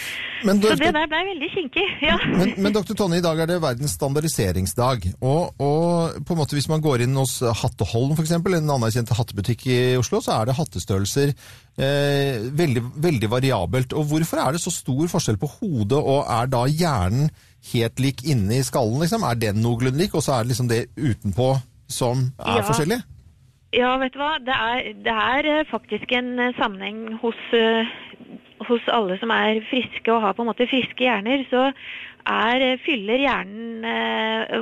Men, 0.45 0.61
Så 0.61 0.75
det 0.81 0.91
der 0.93 1.09
blei 1.09 1.21
veldig 1.29 1.51
kinkig. 1.53 1.85
Ja. 2.05 2.17
men, 2.25 2.55
men 2.65 2.73
dr. 2.73 2.97
Tonje, 2.97 3.21
i 3.21 3.25
dag 3.25 3.39
er 3.45 3.49
det 3.49 3.61
verdens 3.63 3.97
standardiseringsdag. 3.99 5.07
Og, 5.21 5.53
og 5.61 6.17
på 6.25 6.35
en 6.35 6.41
måte 6.41 6.57
hvis 6.57 6.69
man 6.73 6.85
går 6.85 7.05
inn 7.05 7.17
hos 7.21 7.39
Hatteholm, 7.61 8.17
f.eks., 8.17 8.35
en 8.39 8.75
anerkjent 8.77 9.13
hattebutikk 9.17 9.67
i 9.69 9.79
Oslo, 10.01 10.23
så 10.25 10.39
er 10.39 10.49
det 10.49 10.57
hattestørrelser 10.59 11.33
eh, 11.33 12.41
veldig, 12.57 12.87
veldig 13.05 13.33
variabelt. 13.37 13.97
Og 13.97 14.09
hvorfor 14.13 14.41
er 14.47 14.57
det 14.57 14.65
så 14.65 14.73
stor 14.73 15.13
forskjell 15.13 15.41
på 15.41 15.53
hodet, 15.59 16.01
og 16.01 16.25
er 16.25 16.49
da 16.53 16.65
hjernen 16.69 17.29
helt 17.73 18.01
lik 18.01 18.25
inne 18.29 18.59
i 18.59 18.65
skallen? 18.65 19.01
Liksom? 19.05 19.25
Er 19.29 19.41
den 19.41 19.61
noenlunde 19.65 20.01
lik, 20.01 20.17
og 20.17 20.25
så 20.25 20.39
er 20.39 20.45
det 20.45 20.55
liksom 20.55 20.73
det 20.73 20.87
utenpå 20.97 21.53
som 21.89 22.31
er 22.39 22.61
Ja. 22.61 22.63
forskjellig? 22.69 23.03
Ja, 23.75 23.97
vet 23.99 24.15
du 24.15 24.21
hva. 24.23 24.39
Det 24.39 24.55
er, 24.55 24.93
det 25.03 25.15
er 25.15 25.47
eh, 25.51 25.67
faktisk 25.71 26.13
en 26.15 26.39
eh, 26.39 26.55
sammenheng 26.59 27.19
hos, 27.23 27.39
eh, 27.53 27.89
hos 28.69 28.87
alle 28.93 29.19
som 29.19 29.33
er 29.35 29.63
friske 29.71 30.13
og 30.13 30.23
har 30.23 30.37
på 30.37 30.45
en 30.45 30.51
måte 30.53 30.69
friske 30.71 31.03
hjerner. 31.03 31.43
Så 31.51 31.73
er, 32.25 32.65
fyller 32.87 33.21
hjernen 33.21 33.85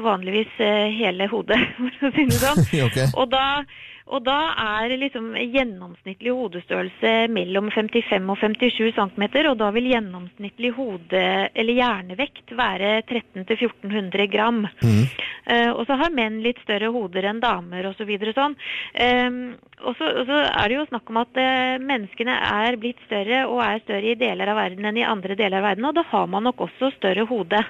vanligvis 0.02 0.56
hele 0.58 1.28
hodet, 1.30 1.60
for 2.00 2.08
å 2.08 2.12
si 2.16 2.24
det 2.30 2.40
sånn. 2.40 2.64
okay. 2.88 3.06
Og 3.14 3.28
da, 3.30 3.62
og 4.10 4.24
da 4.26 4.38
er 4.58 4.96
liksom 4.98 5.32
gjennomsnittlig 5.36 6.32
hodestørrelse 6.34 7.12
mellom 7.32 7.70
55 7.74 8.30
og 8.32 8.40
57 8.40 8.92
cm, 8.96 9.24
og 9.50 9.58
da 9.60 9.70
vil 9.76 9.90
gjennomsnittlig 9.92 10.72
hode, 10.76 11.22
eller 11.54 11.78
hjernevekt 11.78 12.54
være 12.58 12.94
1300-1400 13.04 14.26
gram. 14.32 14.64
Eh, 15.46 15.70
og 15.70 15.84
så 15.86 15.98
har 15.98 16.14
menn 16.14 16.40
litt 16.44 16.60
større 16.62 16.90
hoder 16.94 17.30
enn 17.30 17.42
damer 17.42 17.88
osv. 17.92 18.10
Så 18.22 18.34
sånn. 18.36 18.54
Ehm, 18.94 19.40
og, 19.82 19.96
så, 19.98 20.08
og 20.20 20.28
så 20.28 20.40
er 20.46 20.70
det 20.70 20.76
jo 20.76 20.88
snakk 20.90 21.10
om 21.10 21.18
at 21.22 21.38
uh, 21.42 21.82
menneskene 21.82 22.34
er 22.46 22.78
blitt 22.80 23.00
større 23.08 23.44
og 23.50 23.62
er 23.64 23.82
større 23.82 24.12
i 24.12 24.18
deler 24.18 24.52
av 24.52 24.60
verden 24.60 24.86
enn 24.86 25.00
i 25.00 25.06
andre 25.06 25.34
deler 25.38 25.58
av 25.58 25.72
verden, 25.72 25.88
og 25.88 25.96
da 25.98 26.04
har 26.12 26.28
man 26.30 26.46
nok 26.46 26.62
også 26.68 26.92
større 26.98 27.26
hode. 27.30 27.62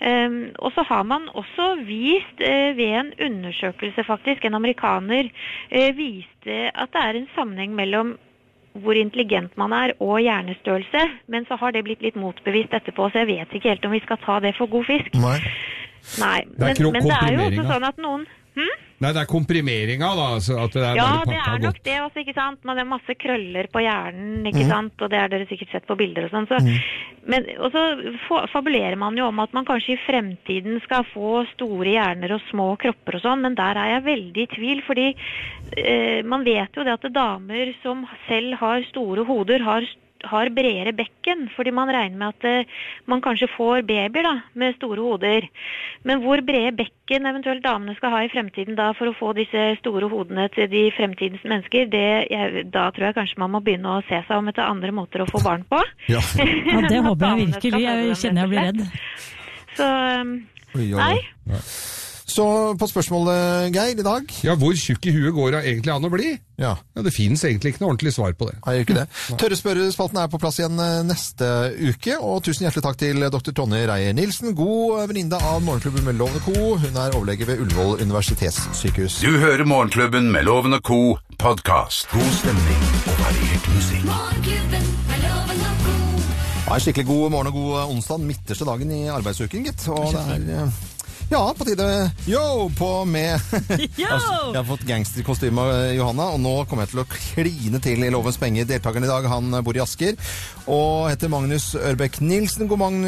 Ehm, 0.00 0.52
og 0.58 0.72
så 0.76 0.84
har 0.86 1.02
man 1.02 1.26
også 1.34 1.66
vist 1.86 2.40
eh, 2.44 2.76
ved 2.78 2.94
en 3.00 3.12
undersøkelse 3.26 4.04
faktisk, 4.06 4.44
en 4.44 4.54
amerikaner 4.54 5.30
eh, 5.70 5.90
viste 5.96 6.58
at 6.74 6.92
det 6.94 7.02
er 7.02 7.18
en 7.18 7.30
sammenheng 7.34 7.74
mellom 7.74 8.16
hvor 8.78 8.94
intelligent 8.94 9.56
man 9.58 9.72
er 9.72 9.96
og 9.98 10.20
hjernestørrelse, 10.22 11.02
men 11.26 11.46
så 11.48 11.56
har 11.58 11.74
det 11.74 11.82
blitt 11.84 12.02
litt 12.04 12.16
motbevist 12.16 12.74
etterpå, 12.74 13.08
så 13.10 13.24
jeg 13.24 13.30
vet 13.32 13.54
ikke 13.54 13.72
helt 13.72 13.86
om 13.88 13.96
vi 13.96 14.04
skal 14.04 14.20
ta 14.22 14.38
det 14.44 14.54
for 14.58 14.70
god 14.70 14.86
fisk. 14.86 15.18
Nei. 15.18 15.38
Nei, 16.18 16.40
men, 16.56 16.76
men 16.94 17.08
det 17.08 17.16
er 17.16 17.34
jo 17.34 17.46
også 17.48 17.64
sånn 17.66 17.86
at 17.88 17.98
noen 18.00 18.22
Nei, 18.98 19.12
det 19.14 19.20
er 19.22 19.28
komprimeringa, 19.30 20.08
da. 20.18 20.24
Altså 20.36 20.56
at 20.58 20.74
det 20.74 20.82
er 20.82 20.96
Ja, 20.98 21.10
det 21.22 21.36
er 21.36 21.60
nok 21.62 21.76
godt. 21.76 21.84
det 21.86 21.96
også, 22.02 22.22
ikke 22.24 22.34
sant. 22.34 22.64
Man 22.66 22.80
har 22.80 22.88
masse 22.88 23.14
krøller 23.14 23.68
på 23.70 23.82
hjernen, 23.84 24.40
ikke 24.50 24.64
mm. 24.66 24.72
sant. 24.72 25.04
Og 25.04 25.12
det 25.12 25.20
har 25.22 25.30
dere 25.30 25.46
sikkert 25.50 25.70
sett 25.74 25.86
på 25.86 25.96
bilder 26.00 26.26
og 26.26 26.34
sånn. 26.34 26.48
Så, 26.50 26.58
men, 27.30 27.46
og 27.62 27.70
så 27.70 28.40
fabulerer 28.50 28.98
man 28.98 29.18
jo 29.18 29.28
om 29.30 29.38
at 29.44 29.54
man 29.54 29.68
kanskje 29.68 29.94
i 29.94 30.00
fremtiden 30.02 30.82
skal 30.82 31.06
få 31.12 31.44
store 31.52 31.94
hjerner 31.94 32.34
og 32.34 32.42
små 32.48 32.72
kropper 32.82 33.20
og 33.20 33.24
sånn, 33.26 33.46
men 33.46 33.54
der 33.58 33.78
er 33.78 33.94
jeg 33.94 34.06
veldig 34.08 34.44
i 34.44 34.50
tvil, 34.56 34.82
fordi 34.88 35.06
eh, 35.78 36.26
man 36.26 36.42
vet 36.48 36.74
jo 36.74 36.86
det 36.86 36.98
at 36.98 37.08
damer 37.14 37.74
som 37.84 38.02
selv 38.26 38.58
har 38.58 38.82
store 38.90 39.28
hoder, 39.28 39.62
har 39.62 39.86
har 40.26 40.50
bredere 40.50 40.92
bekken, 40.96 41.46
fordi 41.54 41.72
man 41.74 41.90
regner 41.92 42.18
med 42.18 42.34
at 42.34 42.46
eh, 42.48 42.78
man 43.06 43.22
kanskje 43.22 43.50
får 43.52 43.84
babyer 43.88 44.26
da, 44.26 44.34
med 44.58 44.76
store 44.78 45.04
hoder. 45.04 45.46
Men 46.08 46.22
hvor 46.24 46.42
brede 46.46 46.74
bekken 46.78 47.28
eventuelt 47.30 47.62
damene 47.64 47.94
skal 47.98 48.14
ha 48.14 48.24
i 48.24 48.32
fremtiden 48.32 48.78
da 48.78 48.90
for 48.98 49.10
å 49.10 49.16
få 49.18 49.32
disse 49.38 49.68
store 49.80 50.10
hodene 50.10 50.48
til 50.54 50.68
de 50.72 50.88
fremtidens 50.96 51.44
mennesker, 51.46 51.88
det, 51.92 52.06
jeg, 52.32 52.66
da 52.74 52.88
tror 52.94 53.10
jeg 53.10 53.18
kanskje 53.20 53.42
man 53.44 53.54
må 53.54 53.62
begynne 53.64 53.98
å 53.98 54.04
se 54.08 54.22
seg 54.26 54.34
om 54.36 54.50
etter 54.50 54.66
andre 54.66 54.94
måter 54.94 55.24
å 55.24 55.30
få 55.30 55.42
barn 55.44 55.66
på. 55.68 55.82
Ja. 56.10 56.22
Ja, 56.68 56.82
det 56.84 56.98
håper 57.04 57.24
jeg 57.24 57.46
virkelig. 57.48 57.80
Jeg 57.84 58.16
kjenner 58.20 58.44
jeg 58.44 58.50
blir 58.50 58.66
redd. 58.68 58.82
Så 59.78 59.86
um, 60.20 60.34
nei. 60.74 61.14
Så 62.38 62.44
på 62.78 62.86
spørsmålet, 62.86 63.72
Geir, 63.74 63.98
i 63.98 64.04
dag 64.06 64.28
Ja, 64.46 64.52
hvor 64.54 64.76
tjukk 64.78 65.08
i 65.10 65.14
huet 65.16 65.34
går 65.34 65.56
det 65.56 65.62
egentlig 65.72 65.90
an 65.90 66.06
å 66.06 66.10
bli? 66.12 66.28
Ja. 66.58 66.76
Ja, 66.94 67.02
Det 67.02 67.10
fins 67.14 67.42
egentlig 67.42 67.72
ikke 67.72 67.82
noe 67.82 67.92
ordentlig 67.96 68.12
svar 68.14 68.34
på 68.38 68.46
det. 68.46 68.54
Nei, 68.62 68.74
gjør 68.76 68.84
ikke 68.84 68.96
det. 68.98 69.06
Tørre 69.42 69.58
spørrespalten 69.58 70.20
er 70.22 70.30
på 70.30 70.38
plass 70.42 70.58
igjen 70.60 70.78
eh, 70.82 71.00
neste 71.06 71.48
uke. 71.80 72.14
Og 72.22 72.44
tusen 72.46 72.66
hjertelig 72.66 72.84
takk 72.86 72.98
til 73.00 73.26
dr. 73.34 73.50
Tonje 73.58 73.80
Reier 73.90 74.14
Nilsen, 74.14 74.54
god 74.58 75.08
venninne 75.10 75.38
av 75.50 75.64
Morgenklubben 75.66 76.06
med 76.06 76.18
Lovende 76.20 76.42
Co. 76.46 76.76
Hun 76.78 76.98
er 77.02 77.16
overlege 77.18 77.48
ved 77.48 77.62
Ullevål 77.64 78.04
universitetssykehus. 78.06 79.18
Du 79.26 79.38
hører 79.42 79.66
Morgenklubben 79.66 80.30
med 80.34 80.46
Loven 80.46 80.78
Co. 80.86 81.16
podkast. 81.42 82.06
God 82.14 82.30
stemning 82.38 82.84
og 83.06 83.18
variert 83.24 83.66
musikk. 83.74 84.04
Morgenklubben 84.06 84.86
med 85.10 85.26
Loven 85.26 85.64
co. 85.86 85.96
Ja, 86.68 86.78
en 86.78 86.86
skikkelig 86.86 87.08
god 87.10 87.34
morgen 87.34 87.50
og 87.50 87.58
god 87.58 87.96
onsdag. 87.96 88.22
Midterste 88.30 88.66
dagen 88.70 88.94
i 88.94 89.02
arbeidsuken, 89.10 89.66
gitt. 89.66 89.88
Og 89.90 90.14
det 90.14 90.22
er 90.38 90.62
eh, 90.62 90.78
ja, 91.28 91.54
på 91.58 91.64
tide 91.64 92.10
yo 92.26 92.70
på 92.78 93.04
med 93.04 93.40
Yo! 94.00 94.08
Jeg 94.08 94.56
har 94.56 94.66
fått 94.68 94.84
gangsterkostyme 94.88 95.60
av 95.60 95.72
eh, 95.74 95.96
Johanna, 95.98 96.30
og 96.34 96.40
nå 96.40 96.54
kommer 96.68 96.86
jeg 96.86 96.94
til 96.94 97.02
å 97.02 97.08
kline 97.12 97.80
til 97.84 98.04
i 98.06 98.10
Lovens 98.12 98.38
penger. 98.40 98.68
Deltakeren 98.68 99.04
i 99.06 99.10
dag 99.10 99.28
han 99.28 99.58
bor 99.64 99.76
i 99.76 99.82
Asker 99.84 100.16
og 100.68 101.08
heter 101.08 101.30
Magnus 101.32 101.70
Ørbekk 101.78 102.20
Nilsen. 102.20 102.68
God, 102.68 102.80
mang 102.80 102.98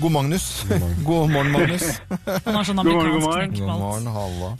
god 0.00 0.14
Magnus. 0.14 0.46
God 1.08 1.32
morgen, 1.32 1.52
Magnus. 1.52 1.86
Han 2.46 2.56
har 2.56 2.64
sånn 2.64 2.80
God 2.80 2.94
morgen, 2.94 3.12
god 3.18 3.26
morgen. 3.26 3.56
God 3.58 3.82
morgen, 3.82 4.08
halla. 4.14 4.52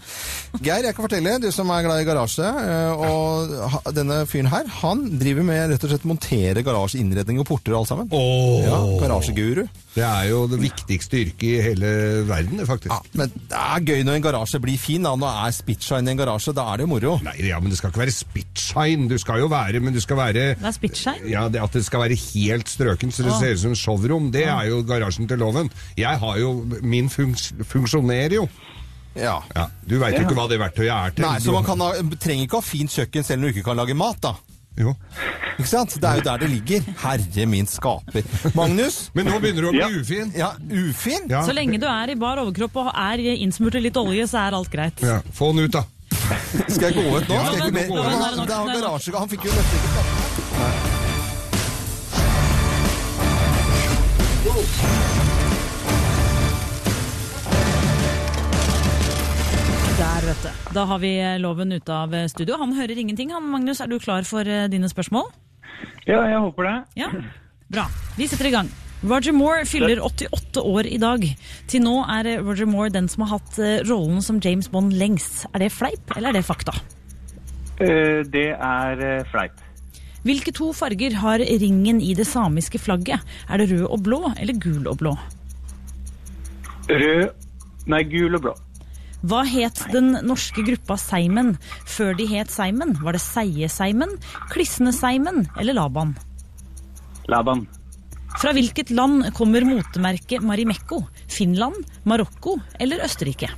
Geir, 0.61 0.89
jeg 0.89 0.97
kan 0.97 1.07
fortelle, 1.07 1.37
du 1.41 1.49
som 1.55 1.71
er 1.73 1.85
glad 1.87 2.03
i 2.03 2.07
garasje, 2.09 2.45
eh, 2.45 3.05
og 3.07 3.95
denne 3.97 4.23
fyren 4.29 4.51
her, 4.53 4.69
han 4.81 5.07
driver 5.21 5.47
med 5.47 5.73
rett 5.73 5.87
og 5.87 5.93
slett 5.93 6.09
montere 6.09 6.65
garasjeinnredning 6.67 7.41
og 7.41 7.49
porter 7.49 7.77
og 7.77 7.83
alt 7.83 7.93
sammen. 7.93 8.11
Oh. 8.13 8.61
Ja, 8.65 8.81
garasjeguru. 9.01 9.65
Det 9.91 10.05
er 10.07 10.29
jo 10.31 10.45
det 10.47 10.61
viktigste 10.63 11.19
yrket 11.19 11.43
i 11.49 11.63
hele 11.65 11.89
verden, 12.29 12.61
faktisk. 12.67 12.93
Ja, 12.95 13.01
men 13.19 13.33
det 13.51 13.59
er 13.59 13.81
gøy 13.89 14.05
når 14.07 14.19
en 14.21 14.23
garasje 14.29 14.61
blir 14.63 14.79
fin. 14.79 15.03
Da. 15.03 15.17
Nå 15.19 15.27
er 15.27 15.51
spitshine 15.57 16.07
i 16.07 16.15
en 16.15 16.21
garasje, 16.21 16.55
da 16.55 16.69
er 16.71 16.79
det 16.79 16.87
jo 16.87 16.91
moro. 16.93 17.15
Nei, 17.27 17.35
ja, 17.49 17.59
men 17.59 17.73
det 17.73 17.81
skal 17.81 17.91
ikke 17.91 18.05
være 18.05 18.15
spitshine. 18.15 19.09
Du 19.11 19.17
skal 19.19 19.43
jo 19.43 19.49
være, 19.51 19.81
men 19.83 19.97
du 19.97 20.01
skal 20.01 20.21
være 20.21 20.33
Det 20.55 20.69
er 20.71 20.77
spitshine. 20.77 21.27
ja, 21.33 21.49
det 21.51 21.63
At 21.65 21.75
det 21.75 21.83
skal 21.89 22.05
være 22.05 22.15
helt 22.21 22.71
strøken 22.71 23.11
så 23.11 23.27
det 23.27 23.35
ser 23.41 23.57
ut 23.59 23.63
som 23.65 23.75
showrom, 23.75 24.31
det 24.31 24.47
er 24.47 24.69
jo 24.71 24.83
garasjen 24.87 25.27
til 25.29 25.39
loven. 25.43 25.71
Jeg 25.99 26.19
har 26.23 26.39
jo 26.39 26.53
Min 26.83 27.11
funks 27.11 27.51
funksjonerer 27.67 28.35
jo. 28.39 28.47
Ja. 29.19 29.41
Ja, 29.57 29.67
Du 29.83 29.99
veit 29.99 30.15
jo 30.15 30.23
ikke 30.23 30.37
hva 30.39 30.47
det 30.49 30.61
verktøyet 30.63 30.95
er 30.95 31.11
til. 31.17 31.27
Nei, 31.27 31.41
så 31.43 31.51
man 31.53 31.67
kan 31.67 31.83
ha, 31.83 31.91
trenger 32.23 32.47
ikke 32.47 32.61
ha 32.61 32.65
fint 32.65 32.95
kjøkken 32.95 33.27
selv 33.27 33.43
når 33.43 33.51
du 33.51 33.59
ikke 33.59 33.67
kan 33.73 33.81
lage 33.83 33.97
mat, 33.99 34.21
da. 34.23 34.37
Jo. 34.79 34.95
Ikke 35.59 35.69
sant? 35.69 35.95
Det 36.01 36.05
er 36.09 36.15
jo 36.21 36.23
der 36.25 36.39
det 36.39 36.49
ligger. 36.51 36.81
Herre 37.03 37.47
min 37.47 37.67
skaper. 37.69 38.23
Magnus? 38.57 39.11
Men 39.15 39.27
nå 39.29 39.39
begynner 39.43 39.63
du 39.63 39.69
å 39.69 39.73
bli 39.75 39.81
Ja. 39.83 39.89
ufin. 40.01 40.33
Ja, 40.37 40.51
ufin? 40.71 41.27
Ja. 41.29 41.43
Så 41.45 41.53
lenge 41.53 41.79
du 41.83 41.87
er 41.91 42.11
i 42.11 42.15
bar 42.15 42.39
overkropp 42.41 42.77
og 42.77 42.93
er 42.95 43.19
innsmurt 43.35 43.75
i 43.77 43.81
litt 43.85 43.97
olje, 44.01 44.25
så 44.31 44.39
er 44.47 44.57
alt 44.57 44.71
greit. 44.73 45.03
Ja, 45.05 45.21
Få 45.37 45.53
den 45.53 45.65
ut, 45.67 45.73
da. 45.73 45.85
Skal 46.69 46.91
jeg 46.91 46.95
gå 46.97 47.05
ut 47.17 47.29
nå? 47.29 47.35
Ja, 47.35 47.45
Skal 47.45 47.59
jeg 47.59 47.67
ikke 47.67 47.73
men 47.73 47.75
mer? 47.75 47.89
nå 47.91 48.03
Han, 48.03 48.11
det. 48.47 48.51
er 48.51 48.57
han 48.57 48.69
garasje, 48.81 49.19
han 49.19 49.29
fikk 49.29 49.45
jo 49.45 49.51
nesten 49.51 49.77
ikke 49.79 49.91
snakke. 49.95 51.01
Vet 60.31 60.43
du. 60.47 60.75
Da 60.75 60.85
har 60.87 61.01
vi 61.03 61.13
loven 61.43 61.73
ute 61.73 61.95
av 61.95 62.15
studio. 62.31 62.59
Han 62.61 62.75
hører 62.77 62.99
ingenting. 62.99 63.33
Han, 63.35 63.49
Magnus, 63.51 63.81
er 63.83 63.91
du 63.91 63.99
klar 64.03 64.27
for 64.29 64.47
eh, 64.47 64.69
dine 64.71 64.91
spørsmål? 64.91 65.31
Ja, 66.07 66.23
jeg 66.29 66.39
håper 66.45 66.69
det. 66.69 66.77
Ja. 67.01 67.11
Bra. 67.71 67.89
Vi 68.19 68.29
setter 68.31 68.51
i 68.51 68.55
gang. 68.55 68.71
Roger 69.01 69.33
Moore 69.33 69.65
fyller 69.65 70.03
88 70.05 70.61
år 70.61 70.87
i 70.91 70.99
dag. 71.01 71.25
Til 71.71 71.85
nå 71.87 71.97
er 72.19 72.35
eh, 72.35 72.45
Roger 72.45 72.69
Moore 72.71 72.93
den 72.95 73.09
som 73.11 73.25
har 73.27 73.39
hatt 73.39 73.59
eh, 73.59 73.81
rollen 73.89 74.23
som 74.25 74.39
James 74.45 74.71
Bond 74.71 74.95
lengst. 75.01 75.47
Er 75.55 75.65
det 75.65 75.73
fleip, 75.75 76.15
eller 76.17 76.31
er 76.31 76.41
det 76.41 76.47
fakta? 76.47 76.77
Det 77.81 78.49
er 78.53 79.25
fleip. 79.33 79.63
Hvilke 80.21 80.53
to 80.53 80.67
farger 80.77 81.15
har 81.17 81.41
ringen 81.41 82.03
i 82.05 82.13
det 82.13 82.27
samiske 82.29 82.77
flagget? 82.77 83.25
Er 83.49 83.63
det 83.63 83.71
rød 83.71 83.87
og 83.89 84.03
blå, 84.05 84.19
eller 84.37 84.59
gul 84.61 84.85
og 84.85 84.99
blå? 85.01 85.15
Rød 86.91 87.31
Nei, 87.89 88.03
gul 88.05 88.37
og 88.37 88.45
blå. 88.45 88.53
Hva 89.21 89.43
het 89.45 89.83
den 89.93 90.15
norske 90.25 90.63
gruppa 90.65 90.97
Seimen 90.97 91.53
før 91.85 92.15
de 92.17 92.25
het 92.31 92.53
Seimen? 92.53 92.95
Var 93.03 93.17
det 93.17 93.21
Seie-Seimen, 93.21 94.15
Klissene-Seimen 94.53 95.45
eller 95.61 95.77
Laban? 95.77 96.15
Laban. 97.29 97.67
Fra 98.41 98.55
hvilket 98.57 98.93
land 98.95 99.27
kommer 99.37 99.67
motemerket 99.69 100.45
Marimekko? 100.47 101.03
Finland, 101.29 101.85
Marokko 102.09 102.57
eller 102.81 103.05
Østerrike? 103.05 103.51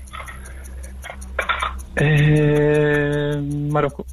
Eh, 2.01 3.39
Marokko. 3.71 4.07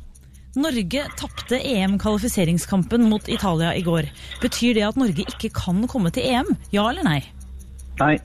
Norge 0.59 1.05
tapte 1.17 1.57
EM-kvalifiseringskampen 1.57 3.05
mot 3.09 3.29
Italia 3.29 3.73
i 3.77 3.81
går. 3.85 4.09
Betyr 4.41 4.75
det 4.77 4.85
at 4.85 4.97
Norge 4.99 5.25
ikke 5.25 5.49
kan 5.55 5.85
komme 5.89 6.11
til 6.13 6.29
EM? 6.29 6.49
Ja 6.73 6.89
eller 6.91 7.07
nei? 7.07 7.21
Nei. 8.01 8.17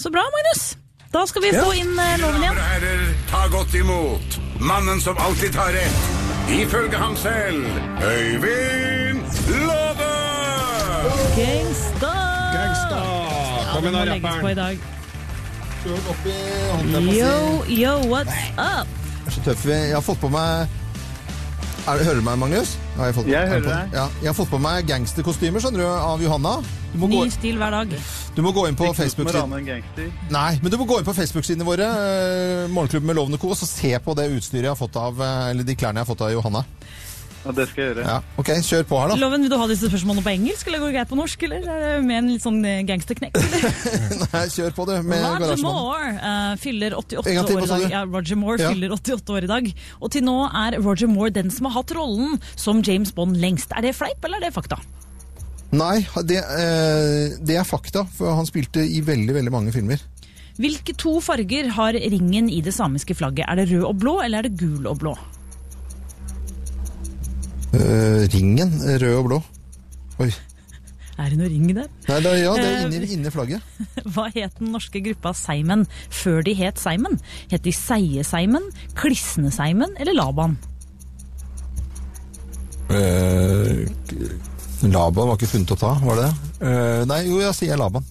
Så 0.00 0.10
bra, 0.10 0.24
Magnus! 0.34 0.72
Da 1.14 1.22
skal 1.30 1.42
vi 1.44 1.50
få 1.54 1.68
inn 1.78 1.92
eh, 1.98 2.16
loven 2.18 2.40
Damer 2.40 2.44
igjen. 2.44 2.58
og 2.58 2.64
herrer, 2.72 3.02
ta 3.30 3.42
godt 3.52 3.74
imot 3.78 4.38
mannen 4.58 5.00
som 5.02 5.18
alltid 5.22 5.52
tar 5.54 5.70
rett, 5.76 6.08
ifølge 6.50 6.98
ham 6.98 7.14
selv, 7.16 7.66
Øyvind 8.02 9.22
Love! 9.68 10.10
Gangsta! 11.36 12.10
Gangsta! 12.54 12.98
Ja, 12.98 13.72
Kom 13.74 13.84
den 13.86 13.94
igjen, 13.94 13.94
må 13.94 14.04
da, 14.04 14.10
legges 14.10 14.40
på 14.42 14.48
i 14.48 14.54
rapperen. 14.54 14.56
dag. 14.56 14.78
Støl 15.84 16.10
opp 16.14 16.26
i 16.26 16.36
hånden, 16.72 16.94
jeg 16.94 17.02
må 17.04 17.12
Yo, 17.12 17.64
si. 17.68 17.78
yo, 17.84 17.94
what's 18.10 18.40
up? 18.58 18.88
Jeg 19.24 19.26
er 19.26 19.36
så 19.38 19.44
tøff. 19.46 19.64
Jeg 19.70 19.94
har 19.94 20.02
fått 20.04 20.20
på 20.20 20.28
meg 20.32 20.66
er 21.84 21.98
det, 22.00 22.06
Hører 22.06 22.20
du 22.20 22.24
meg, 22.24 22.38
Magnus? 22.40 22.70
Har 22.96 23.12
fått, 23.12 23.26
Jeg 23.28 23.42
er 23.42 23.50
hører 23.50 23.66
deg. 23.66 23.96
Ja, 23.96 24.04
jeg 24.22 24.28
har 24.30 24.36
fått 24.38 24.50
på 24.52 24.60
meg 24.62 24.86
gangsterkostymer, 24.88 25.60
skjønner 25.60 25.82
du, 25.82 25.86
av 25.90 26.22
Johanna. 26.22 26.54
Du 26.94 26.98
må, 27.02 27.08
gå, 27.10 27.24
Ny 27.26 27.34
stil 27.34 27.58
hver 27.60 27.74
dag. 27.74 27.92
du 28.36 28.40
må 28.46 28.52
gå 28.54 28.66
inn 28.68 28.76
på 28.78 28.86
Ikke 28.86 28.94
noe 28.94 28.96
som 28.96 29.02
å 29.02 29.26
Facebook-siden 29.26 29.52
rane 29.52 29.76
en. 29.76 30.12
Nei, 30.32 30.52
men 30.62 30.72
du 30.72 30.78
må 30.80 30.86
gå 30.88 30.98
inn 31.00 31.08
på 31.08 31.14
Facebook-sidene 31.16 31.66
våre, 31.66 31.88
eh, 31.90 32.68
Morgenklubben 32.72 33.10
med 33.10 33.18
Lovende 33.18 33.40
Co, 33.42 33.50
og 33.52 33.58
så 33.58 33.68
se 33.68 33.92
på 33.98 34.14
det 34.16 34.30
utstyret 34.32 34.68
jeg 34.68 34.72
har 34.72 34.78
fått 34.80 34.96
av 34.96 35.20
eh, 35.20 35.50
Eller 35.50 35.66
de 35.66 35.76
klærne 35.76 36.00
jeg 36.00 36.06
har 36.06 36.12
fått 36.14 36.24
av 36.24 36.32
Johanna. 36.32 36.64
Ja, 37.44 37.52
det 37.52 37.66
skal 37.68 37.82
jeg 37.82 37.90
gjøre. 37.92 38.04
Ja, 38.08 38.16
ok, 38.40 38.50
kjør 38.64 38.84
på 38.88 38.98
her, 39.02 39.10
da. 39.12 39.16
Loven, 39.20 39.42
Vil 39.44 39.52
du 39.52 39.56
ha 39.60 39.66
disse 39.68 39.90
spørsmålene 39.90 40.24
på 40.24 40.32
engelsk, 40.32 40.68
eller 40.70 40.80
går 40.80 40.88
det 40.88 40.96
greit 40.96 41.10
på 41.10 41.18
norsk? 41.18 41.42
Eller 41.44 41.66
er 41.68 41.82
det 41.84 41.90
med 42.06 42.16
en 42.22 42.30
litt 42.32 42.44
sånn 42.44 42.60
eh, 42.64 42.78
gangsterknekk? 42.88 43.36
Nei, 44.34 44.44
kjør 44.54 44.72
på, 44.78 44.86
du, 44.88 44.94
med 45.04 45.20
Roger 45.20 45.44
garasjemannen. 45.44 45.66
Moore 45.68 46.14
eh, 46.30 46.54
fyller 46.62 46.96
88 46.96 47.28
En 47.28 47.38
gang 47.38 47.50
til, 47.50 47.58
år 47.58 47.66
i 47.66 47.70
dag. 47.74 47.84
Ja, 47.92 48.02
Roger 48.08 48.40
Moore 48.40 48.64
Ja. 48.64 48.72
fyller 48.72 48.96
88 48.96 49.36
år 49.36 49.48
i 49.48 49.52
dag. 49.52 49.70
Og 50.00 50.14
til 50.16 50.24
nå 50.24 50.38
er 50.48 50.78
Roger 50.80 51.12
Moore 51.12 51.34
den 51.36 51.52
som 51.52 51.68
har 51.68 51.76
hatt 51.82 51.92
rollen 51.98 52.40
som 52.56 52.80
James 52.86 53.12
Bond 53.12 53.36
lengst. 53.44 53.76
Er 53.76 53.84
det 53.84 53.92
fleip, 53.98 54.24
eller 54.24 54.40
er 54.40 54.48
det 54.48 54.54
fakta? 54.56 54.80
Nei, 55.74 56.04
det, 56.30 56.40
uh, 56.46 57.36
det 57.44 57.56
er 57.58 57.64
fakta, 57.66 58.04
for 58.14 58.36
han 58.38 58.46
spilte 58.48 58.80
i 58.86 59.00
veldig, 59.04 59.34
veldig 59.34 59.52
mange 59.52 59.72
filmer. 59.74 60.00
Hvilke 60.54 60.94
to 60.94 61.16
farger 61.24 61.66
har 61.74 61.96
ringen 61.98 62.46
i 62.48 62.60
det 62.62 62.72
samiske 62.76 63.16
flagget? 63.18 63.48
Er 63.50 63.58
det 63.58 63.72
rød 63.72 63.88
og 63.88 63.96
blå, 63.98 64.12
eller 64.22 64.38
er 64.44 64.48
det 64.48 64.60
gul 64.60 64.86
og 64.86 65.00
blå? 65.02 65.16
Eh, 67.74 68.24
ringen, 68.34 68.74
rød 69.02 69.14
og 69.18 69.24
blå. 69.28 69.38
Oi. 70.22 70.28
Er 71.14 71.30
det 71.30 71.38
noe 71.38 71.46
ring 71.50 71.68
der? 71.70 71.86
Nei, 72.08 72.16
da, 72.24 72.30
ja, 72.34 72.52
det 72.58 72.64
er 72.66 72.76
Eh, 72.80 72.84
inni, 72.88 73.08
inni 73.14 73.30
flagget. 73.30 73.62
Hva 74.14 74.26
het 74.34 74.56
den 74.58 74.72
norske 74.74 74.98
gruppa 75.02 75.30
Seimen 75.38 75.84
før 76.10 76.42
de 76.46 76.54
het 76.58 76.78
Seimen? 76.82 77.20
Het 77.52 77.62
de 77.62 77.70
Seie-Seimen, 77.74 78.66
Klisne-Seimen 78.98 79.94
eller 80.02 80.14
Laban? 80.18 80.56
Uh, 82.90 83.86
Laban 84.84 85.30
var 85.30 85.38
ikke 85.38 85.48
funnet 85.54 85.70
opp 85.72 85.80
da, 85.80 85.94
var 86.04 86.18
det 86.20 86.26
det? 86.26 86.50
Eh, 86.68 87.04
nei, 87.08 87.22
jo, 87.30 87.38
jeg 87.42 87.56
sier 87.56 87.80
Laban. 87.80 88.04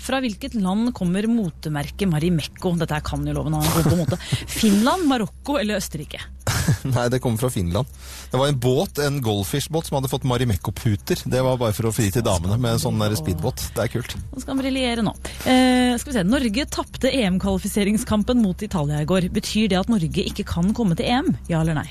Fra 0.00 0.18
hvilket 0.24 0.56
land 0.56 0.94
kommer 0.96 1.28
motemerket 1.28 2.08
Marimekko? 2.08 2.72
Dette 2.80 2.98
kan 3.04 3.24
jo 3.28 3.34
loven 3.36 3.54
ha 3.54 3.60
en 3.62 3.74
god 3.76 3.88
på 3.92 3.98
mote. 4.00 4.18
Finland, 4.48 5.04
Marokko 5.10 5.58
eller 5.60 5.76
Østerrike? 5.78 6.22
Nei, 6.94 7.06
det 7.12 7.20
kommer 7.22 7.40
fra 7.42 7.50
Finland. 7.52 7.88
Det 8.30 8.38
var 8.40 8.50
en 8.50 8.58
båt, 8.62 8.98
en 9.02 9.20
Goldfish-båt, 9.24 9.88
som 9.88 9.98
hadde 9.98 10.10
fått 10.12 10.26
Marimekko-puter. 10.28 11.22
Det 11.30 11.42
var 11.46 11.58
bare 11.60 11.74
for 11.76 11.90
å 11.90 11.94
fri 11.94 12.10
til 12.14 12.24
damene 12.26 12.58
med 12.60 12.76
en 12.76 12.82
sånn 12.82 13.00
speedbåt. 13.18 13.68
Det 13.76 13.86
er 13.86 13.92
kult. 13.94 14.16
Nå 14.30 14.42
skal 14.42 14.54
han 14.54 14.62
briljere 14.62 15.04
nå. 15.06 15.14
Eh, 15.44 15.96
skal 16.00 16.12
vi 16.12 16.18
se. 16.18 16.26
Norge 16.28 16.68
tapte 16.70 17.10
EM-kvalifiseringskampen 17.10 18.42
mot 18.44 18.62
Italia 18.62 19.02
i 19.02 19.08
går. 19.08 19.30
Betyr 19.34 19.72
det 19.72 19.80
at 19.80 19.90
Norge 19.92 20.28
ikke 20.30 20.46
kan 20.48 20.72
komme 20.76 20.98
til 20.98 21.10
EM? 21.10 21.34
Ja 21.50 21.64
eller 21.64 21.78
nei? 21.82 21.88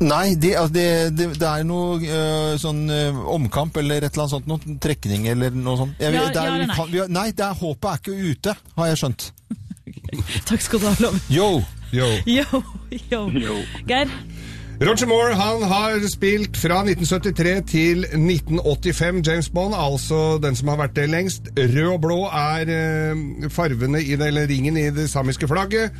Nei, 0.00 0.34
det, 0.40 0.54
altså, 0.56 0.72
det, 0.74 0.86
det, 1.18 1.26
det 1.40 1.48
er 1.48 1.64
noe 1.66 1.98
uh, 2.00 2.54
sånn 2.60 2.84
uh, 2.88 3.18
omkamp 3.34 3.76
eller 3.80 4.04
et 4.04 4.14
eller 4.14 4.24
annet 4.24 4.34
sånt. 4.36 4.48
Noe 4.48 4.78
trekning 4.82 5.26
eller 5.32 5.54
noe 5.56 5.80
sånt. 5.80 6.00
Jeg, 6.00 6.14
Ja, 6.16 6.26
er, 6.30 6.36
ja 6.38 6.68
nei? 6.68 6.76
kan- 6.78 6.92
vi 6.92 7.04
nei, 7.12 7.26
håpet 7.60 7.90
er 7.90 8.00
ikke 8.02 8.32
ute, 8.32 8.56
har 8.78 8.92
jeg 8.92 9.02
skjønt. 9.02 9.26
Takk 10.48 10.64
skal 10.64 10.80
du 10.80 10.88
ha, 10.88 10.94
Lov. 11.04 11.18
Yo! 11.32 11.48
Yo. 11.94 12.08
Yo, 12.26 12.62
yo. 13.30 13.58
Geir? 13.88 14.08
Roger 14.82 15.06
Moore 15.06 15.34
han 15.38 15.62
har 15.70 16.02
spilt 16.10 16.56
fra 16.58 16.80
1973 16.82 17.60
til 17.70 18.02
1985 18.10 19.20
James 19.28 19.48
Bond, 19.54 19.74
altså 19.78 20.38
den 20.42 20.56
som 20.58 20.68
har 20.72 20.80
vært 20.82 20.96
det 20.98 21.04
lengst. 21.12 21.52
Rød 21.56 21.92
og 21.92 22.00
blå 22.02 22.18
er 22.26 22.72
eh, 22.74 23.46
farvene 23.54 24.02
i 24.02 24.16
det, 24.18 24.26
eller 24.32 24.48
ringen 24.50 24.76
i 24.80 24.88
det 24.90 25.06
samiske 25.12 25.46
flagget. 25.48 25.94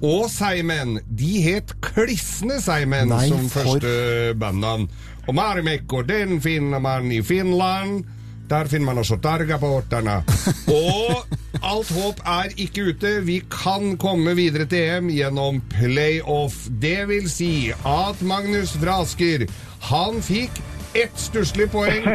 Og 0.00 0.30
seigmenn. 0.32 1.00
De 1.10 1.40
het 1.44 1.74
Klissne 1.84 2.60
seigmenn 2.64 3.10
som 3.28 3.48
for- 3.50 3.66
første 3.74 4.34
bandnavn. 4.40 4.86
Og 5.28 5.34
Marimekko, 5.36 6.00
den 6.08 6.38
finner 6.40 6.78
man 6.80 7.10
i 7.12 7.20
Finland. 7.22 8.04
Der 8.50 8.66
finner 8.66 8.90
man 8.90 8.98
også 8.98 9.20
Targabåtene. 9.22 10.16
Og 10.74 11.36
alt 11.62 11.92
håp 11.94 12.22
er 12.26 12.50
ikke 12.58 12.88
ute. 12.90 13.12
Vi 13.22 13.38
kan 13.52 13.94
komme 14.00 14.34
videre 14.34 14.66
til 14.70 14.88
EM 14.96 15.12
gjennom 15.14 15.60
playoff. 15.70 16.64
Det 16.82 17.04
vil 17.10 17.30
si 17.30 17.70
at 17.70 18.22
Magnus 18.26 18.74
Vrasker, 18.82 19.46
han 19.86 20.18
fikk 20.26 20.58
ett 20.94 21.18
stusslig 21.20 21.68
poeng. 21.72 22.06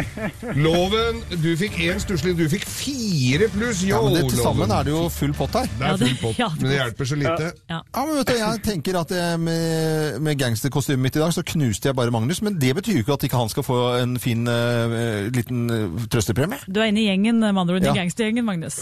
Loven, 0.60 1.22
du 1.42 1.52
fikk 1.58 1.78
én 1.86 2.00
stusslig. 2.04 2.34
Du 2.38 2.46
fikk 2.52 2.66
fire 2.68 3.48
pluss. 3.54 3.82
Yo, 3.86 3.96
Ja, 3.96 4.02
men 4.04 4.14
det, 4.18 4.24
til 4.34 4.42
sammen 4.44 4.72
er 4.72 4.84
det 4.88 4.92
jo 4.92 5.06
full 5.10 5.34
pott 5.38 5.54
her. 5.56 5.70
Det 5.80 5.88
er 5.88 5.98
full 6.02 6.18
pott, 6.22 6.40
ja, 6.40 6.48
det- 6.50 6.62
men 6.62 6.72
det 6.72 6.78
hjelper 6.80 7.06
så 7.12 7.16
lite. 7.16 7.52
Ja. 7.70 7.80
Ja, 7.96 8.06
men 8.06 8.16
vet 8.18 8.28
du, 8.28 8.34
Jeg 8.36 8.64
tenker 8.64 9.00
at 9.00 9.10
jeg, 9.12 9.40
med, 9.40 10.20
med 10.22 10.38
gangsterkostymet 10.40 11.00
mitt 11.00 11.16
i 11.16 11.20
dag, 11.20 11.32
så 11.34 11.44
knuste 11.44 11.86
jeg 11.90 11.96
bare 11.96 12.12
Magnus. 12.12 12.42
Men 12.42 12.60
det 12.60 12.76
betyr 12.76 12.94
jo 13.00 13.04
ikke 13.06 13.14
at 13.14 13.24
ikke 13.24 13.38
han 13.38 13.50
skal 13.50 13.64
få 13.64 13.80
en 14.02 14.20
fin 14.20 14.48
uh, 14.48 15.30
liten 15.32 15.70
uh, 15.72 16.06
trøstepremie. 16.12 16.58
Du 16.68 16.80
er 16.82 16.86
inne 16.92 17.00
i 17.02 17.08
gjengen, 17.08 17.40
med 17.40 17.56
andre 17.58 17.76
ord. 17.76 17.82
I 17.88 17.96
gangstergjengen, 17.96 18.46
Magnus. 18.46 18.82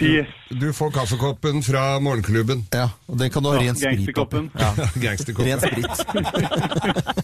Yes. 0.00 0.26
Du 0.50 0.72
får 0.72 0.90
kaffekoppen 0.90 1.62
fra 1.62 1.98
morgenklubben. 2.00 2.66
Ja, 2.74 2.88
og 3.08 3.18
den 3.18 3.30
kan 3.30 3.42
du 3.42 3.48
ha 3.52 3.58
ren 3.60 3.76
sprit 3.76 4.16
oppi. 4.18 4.36
gangsterkoppen. 4.36 4.50
Ja, 4.58 4.74
Gangsterkoppen. 5.06 5.46
ren 5.46 5.60
sprit. 5.60 7.16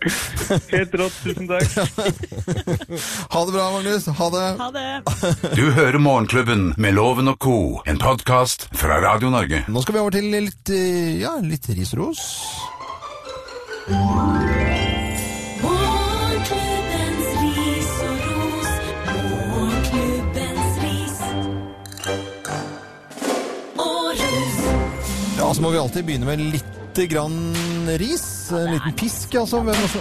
Helt 0.72 0.94
rått. 0.94 1.12
Tusen 1.24 1.48
takk. 1.48 1.68
Ha 3.32 3.44
det 3.46 3.52
bra, 3.52 3.70
Magnus. 3.70 4.06
Ha 4.06 4.30
det. 4.30 4.46
Ha 4.58 4.70
det. 4.70 5.02
Du 5.58 5.70
hører 5.70 5.98
Morgenklubben 5.98 6.74
med 6.76 6.94
Loven 6.94 7.28
og 7.28 7.38
co., 7.38 7.80
en 7.86 7.98
podkast 8.00 8.68
fra 8.76 9.00
Radio 9.04 9.30
Norge. 9.30 9.64
Nå 9.68 9.82
skal 9.84 9.94
vi 9.98 10.00
over 10.02 10.16
til 10.16 10.30
litt, 10.32 10.72
eh, 10.72 11.20
ja, 11.22 11.36
litt 11.44 11.68
risros. 11.76 12.20
Morgenklubbens 15.60 17.28
ris 17.42 17.92
og 18.06 18.16
ros. 18.28 18.70
Morgenklubbens 19.50 20.74
ris 20.84 21.18
og 23.76 24.14
ros. 24.16 24.60
Ja, 25.38 25.54
så 25.54 25.62
må 25.64 25.70
vi 25.74 25.78
alltid 25.82 26.04
begynne 26.08 26.28
med 26.30 26.38
litt 26.56 26.66
grann 27.10 27.38
ris. 27.98 28.24
En 28.54 28.72
liten 28.74 28.92
pisk, 28.98 29.34
altså. 29.34 29.60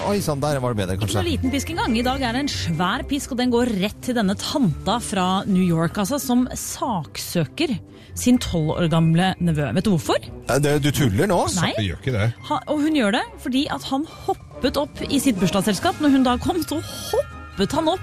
Oi 0.10 0.19
sann, 0.21 0.39
der 0.41 0.60
var 0.60 0.73
det 0.73 0.78
bedre, 0.84 0.97
kanskje. 0.97 1.10
Ikke 1.10 1.23
noen 1.23 1.32
liten 1.32 1.52
pisk 1.54 1.69
engang. 1.73 1.97
I 1.97 2.04
dag 2.06 2.21
er 2.21 2.34
det 2.34 2.41
en 2.45 2.52
svær 2.54 3.04
pisk, 3.10 3.32
og 3.32 3.38
den 3.41 3.49
går 3.54 3.71
rett 3.82 3.99
til 4.06 4.15
denne 4.17 4.36
tanta 4.38 4.99
fra 5.02 5.28
New 5.49 5.63
York, 5.65 5.97
altså, 5.97 6.19
som 6.21 6.47
saksøker 6.54 7.78
sin 8.19 8.38
tolv 8.41 8.73
år 8.75 8.89
gamle 8.91 9.32
nevø. 9.39 9.69
Vet 9.78 9.86
du 9.86 9.91
hvorfor? 9.95 10.17
Det- 10.60 10.82
Du 10.84 10.91
tuller 10.91 11.28
nå? 11.28 11.39
Nei. 11.62 11.73
Jeg 11.78 11.89
gjør 11.89 11.99
ikke 12.04 12.12
det. 12.17 12.34
Ha, 12.49 12.60
og 12.67 12.82
hun 12.82 12.93
gjør 12.95 13.12
det 13.12 13.23
fordi 13.39 13.67
at 13.71 13.84
han 13.84 14.06
hoppet 14.25 14.78
opp 14.78 15.02
i 15.10 15.19
sitt 15.19 15.39
bursdagsselskap. 15.39 15.99
Når 16.02 16.10
hun 16.12 16.23
da 16.23 16.38
kom, 16.38 16.58
så 16.63 16.82
hoppet 16.82 17.71
han 17.71 17.88
opp 17.88 17.99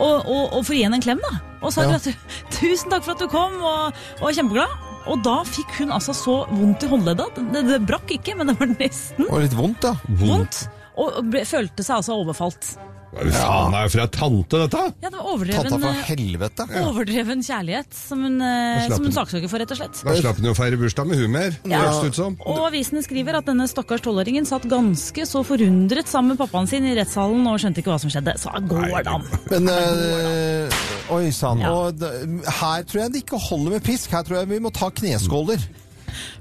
og, 0.00 0.26
og, 0.26 0.52
og 0.56 0.64
for 0.64 0.72
igjen 0.74 0.94
en 0.94 1.00
klem, 1.02 1.20
da. 1.30 1.38
Og 1.62 1.72
sa 1.72 1.82
Ja. 1.84 1.98
tusen 2.50 2.90
takk 2.90 3.04
for 3.04 3.12
at 3.12 3.18
du 3.20 3.28
kom, 3.28 3.52
og, 3.62 3.92
og 4.22 4.32
kjempeglad. 4.34 4.68
Og 5.10 5.22
da 5.26 5.40
fikk 5.46 5.80
hun 5.80 5.94
altså 5.94 6.14
så 6.14 6.36
vondt 6.50 6.84
i 6.86 6.90
håndleddet. 6.90 7.40
Det, 7.50 7.64
det 7.66 7.80
brakk 7.88 8.12
ikke, 8.14 8.36
men 8.38 8.50
det 8.50 8.56
var 8.60 8.70
nesten 8.76 9.26
Og 9.26 9.42
litt 9.42 9.56
vondt, 9.58 9.82
da. 9.82 9.96
vondt. 10.22 10.62
Og 11.00 11.16
og 11.20 11.30
ble, 11.32 11.42
følte 11.48 11.84
seg 11.86 12.00
altså 12.00 12.16
overfalt. 12.20 12.74
Faen 13.10 13.74
er 13.74 13.86
jo 13.88 13.90
fra 13.96 14.04
tante, 14.14 14.58
dette? 14.62 14.82
Ja, 15.02 15.08
det 15.10 15.18
var 15.18 15.24
Tanta 15.24 15.32
overdreven, 15.32 15.82
fra 15.82 15.92
helvete. 16.06 16.66
Ja. 16.70 16.82
overdreven 16.86 17.42
kjærlighet 17.42 17.96
som 17.96 18.22
hun, 18.22 18.36
eh, 18.40 18.84
slapp 18.86 18.96
som 19.00 19.08
hun 19.08 19.16
saksøker 19.16 19.50
for, 19.50 19.58
rett 19.58 19.74
og 19.74 19.80
slett. 19.80 20.02
Da 20.06 20.14
slapp 20.20 20.38
hun 20.38 20.46
jo 20.46 20.52
å 20.54 20.58
feire 20.58 20.78
bursdag 20.78 21.10
med 21.10 21.18
hun 21.18 21.34
mer. 21.34 21.58
Ja. 21.64 21.82
høres 21.82 22.00
det 22.04 22.12
ut 22.12 22.20
som. 22.20 22.38
Og 22.46 22.62
avisene 22.68 23.02
skriver 23.02 23.40
at 23.40 23.50
denne 23.50 23.66
stakkars 23.70 24.04
tolvåringen 24.06 24.46
satt 24.46 24.68
ganske 24.70 25.26
så 25.26 25.42
forundret 25.46 26.06
sammen 26.06 26.36
med 26.36 26.38
pappaen 26.38 26.70
sin 26.70 26.86
i 26.86 26.94
rettssalen 26.94 27.42
og 27.50 27.58
skjønte 27.58 27.82
ikke 27.82 27.90
hva 27.90 28.00
som 28.00 28.14
skjedde. 28.14 28.36
Så 28.38 28.54
går 28.70 29.02
det 29.02 29.10
an. 29.10 29.26
Men 29.50 29.68
eh, 29.74 30.80
Oi 31.10 31.30
sann. 31.34 31.58
Ja. 31.64 31.74
Og 31.74 31.98
Her 32.60 32.82
tror 32.86 33.02
jeg 33.02 33.12
det 33.12 33.24
ikke 33.24 33.42
holder 33.50 33.78
med 33.78 33.82
pisk. 33.82 34.14
Her 34.14 34.22
tror 34.22 34.38
jeg 34.42 34.52
vi 34.54 34.62
må 34.62 34.70
ta 34.70 34.90
kneskåler. 34.94 35.58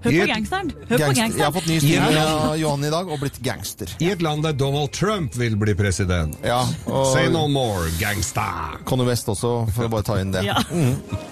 Hør 0.04 0.12
på 0.14 0.28
gangsteren. 0.32 0.72
Hør 0.90 0.98
på 0.98 1.10
gangsteren. 1.10 1.38
Jeg 1.40 1.46
har 1.46 1.56
fått 1.56 1.70
ny 1.70 1.80
stil 1.82 2.20
av 2.22 2.56
Johan 2.60 2.86
i 2.88 2.92
dag 2.94 3.10
og 3.12 3.22
blitt 3.24 3.40
gangster. 3.46 3.92
I 4.00 4.12
et 4.14 4.24
land 4.26 4.46
der 4.46 4.56
Donald 4.58 4.94
Trump 4.96 5.36
vil 5.40 5.58
bli 5.60 5.76
president. 5.80 6.38
Ja, 6.46 6.62
og 6.90 7.10
Say 7.14 7.30
no 7.32 7.46
more, 7.52 7.90
gangster. 8.00 8.80
Conny 8.90 9.08
West 9.08 9.30
også, 9.32 9.54
for 9.76 9.88
å 9.88 9.92
bare 9.92 10.08
ta 10.08 10.20
inn 10.22 10.34
det. 10.36 10.46
Ja. 10.48 10.58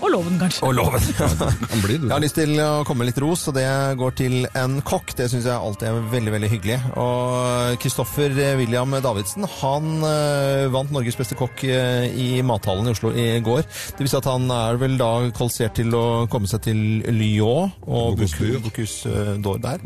Og 0.02 0.10
loven, 0.14 0.38
kanskje. 0.42 0.64
Og 0.68 0.76
loven. 0.78 1.04
Han 1.18 1.84
blir. 1.84 2.00
Jeg 2.02 2.14
har 2.14 2.24
lyst 2.24 2.38
til 2.40 2.54
å 2.62 2.84
komme 2.88 3.04
med 3.06 3.12
litt 3.12 3.22
ros, 3.24 3.48
og 3.50 3.58
det 3.58 3.68
går 4.00 4.18
til 4.20 4.38
en 4.58 4.80
kokk. 4.86 5.16
Det 5.18 5.30
syns 5.32 5.48
jeg 5.50 5.56
alltid 5.56 5.90
er 5.90 6.10
veldig 6.14 6.36
veldig 6.36 6.52
hyggelig. 6.52 6.78
Og 7.02 7.78
Kristoffer 7.84 8.36
William 8.60 8.94
Davidsen 9.04 9.48
han 9.60 9.90
eh, 10.08 10.68
vant 10.74 10.92
Norges 10.94 11.18
beste 11.20 11.38
kokk 11.40 11.64
eh, 11.68 12.08
i 12.14 12.28
mathallen 12.46 12.88
i 12.88 12.94
Oslo 12.94 13.12
i 13.14 13.28
går. 13.44 13.66
Det 13.98 14.06
viser 14.06 14.22
at 14.22 14.30
han 14.32 14.48
er 14.54 14.80
vel 14.82 14.98
da 15.00 15.12
kvalifisert 15.36 15.78
til 15.80 15.94
å 15.98 16.06
komme 16.32 16.50
seg 16.50 16.64
til 16.68 16.82
Lyon 17.14 17.72
og 17.88 18.18
D'Or. 18.38 18.60
Bocuse 18.64 19.12
eh, 19.12 19.60
der. 19.64 19.84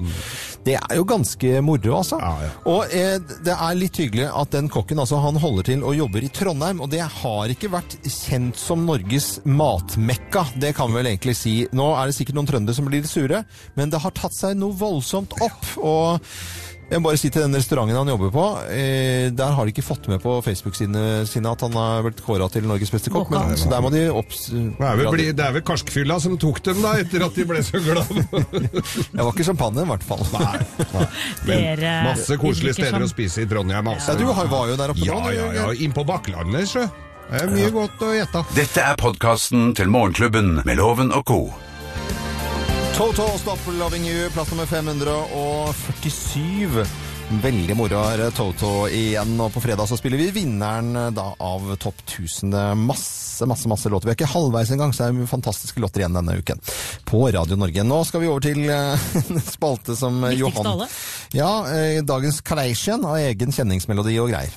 Det 0.66 0.78
er 0.78 0.96
jo 0.98 1.06
ganske 1.08 1.62
moro, 1.66 1.98
altså. 1.98 2.20
Og 2.70 2.94
eh, 2.96 3.18
det 3.46 3.56
er 3.56 3.78
litt 3.78 4.00
hyggelig 4.02 4.28
at 4.30 4.54
den 4.56 4.70
kokken 4.72 5.02
altså, 5.02 5.22
han 5.24 5.40
holder 5.42 5.70
til 5.72 5.86
og 5.88 5.98
jobber 5.98 6.26
i 6.26 6.32
Trondheim, 6.34 6.82
og 6.84 6.92
det 6.94 7.02
har 7.02 7.54
ikke 7.54 7.72
vært 7.74 7.98
kjent 8.06 8.60
som 8.60 8.86
Norges 8.88 9.34
matmekka. 9.46 10.46
Det 10.62 10.76
kan 10.78 10.92
vi 10.92 11.00
vel 11.02 11.12
egentlig 11.14 11.38
si. 11.40 11.56
Nå 11.76 11.92
er 11.98 12.10
det 12.10 12.18
sikkert 12.18 12.40
noen 12.40 12.50
trøndere 12.50 12.78
som 12.78 12.90
blir 12.90 13.04
litt 13.04 13.12
sure, 13.12 13.44
men 13.78 13.94
det 13.94 14.02
har 14.04 14.16
tatt 14.18 14.36
seg 14.38 14.60
noe 14.60 14.78
voldsomt 14.78 15.38
opp. 15.42 15.72
og 15.82 16.22
jeg 16.92 17.00
må 17.00 17.08
bare 17.08 17.20
si 17.22 17.30
til 17.32 17.46
den 17.46 17.56
restauranten 17.56 17.96
han 17.96 18.10
jobber 18.12 18.32
på, 18.34 18.46
eh, 18.76 19.30
der 19.32 19.54
har 19.56 19.68
de 19.68 19.72
ikke 19.72 19.86
fått 19.86 20.10
med 20.12 20.20
på 20.24 20.34
Facebook-sidene 20.44 21.24
sine 21.30 21.54
at 21.54 21.64
han 21.64 21.78
har 21.78 22.04
blitt 22.04 22.20
kåra 22.26 22.50
til 22.52 22.68
Norges 22.68 22.92
beste 22.92 23.14
kokk, 23.14 23.32
men, 23.32 23.56
så 23.60 23.72
der 23.72 23.84
må 23.84 23.92
de 23.94 24.04
opp... 24.12 24.36
Det 24.36 24.88
er 24.90 25.00
vel, 25.00 25.22
det 25.32 25.46
er 25.46 25.56
vel 25.56 25.64
karskfylla 25.68 26.20
som 26.20 26.36
tok 26.42 26.60
dem 26.68 26.84
da, 26.84 26.98
etter 27.00 27.24
at 27.24 27.40
de 27.40 27.48
ble 27.48 27.64
så 27.64 27.80
glad. 27.84 28.12
Det 29.12 29.24
var 29.24 29.32
ikke 29.32 29.48
champagne, 29.48 29.86
i 29.86 29.90
hvert 29.94 30.06
fall. 30.08 30.26
Nei. 30.36 30.52
nei. 30.92 31.08
Men 31.48 31.88
masse 32.10 32.38
koselige 32.42 32.76
steder 32.82 33.08
å 33.08 33.10
spise 33.12 33.46
i 33.46 33.50
Trondheim. 33.50 33.88
Altså. 33.94 34.12
Ja, 34.12 34.20
du 34.20 34.52
var 34.52 34.68
jo 34.68 34.78
der 34.80 34.94
oppe 34.94 35.08
Ja, 35.08 35.24
nå, 35.24 35.34
ja, 35.36 35.50
ja. 35.62 35.72
Inn 35.80 35.96
på 35.96 36.04
Bakklandet, 36.08 36.68
sjø. 36.74 36.86
Det 37.32 37.46
er 37.46 37.52
mye 37.54 37.72
godt 37.72 38.02
å 38.04 38.12
gjette. 38.12 38.44
Dette 38.58 38.84
er 38.84 39.00
podkasten 39.00 39.72
til 39.80 39.92
Morgenklubben 39.94 40.58
med 40.68 40.82
Loven 40.82 41.16
og 41.16 41.28
co. 41.32 41.44
Toto 43.02 43.38
Stop 43.38 43.60
Loving 43.80 44.08
You, 44.08 44.30
plass 44.30 44.52
nummer 44.52 44.66
547. 44.66 46.86
Veldig 47.42 47.74
moro 47.74 47.98
er 48.12 48.30
Toto 48.38 48.86
igjen, 48.94 49.32
og 49.42 49.50
på 49.56 49.62
fredag 49.64 49.90
så 49.90 49.98
spiller 49.98 50.22
vi 50.22 50.28
vinneren 50.36 50.94
eh, 51.08 51.10
da 51.10 51.34
av 51.42 51.66
Topp 51.82 51.98
1000. 52.06 52.54
Masse, 52.78 53.42
masse 53.50 53.66
masse 53.72 53.90
låter. 53.90 54.06
Vi 54.06 54.12
er 54.14 54.18
ikke 54.20 54.36
halvveis 54.36 54.70
engang, 54.76 54.94
så 54.94 55.08
er 55.08 55.18
det 55.18 55.26
fantastiske 55.32 55.82
låter 55.82 56.04
igjen 56.04 56.20
denne 56.20 56.38
uken 56.38 56.62
på 57.10 57.24
Radio 57.34 57.58
Norge. 57.58 57.82
Nå 57.90 57.98
skal 58.06 58.22
vi 58.22 58.30
over 58.30 58.46
til 58.46 58.70
eh, 58.70 58.94
en 59.34 59.42
spalte 59.50 59.98
som 59.98 60.22
eh, 60.30 60.38
Johan. 60.38 60.86
Ja, 61.34 61.66
dagens 62.06 62.46
Kaleisjen 62.46 63.02
av 63.02 63.18
egen 63.18 63.50
kjenningsmelodi 63.58 64.14
og 64.22 64.30
greier. 64.30 64.54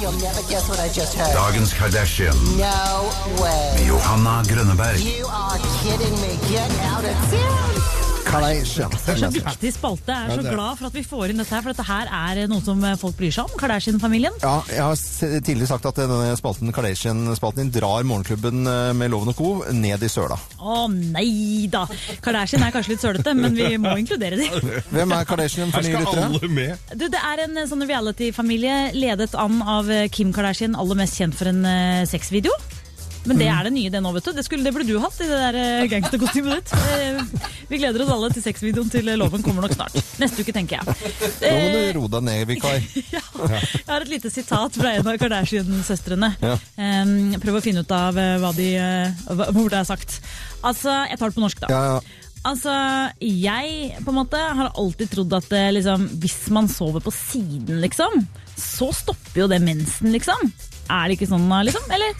You'll 0.00 0.12
never 0.12 0.40
guess 0.48 0.66
what 0.68 0.80
I 0.80 0.88
just 0.88 1.14
heard. 1.14 1.34
Dagens 1.36 1.74
Kardashian 1.74 2.34
No 2.56 3.10
way. 3.42 3.74
med 3.76 3.86
Johanna 3.86 4.42
Grønneberg. 4.48 4.96
You 4.98 5.26
are 5.26 5.58
kidding 5.82 6.16
me. 6.22 6.38
Get 6.48 6.70
out 6.80 7.04
of 7.04 7.16
town. 7.30 8.09
Kardashian. 8.26 8.92
Det 8.92 9.14
er 9.14 9.18
så 9.20 9.30
viktig 9.34 9.70
spalte. 9.74 10.14
Jeg 10.14 10.30
er 10.30 10.42
så 10.42 10.54
glad 10.54 10.78
for 10.78 10.88
at 10.90 10.96
vi 10.96 11.02
får 11.06 11.32
inn 11.32 11.40
dette 11.42 11.54
her, 11.54 11.64
for 11.64 11.72
dette 11.72 11.86
her 11.88 12.10
er 12.20 12.40
noe 12.50 12.62
som 12.64 12.82
folk 13.00 13.16
bryr 13.18 13.34
seg 13.34 13.48
om. 13.48 13.56
Kardashian-familien. 13.60 14.36
Ja, 14.42 14.56
jeg 14.70 14.82
har 14.84 14.98
tidligere 15.46 15.70
sagt 15.70 15.88
at 15.90 16.00
denne 16.00 16.34
spalten, 16.38 16.72
Kardashian-spalten 16.74 17.60
din 17.60 17.72
drar 17.74 18.06
morgenklubben 18.08 18.64
eh, 18.66 18.92
med 18.96 19.12
Loven 19.12 19.32
og 19.32 19.38
Co. 19.38 19.50
ned 19.76 20.04
i 20.06 20.10
søla. 20.10 20.38
Å 20.60 20.82
nei 20.90 21.68
da! 21.72 21.84
Kardashian 22.24 22.64
er 22.64 22.74
kanskje 22.74 22.94
litt 22.94 23.04
sølete, 23.04 23.34
men 23.36 23.56
vi 23.58 23.70
må 23.80 23.96
inkludere 24.00 24.40
dem. 24.40 24.70
Hvem 24.94 25.16
er 25.16 25.28
Kardashian 25.28 25.74
for 25.74 25.84
nye 25.84 26.00
lyttere? 26.00 26.78
Du, 26.94 27.06
det 27.12 27.20
er 27.32 27.44
en 27.46 27.60
eh, 27.60 27.68
sånn 27.70 27.86
reality-familie 27.88 28.78
ledet 28.96 29.34
an 29.38 29.60
av 29.64 29.90
eh, 29.92 30.06
Kim 30.12 30.34
Kardashian, 30.36 30.78
aller 30.78 31.02
mest 31.02 31.20
kjent 31.20 31.36
for 31.36 31.50
en 31.52 31.64
sexvideo. 32.08 32.54
Men 33.28 33.36
det 33.36 33.48
er 33.52 33.66
det 33.68 33.72
nye 33.74 33.90
det 33.92 34.00
nå, 34.00 34.10
vet 34.16 34.24
du. 34.24 34.32
Det, 34.36 34.44
skulle, 34.46 34.64
det 34.64 34.72
burde 34.72 34.88
du 34.88 34.96
hatt 35.02 35.18
i 35.20 35.26
det 35.28 35.38
der 35.42 35.58
eh, 35.60 35.88
gangsterkostymet 35.92 36.54
ditt. 36.56 36.72
Eh, 36.72 37.50
Vi 37.70 37.78
gleder 37.82 38.04
oss 38.04 38.12
alle 38.14 38.30
til 38.32 38.44
sexvideoen 38.46 38.88
til 38.92 39.10
eh, 39.12 39.18
Loven 39.20 39.44
kommer 39.44 39.66
nok 39.66 39.74
snart. 39.76 39.98
Neste 40.22 40.40
uke, 40.40 40.54
tenker 40.56 40.80
jeg. 40.80 41.12
Nå 41.44 41.50
må 41.52 41.68
du 41.74 41.98
roe 41.98 42.12
deg 42.16 42.24
ned, 42.30 42.46
vikar. 42.48 42.78
Jeg 43.10 43.84
har 43.90 44.06
et 44.06 44.12
lite 44.14 44.32
sitat 44.32 44.78
fra 44.80 44.94
en 44.96 45.06
av 45.12 45.20
Kardashian-søstrene. 45.20 46.32
Ja. 46.40 46.56
Prøv 47.44 47.60
å 47.60 47.62
finne 47.64 47.84
ut 47.84 47.92
av 47.94 48.16
eh, 48.20 48.38
hva 48.40 48.54
de, 48.56 48.70
eh, 48.80 49.30
hvor 49.52 49.68
det 49.72 49.82
er 49.82 49.88
sagt. 49.92 50.16
Altså, 50.64 50.92
jeg 51.08 51.16
tar 51.20 51.30
det 51.30 51.36
på 51.36 51.44
norsk, 51.44 51.62
da. 51.64 51.70
Ja, 51.72 51.94
ja. 51.94 52.26
Altså, 52.48 52.72
jeg 53.20 53.90
på 54.00 54.12
en 54.14 54.16
måte 54.16 54.38
har 54.40 54.70
alltid 54.80 55.10
trodd 55.12 55.34
at 55.36 55.50
eh, 55.56 55.68
liksom, 55.76 56.06
hvis 56.22 56.38
man 56.56 56.70
sover 56.72 57.04
på 57.04 57.12
siden, 57.12 57.82
liksom, 57.84 58.22
så 58.56 58.88
stopper 58.96 59.42
jo 59.44 59.48
det 59.52 59.60
mensen, 59.64 60.08
liksom. 60.14 60.48
Er 60.90 61.10
det 61.10 61.18
ikke 61.18 61.28
sånn, 61.30 61.44
liksom? 61.68 61.84
Eller? 61.92 62.16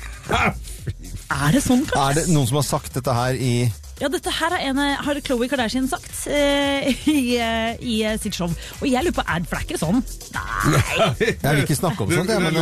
Er 1.31 1.55
det 1.55 1.63
sånn, 1.65 1.85
kanskje? 1.87 2.03
Er 2.03 2.19
det 2.21 2.27
noen 2.33 2.49
som 2.51 2.61
har 2.61 2.67
sagt 2.67 2.97
dette 2.99 3.15
her 3.15 3.37
i 3.39 3.55
Ja, 4.01 4.09
dette 4.09 4.33
her 4.33 4.55
er 4.57 4.63
en, 4.71 4.79
eh, 4.81 4.97
har 5.05 5.19
Khloe 5.21 5.45
Kardashian 5.51 5.85
sagt 5.91 6.23
eh, 6.33 6.87
i, 7.13 7.37
eh, 7.37 7.77
i 7.85 7.99
eh, 8.09 8.15
sitt 8.23 8.33
show. 8.39 8.49
Og 8.81 8.87
jeg 8.89 9.03
lurer 9.05 9.13
på, 9.19 9.25
er 9.29 9.39
det 9.45 9.59
ikke 9.67 9.77
sånn? 9.81 9.99
Nei. 10.33 10.81
Jeg 11.21 11.37
vil 11.43 11.63
ikke 11.67 11.77
snakke 11.77 12.01
om 12.05 12.09
Det- 12.09 12.17
sånt, 12.17 12.31
jeg, 12.31 12.41
men 12.41 12.55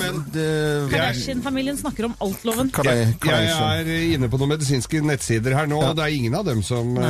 men- 0.00 0.24
Kardashian-familien 0.90 1.76
snakker 1.78 2.04
om 2.08 2.14
alt, 2.24 2.40
Loven. 2.48 2.68
Kardai- 2.74 3.14
Jeg 3.24 3.48
er 3.84 3.88
inne 4.16 4.28
på 4.32 4.38
noen 4.40 4.50
medisinske 4.56 4.96
nettsider 5.04 5.52
her 5.56 5.66
nå, 5.70 5.78
og 5.90 5.94
det 5.98 6.04
er 6.08 6.12
ingen 6.18 6.34
av 6.38 6.44
dem 6.48 6.60
som 6.66 6.86
uh, 6.98 7.04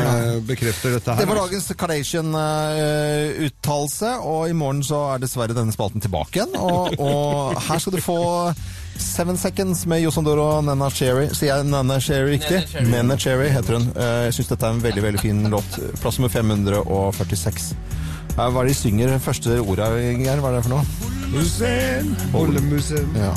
bekrefter 0.46 0.90
dette 0.98 1.10
her. 1.14 1.20
Det 1.24 1.28
var 1.30 1.38
dagens 1.44 1.66
Kardashian-uttalelse, 1.80 4.10
og 4.24 4.40
i 4.50 4.54
morgen 4.56 4.82
så 4.86 4.98
er 5.14 5.18
dessverre 5.24 5.54
denne 5.56 5.72
spalten 5.74 6.00
tilbake 6.04 6.34
igjen. 6.42 6.54
Og, 6.60 6.84
og 7.00 7.56
her 7.68 7.78
skal 7.82 7.92
du 7.96 8.00
få 8.04 8.18
Seven 9.00 9.36
Seconds 9.40 9.80
med 9.90 9.98
Josandor 10.04 10.38
og 10.38 10.64
Nena 10.68 10.88
Cherry. 10.94 11.26
Sier 11.34 11.50
jeg 11.56 11.62
Nena 11.70 11.96
Cherry 12.02 12.30
riktig? 12.36 12.58
Nana 13.14 13.22
Cherry 13.22 13.48
heter 13.48 13.76
hun. 13.78 13.84
Eh, 13.94 14.24
Jeg 14.26 14.34
syns 14.34 14.48
dette 14.50 14.66
er 14.66 14.74
en 14.74 14.80
veldig 14.82 15.02
veldig 15.04 15.20
fin 15.22 15.42
låt. 15.52 15.76
Plass 16.02 16.18
nummer 16.18 16.32
546. 16.34 17.70
Eh, 17.70 18.34
Hva 18.34 18.48
er 18.50 18.66
det 18.66 18.74
de 18.74 18.78
synger 18.80 19.18
første 19.22 19.60
ordet, 19.62 19.86
Geir? 20.18 20.40
Hva 20.42 20.50
er 20.50 20.56
det 20.58 20.64
for 20.66 20.74
noe? 20.74 21.13
Musen, 21.34 22.12
Ollemusen. 22.30 23.08
Ja. 23.18 23.32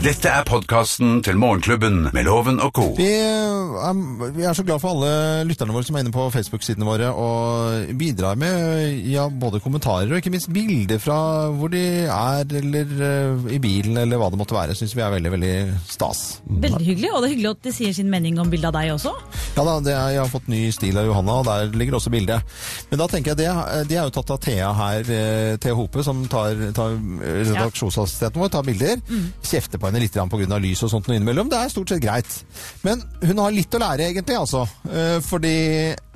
Dette 0.00 0.30
er 0.32 0.46
podkasten 0.48 1.18
til 1.26 1.36
Morgenklubben 1.36 2.06
med 2.14 2.24
Loven 2.24 2.56
og 2.64 2.70
co. 2.72 2.86
Vi 2.96 3.04
er, 3.04 3.98
vi 4.32 4.46
er 4.48 4.56
så 4.56 4.64
glad 4.64 4.80
for 4.80 4.94
alle 4.94 5.42
lytterne 5.44 5.74
våre 5.76 5.84
som 5.84 5.98
er 5.98 6.06
inne 6.06 6.14
på 6.14 6.24
Facebook-sidene 6.32 6.88
våre 6.88 7.10
og 7.12 7.90
bidrar 8.00 8.38
med 8.40 8.96
ja, 9.12 9.26
både 9.28 9.60
kommentarer 9.60 10.08
og 10.08 10.22
ikke 10.22 10.32
minst 10.32 10.48
bilder 10.56 11.02
fra 11.04 11.18
hvor 11.52 11.68
de 11.74 11.82
er, 12.06 12.48
eller 12.62 12.94
eh, 13.10 13.44
i 13.58 13.60
bilen, 13.60 14.00
eller 14.00 14.22
hva 14.22 14.30
det 14.32 14.40
måtte 14.40 14.56
være. 14.56 14.78
Syns 14.78 14.96
vi 14.96 15.04
er 15.04 15.12
veldig, 15.12 15.34
veldig 15.36 15.52
stas. 15.84 16.24
Veldig 16.48 16.80
hyggelig, 16.80 17.12
og 17.12 17.20
det 17.20 17.28
er 17.28 17.34
hyggelig 17.34 17.52
at 17.52 17.68
de 17.68 17.74
sier 17.76 17.98
sin 18.00 18.08
mening 18.08 18.40
om 18.40 18.48
bildet 18.48 18.70
av 18.72 18.78
deg 18.78 18.94
også. 18.96 19.12
Ja 19.58 19.68
da, 19.68 19.76
det 19.84 19.92
er, 19.92 20.14
jeg 20.16 20.22
har 20.24 20.32
fått 20.32 20.48
ny 20.48 20.62
stil 20.72 20.96
av 20.96 21.12
Johanna, 21.12 21.36
og 21.42 21.52
der 21.52 21.76
ligger 21.76 22.00
også 22.00 22.14
bildet. 22.16 22.56
Men 22.88 23.04
da 23.04 23.10
tenker 23.12 23.34
jeg 23.34 23.42
det, 23.44 23.52
de 23.92 24.00
er 24.00 24.08
jo 24.08 24.16
tatt 24.16 24.32
av 24.32 24.42
Thea 24.48 24.72
her, 24.80 25.14
eh, 25.20 25.54
Thea 25.60 25.76
Hope, 25.76 26.08
som 26.08 26.24
tar, 26.32 26.70
tar 26.72 26.96
redaksjonsassistenten 27.42 28.42
vår, 28.42 28.52
tar 28.54 28.66
bilder. 28.66 29.02
Kjefter 29.44 29.80
på 29.80 29.88
henne 29.90 30.02
litt 30.04 30.14
pga. 30.14 30.58
lys 30.62 30.82
og 30.86 30.92
sånt 30.92 31.08
noe 31.08 31.16
innimellom. 31.18 31.50
Det 31.50 31.58
er 31.58 31.72
stort 31.72 31.88
sett 31.92 32.02
greit. 32.04 32.38
Men 32.86 33.02
hun 33.24 33.38
har 33.42 33.50
litt 33.54 33.74
å 33.74 33.82
lære 33.82 34.08
egentlig, 34.10 34.38
altså. 34.38 34.64
Eh, 34.90 35.18
Fordi 35.24 35.56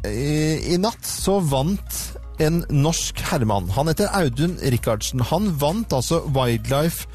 i, 0.07 0.75
i 0.75 0.79
natt 0.79 1.05
så 1.05 1.39
vant 1.41 1.99
en 2.39 2.63
norsk 2.71 3.19
herremann. 3.33 3.69
Han 3.75 3.91
heter 3.91 4.13
Audun 4.15 4.57
Rikardsen. 4.63 5.21
Han 5.33 5.51
vant 5.59 5.93
altså 5.93 6.21
Wildlife 6.31 7.09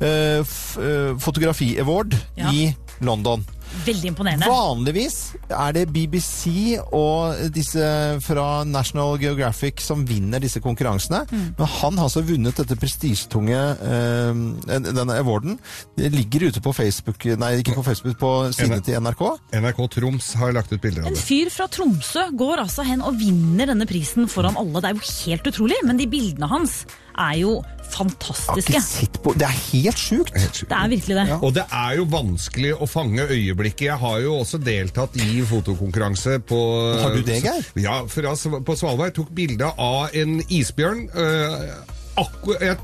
eh, 0.00 0.38
eh, 0.42 1.14
Fotografi 1.18 1.72
Award 1.82 2.14
Ja. 2.38 2.52
i 2.52 2.68
London. 3.00 3.44
Veldig 3.86 4.10
imponerende. 4.12 4.48
Vanligvis 4.50 5.16
er 5.48 5.74
det 5.76 5.84
BBC 5.92 6.78
og 6.94 7.38
disse 7.54 7.84
fra 8.24 8.64
National 8.68 9.18
Geographic 9.20 9.82
som 9.84 10.04
vinner 10.08 10.42
disse 10.42 10.60
konkurransene. 10.64 11.24
Mm. 11.30 11.46
Men 11.58 11.70
han 11.78 11.98
har 12.00 12.08
altså 12.08 12.24
vunnet 12.26 12.58
dette 12.58 12.78
prestisjetunge 12.78 13.58
eh, 13.58 14.42
denne 14.88 15.18
awarden. 15.18 15.58
Det 15.98 16.12
ligger 16.14 16.48
ute 16.48 16.62
på 16.64 16.74
Facebook, 16.76 17.28
nei 17.40 17.54
ikke 17.62 17.76
på 17.78 17.86
Facebook, 17.86 18.18
på 18.20 18.32
sidene 18.56 18.80
til 18.84 19.00
NRK. 19.04 19.24
NRK 19.58 19.82
Troms 19.98 20.32
har 20.40 20.54
lagt 20.56 20.72
ut 20.72 20.80
bilder 20.82 21.04
av 21.04 21.10
det. 21.10 21.16
En 21.16 21.28
fyr 21.28 21.52
fra 21.52 21.68
Tromsø 21.72 22.28
går 22.38 22.64
altså 22.64 22.86
hen 22.88 23.04
og 23.04 23.18
vinner 23.20 23.70
denne 23.72 23.88
prisen 23.88 24.28
foran 24.30 24.58
alle. 24.58 24.82
Det 24.82 24.90
er 24.90 24.98
jo 24.98 25.12
helt 25.28 25.52
utrolig, 25.52 25.82
men 25.86 26.00
de 26.00 26.08
bildene 26.10 26.50
hans 26.50 26.82
er 27.18 27.34
jo 27.40 27.58
fantastiske. 27.88 28.80
på, 29.24 29.32
det 29.38 29.46
er 29.48 29.56
helt 29.72 29.98
sjukt! 29.98 30.34
Det 30.36 30.76
er 30.76 30.88
virkelig 30.92 31.16
det. 31.16 31.38
Og 31.40 31.54
det 31.56 31.64
er 31.72 31.96
jo 31.98 32.06
vanskelig 32.12 32.74
å 32.76 32.88
fange 32.88 33.24
øyeblikket. 33.24 33.86
Jeg 33.88 33.98
har 34.02 34.18
jo 34.24 34.38
også 34.42 34.60
deltatt 34.62 35.16
i 35.24 35.40
fotokonkurranse 35.48 36.38
på 36.48 36.58
Har 37.00 37.16
du 37.16 37.22
det, 37.26 37.40
Geir? 37.44 37.70
Ja, 37.80 38.02
fra, 38.10 38.34
på 38.36 38.76
Svalbard. 38.78 39.14
Tok 39.16 39.32
bilde 39.34 39.72
av 39.72 40.14
en 40.16 40.38
isbjørn. 40.44 41.08
øh, 41.14 41.96
akkur, 42.18 42.58
jeg 42.60 42.76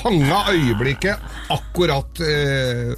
fanga 0.00 0.44
øyeblikket 0.52 1.50
akkurat 1.54 2.20
øh, 2.20 2.94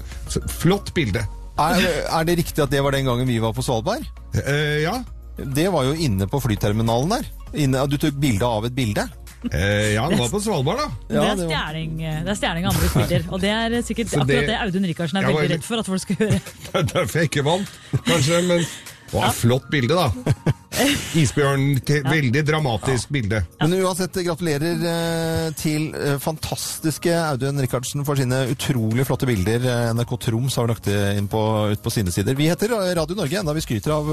Flott 0.59 0.95
bilde. 0.95 1.23
Er, 1.57 1.85
er 2.13 2.25
det 2.29 2.41
riktig 2.43 2.61
at 2.65 2.73
det 2.73 2.83
var 2.85 2.93
den 2.93 3.07
gangen 3.09 3.29
vi 3.29 3.39
var 3.41 3.55
på 3.57 3.65
Svalbard? 3.65 4.05
Uh, 4.37 4.83
ja. 4.83 4.99
Det 5.37 5.69
var 5.73 5.87
jo 5.89 5.95
inne 5.97 6.27
på 6.29 6.41
flyterminalen 6.41 7.15
der. 7.15 7.31
Inne, 7.65 7.85
du 7.89 7.97
tok 8.01 8.19
bilde 8.21 8.45
av 8.45 8.67
et 8.69 8.75
bilde. 8.77 9.07
Eh, 9.53 9.93
ja, 9.95 10.03
han 10.09 10.19
var 10.19 10.29
på 10.33 10.41
Svalbard, 10.43 10.79
da. 10.79 10.89
Det 11.09 11.15
Ja, 11.17 11.35
det 11.35 11.45
er 11.45 11.51
stjerning, 11.53 11.97
det 11.99 12.33
er 12.33 12.39
stjerning 12.41 12.67
andre 12.71 12.89
spiller. 12.89 13.25
Og 13.33 13.41
det 13.41 13.51
er 13.51 13.77
sikkert 13.87 14.11
det- 14.11 14.21
akkurat 14.23 14.47
det 14.51 14.59
Audun 14.65 14.85
Rikardsen 14.91 15.17
er 15.21 15.29
veldig 15.31 15.51
redd 15.57 15.65
for 15.65 15.79
at 15.79 15.87
folk 15.87 16.01
skal 16.01 16.17
høre. 16.17 16.41
Det 16.67 16.75
er 16.75 16.83
derfor 16.95 17.19
jeg 17.23 17.31
ikke 17.31 17.45
vant, 17.47 17.69
kanskje. 18.07 18.43
Men 18.49 18.59
det 18.67 19.13
var 19.15 19.29
et 19.31 19.35
flott 19.39 19.71
bilde, 19.71 19.95
da. 19.95 20.11
Isbjørn. 21.23 21.65
Veldig 22.07 22.43
dramatisk 22.47 23.11
bilde. 23.15 23.41
Men 23.63 23.75
uansett, 23.81 24.17
gratulerer 24.27 24.83
eh, 24.91 25.47
til 25.59 25.89
eh, 25.97 26.17
fantastiske 26.23 27.13
Audun 27.17 27.61
Rikardsen 27.63 28.05
for 28.07 28.19
sine 28.21 28.43
utrolig 28.53 29.07
flotte 29.09 29.29
bilder. 29.29 29.65
Eh, 29.65 29.91
NRK 29.97 30.13
Troms 30.27 30.57
har 30.61 30.69
lagt 30.71 30.89
det 30.91 30.99
inn 31.19 31.29
på, 31.33 31.41
ut 31.73 31.83
på 31.85 31.93
sine 31.95 32.13
sider. 32.15 32.37
Vi 32.39 32.49
heter 32.51 32.75
Radio 32.99 33.17
Norge, 33.19 33.41
enda 33.41 33.55
vi 33.57 33.65
skryter 33.65 33.95
av 33.97 34.11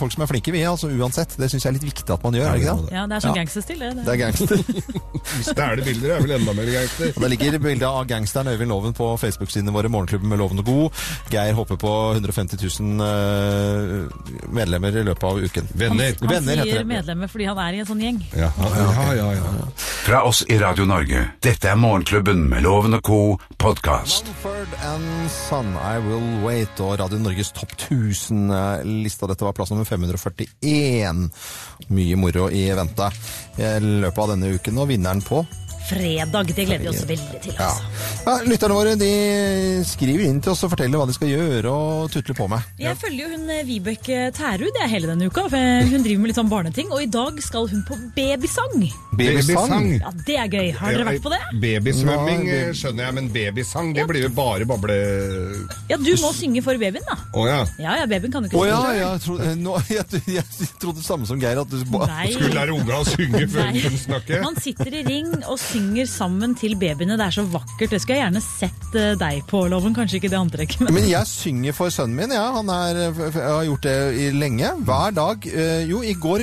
folk 0.00 0.14
som 0.14 0.24
er 0.24 0.30
flinke, 0.30 0.54
vi. 0.54 0.64
altså 0.66 0.88
Uansett. 0.92 1.36
Det 1.38 1.50
syns 1.52 1.66
jeg 1.66 1.72
er 1.74 1.78
litt 1.78 1.88
viktig 1.90 2.14
at 2.16 2.24
man 2.24 2.36
gjør, 2.38 2.48
er 2.48 2.56
det 2.56 2.64
ikke 2.64 2.76
det? 2.86 2.94
Ja, 2.96 3.04
Det 3.06 3.18
er 3.18 3.24
sånn 3.26 3.34
Ja. 3.36 3.40
gangsterstil, 3.42 3.82
det. 3.82 3.92
Det 4.06 4.14
er 4.14 4.20
gangster. 4.22 4.56
Stjele 5.50 5.84
bilder 5.86 6.14
er 6.16 6.24
vel 6.24 6.36
enda 6.38 6.54
mer 6.56 6.70
gangster. 6.72 7.12
Og 7.16 7.22
Det 7.26 7.30
ligger 7.34 7.58
bilde 7.66 7.90
av 7.90 8.06
gangsteren 8.08 8.52
Øyvind 8.54 8.72
Loven 8.72 8.96
på 8.96 9.10
Facebook-sidene 9.20 9.74
våre, 9.74 9.90
Morgenklubben 9.92 10.30
med 10.32 10.40
Loven 10.40 10.62
og 10.62 10.68
God. 10.70 11.04
Geir 11.32 11.52
håper 11.58 11.80
på 11.82 11.92
150 12.16 12.56
000 12.80 13.06
eh, 13.06 14.48
medlemmer 14.54 14.96
i 14.96 15.04
løpet 15.06 15.28
av 15.28 15.42
uken. 15.44 15.68
Venner. 15.76 16.05
Han 16.20 16.30
Venner 16.30 16.62
sier 16.62 16.86
medlemmer 16.86 17.30
fordi 17.30 17.48
han 17.48 17.60
er 17.62 17.76
i 17.76 17.82
en 17.82 17.88
sånn 17.88 18.02
gjeng. 18.04 18.20
Ja, 18.36 18.50
ja, 18.60 19.08
ja. 19.18 19.28
ja. 19.38 19.66
Fra 20.06 20.22
oss 20.28 20.44
i 20.48 20.58
Radio 20.60 20.86
Norge. 20.86 21.24
Dette 21.42 21.72
er 21.72 21.78
Morgenklubben 21.80 22.44
med 22.50 22.62
Loven 22.66 22.94
og 22.98 23.02
co. 23.06 23.20
podkast. 23.58 24.28
Manford 24.30 24.74
and 24.86 25.30
Son, 25.32 25.72
I 25.80 25.98
Will 26.04 26.44
Wait, 26.44 26.80
og 26.80 26.98
Radio 27.00 27.18
Norges 27.18 27.50
topp 27.56 27.74
1000-lista. 27.74 29.26
Dette 29.26 29.46
var 29.46 29.56
plass 29.56 29.72
nummer 29.74 29.88
541. 29.88 31.26
Mye 31.90 32.18
moro 32.20 32.48
i 32.50 32.66
vente 32.76 33.10
i 33.58 33.72
løpet 33.82 34.22
av 34.22 34.34
denne 34.34 34.54
uken, 34.54 34.82
og 34.82 34.92
vinneren 34.92 35.24
på 35.26 35.42
Fredag, 35.86 36.48
det 36.56 36.64
gleder 36.66 36.82
vi 36.82 36.88
oss 36.90 37.04
veldig 37.06 37.40
til. 37.44 37.54
ja. 37.58 37.66
altså. 37.68 38.22
ja, 38.26 38.34
Lytterne 38.50 38.74
våre 38.74 38.94
de 38.98 39.10
skriver 39.86 40.24
inn 40.26 40.40
til 40.42 40.50
oss 40.52 40.64
og 40.66 40.72
forteller 40.72 40.98
hva 40.98 41.06
de 41.06 41.14
skal 41.14 41.30
gjøre 41.30 41.70
og 41.70 42.08
tutle 42.10 42.34
på 42.34 42.48
med. 42.50 42.64
Jeg 42.82 42.98
følger 42.98 43.22
jo 43.22 43.36
hun 43.36 43.50
eh, 43.54 43.62
Vibeke 43.68 44.18
Tærud 44.34 44.72
det 44.74 44.82
er 44.82 44.90
hele 44.90 45.10
denne 45.12 45.28
uka. 45.30 45.44
For 45.52 45.90
hun 45.92 46.02
driver 46.04 46.22
med 46.24 46.32
litt 46.32 46.40
sånn 46.40 46.50
barneting, 46.50 46.90
og 46.90 47.04
i 47.04 47.08
dag 47.12 47.38
skal 47.44 47.68
hun 47.70 47.84
på 47.86 47.98
babysang. 48.16 48.74
Babysang. 49.16 49.86
Ja, 50.00 50.10
Det 50.26 50.38
er 50.42 50.50
gøy. 50.50 50.72
Har 50.80 50.96
dere 50.96 51.06
vært 51.12 51.22
på 51.24 51.32
det? 51.32 51.40
Babysvømming 51.62 52.42
eh, 52.50 52.72
skjønner 52.76 53.06
jeg, 53.06 53.16
men 53.20 53.30
babysang 53.36 53.92
det 53.96 54.08
blir 54.10 54.26
jo 54.26 54.32
bare 54.36 54.66
bable... 54.68 54.98
Ja, 55.92 56.00
du 56.02 56.10
må 56.20 56.32
synge 56.34 56.64
for 56.66 56.78
babyen, 56.82 57.06
da. 57.06 57.16
Å 57.36 57.46
ja. 57.46 57.60
Ja, 57.80 57.94
ja, 58.02 58.08
babyen 58.10 58.34
kan 58.34 58.44
jo 58.44 58.50
Å 58.50 58.66
ikke 58.66 58.72
ja, 58.72 58.82
synge. 58.82 58.98
jeg 59.04 59.24
trodde, 59.28 59.54
nå, 59.62 59.76
jeg, 59.96 60.22
jeg 60.34 60.70
trodde 60.82 60.98
det 61.00 61.06
samme 61.06 61.30
som 61.30 61.40
Geir. 61.40 61.62
At 61.62 61.70
du. 61.70 61.78
Skulle 61.86 62.52
lære 62.56 62.74
unga 62.74 63.00
å 63.00 63.06
synge 63.06 63.44
før 63.54 63.70
Nei. 63.70 63.84
kunne 63.86 64.02
snakke. 64.02 64.42
Man 64.42 64.58
sitter 64.60 64.98
i 64.98 65.06
ring 65.06 65.30
og 65.46 65.54
synger 65.60 65.75
sammen 66.06 66.54
til 66.56 66.76
babyene. 66.78 67.16
Det 67.18 67.26
er 67.26 67.30
så 67.30 67.44
vakkert. 67.52 67.90
Det 67.90 68.00
skulle 68.02 68.16
jeg 68.18 68.24
gjerne 68.26 68.42
sett 68.44 68.94
eh, 68.96 69.14
deg 69.20 69.42
på, 69.50 69.64
Loven. 69.68 69.94
Kanskje 69.96 70.20
ikke 70.20 70.30
det 70.32 70.38
antrekket. 70.38 70.80
Men... 70.86 70.94
Men 70.94 71.08
jeg 71.10 71.26
synger 71.28 71.72
for 71.76 71.90
sønnen 71.92 72.16
min, 72.16 72.32
ja. 72.32 72.46
Han 72.56 72.68
er, 72.72 73.00
jeg 73.12 73.32
har 73.36 73.64
gjort 73.68 73.82
det 73.86 73.96
i 74.16 74.30
lenge. 74.32 74.70
Hver 74.86 75.10
dag. 75.16 75.46
Eh, 75.52 75.84
Jo, 75.86 76.00
i 76.02 76.14
går, 76.18 76.42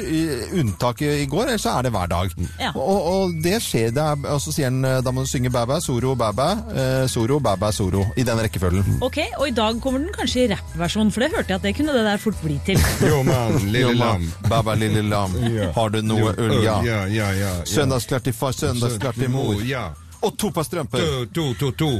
unntaket 0.60 1.24
i 1.24 1.26
går, 1.30 1.48
ellers 1.50 1.64
så 1.66 1.74
er 1.80 1.88
det 1.88 1.92
hver 1.96 2.08
dag. 2.12 2.32
Ja. 2.62 2.70
Og, 2.76 3.08
og 3.14 3.34
det 3.44 3.58
skjer, 3.66 3.90
det 3.96 4.04
er, 4.04 4.22
og 4.30 4.40
så 4.44 4.54
sier 4.56 4.70
han 4.70 4.84
eh, 4.88 5.00
da 5.04 5.12
må 5.12 5.26
du 5.26 5.30
synge 5.32 5.52
bæbæ, 5.54 5.80
soro, 5.84 6.14
bæbæ, 6.20 6.48
eh, 6.74 7.06
soro, 7.12 7.40
bæbæ, 7.44 7.72
soro. 7.76 8.06
I 8.18 8.24
den 8.28 8.40
rekkefølgen. 8.46 9.00
Ok, 9.04 9.18
Og 9.40 9.48
i 9.50 9.56
dag 9.58 9.80
kommer 9.84 10.00
den 10.04 10.14
kanskje 10.16 10.46
i 10.46 10.50
rappversjon, 10.54 11.12
for 11.12 11.26
det 11.26 11.32
hørte 11.36 11.52
jeg 11.54 11.60
at 11.62 11.66
det 11.68 11.74
kunne 11.78 11.96
det 11.98 12.06
der 12.06 12.22
fort 12.22 12.40
bli 12.44 12.60
til. 12.68 12.80
Jo, 13.10 13.24
mann, 13.28 13.58
lille 13.74 13.94
lam. 13.98 14.24
Bæbæ, 14.50 14.76
lille 14.80 15.02
lam. 15.10 15.36
Har 15.76 15.90
du 15.94 16.00
noe 16.06 16.34
øl, 16.38 16.52
ull, 16.52 16.64
ja. 16.64 16.78
Ja, 16.86 17.02
ja, 17.08 17.30
ja. 17.32 17.52
ja. 17.60 17.66
Søndagsklart 17.70 18.24
til 18.30 18.34
far, 18.38 18.52
søndagsklart 18.56 19.20
til 19.24 19.32
mor. 19.32 19.64
Ja. 19.68 19.88
Og 20.24 20.36
to 20.40 20.52
par 20.56 20.64
strømper 20.68 20.98
To, 21.00 21.26
to, 21.36 21.54
to, 21.60 21.72
to. 21.72 21.92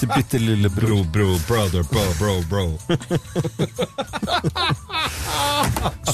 Til 0.00 0.08
bitte 0.14 0.38
lille 0.40 0.68
bror. 0.72 0.88
Bro, 0.90 1.04
bro, 1.12 1.38
brother, 1.48 1.82
bro, 1.82 2.04
bro, 2.18 2.42
bro. 2.50 2.78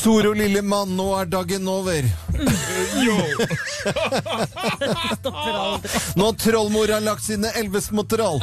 Soro, 0.03 0.33
lille 0.37 0.63
mann, 0.63 0.93
nå 0.97 1.07
er 1.21 1.25
dagen 1.33 1.69
over. 1.69 2.07
Yo! 3.03 3.17
Stopper 5.17 5.57
aldri. 5.57 5.91
Nå 6.17 6.29
har 6.29 6.37
trollmor 6.43 6.93
har 6.97 7.01
lagt 7.05 7.25
sine 7.27 7.51
elleve 7.59 7.81
små 7.85 8.05
troll. 8.11 8.41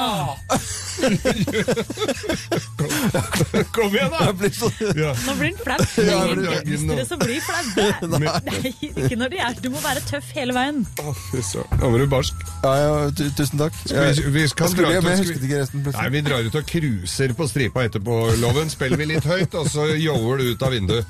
Kom 3.73 3.95
igjen, 3.95 4.11
da! 4.11 4.49
Så... 4.53 4.69
Ja. 4.97 5.13
Nå 5.27 5.35
blir 5.39 5.53
han 5.53 5.57
flau. 5.63 5.77
Det 5.95 6.07
Ja, 6.07 6.19
er 6.23 6.31
er 6.37 6.63
gangstere 6.65 7.05
som 7.09 7.21
blir 7.21 7.41
flaue. 7.43 7.87
Nei, 8.13 8.73
ikke 8.91 9.17
når 9.19 9.33
de 9.33 9.39
er 9.43 9.57
Du 9.63 9.69
må 9.73 9.81
være 9.83 10.03
tøff 10.07 10.31
hele 10.35 10.53
veien. 10.55 10.83
Å, 11.01 11.13
fy 11.29 11.41
søren. 11.45 11.79
Nå 11.81 11.91
var 11.93 12.03
du 12.03 12.07
barsk. 12.11 12.43
Ja, 12.63 12.73
ja, 12.81 12.93
tusen 13.37 13.61
takk. 13.61 13.77
vi- 13.89 14.29
vi 14.37 14.47
kan 14.53 14.67
han 14.67 14.71
skulle 14.71 15.01
men 15.01 15.11
jeg 15.11 15.17
husket 15.23 15.43
ikke 15.47 15.59
resten 15.61 15.83
Nei, 15.87 16.07
vi 16.13 16.21
drar 16.25 16.45
ut 16.47 16.55
og 16.59 16.65
cruiser 16.69 17.33
på 17.37 17.47
stripa 17.49 17.83
etterpå, 17.87 18.17
Loven. 18.41 18.69
Spiller 18.73 18.97
vi 19.01 19.07
litt 19.13 19.25
høyt, 19.27 19.53
og 19.57 19.69
så 19.71 19.87
yoer 19.95 20.37
du 20.41 20.51
ut 20.53 20.65
av 20.65 20.71
vinduet. 20.75 21.05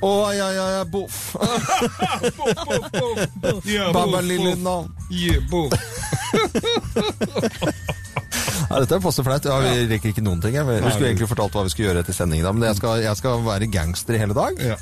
Å, 0.00 0.12
ja, 0.36 0.48
ja, 0.56 0.66
ja, 0.78 0.84
boff. 0.88 1.20
Ja, 3.70 3.90
Baba 3.92 4.18
boff, 4.18 4.24
lille 4.26 4.54
navn. 4.60 4.90
Yeah, 5.20 5.40
boff. 5.50 5.72
Ja, 8.70 8.78
dette 8.78 8.94
er 8.94 9.00
passe 9.02 9.22
flaut. 9.26 9.46
Ja, 9.50 9.56
vi 9.64 9.86
rekker 9.90 10.12
ikke 10.12 10.22
noen 10.22 10.38
ting. 10.42 10.54
jeg. 10.54 10.62
Vi 10.68 10.90
skulle 10.94 11.08
egentlig 11.10 11.26
fortalt 11.26 11.56
hva 11.56 11.64
vi 11.66 11.72
skulle 11.72 11.88
gjøre 11.88 12.04
etter 12.04 12.14
sending, 12.14 12.44
da, 12.46 12.52
men 12.54 12.68
jeg 12.68 12.76
skal, 12.78 13.00
jeg 13.02 13.18
skal 13.18 13.40
være 13.42 13.66
gangster 13.66 14.14
i 14.14 14.20
hele 14.22 14.36
dag. 14.36 14.60
Ja. 14.62 14.76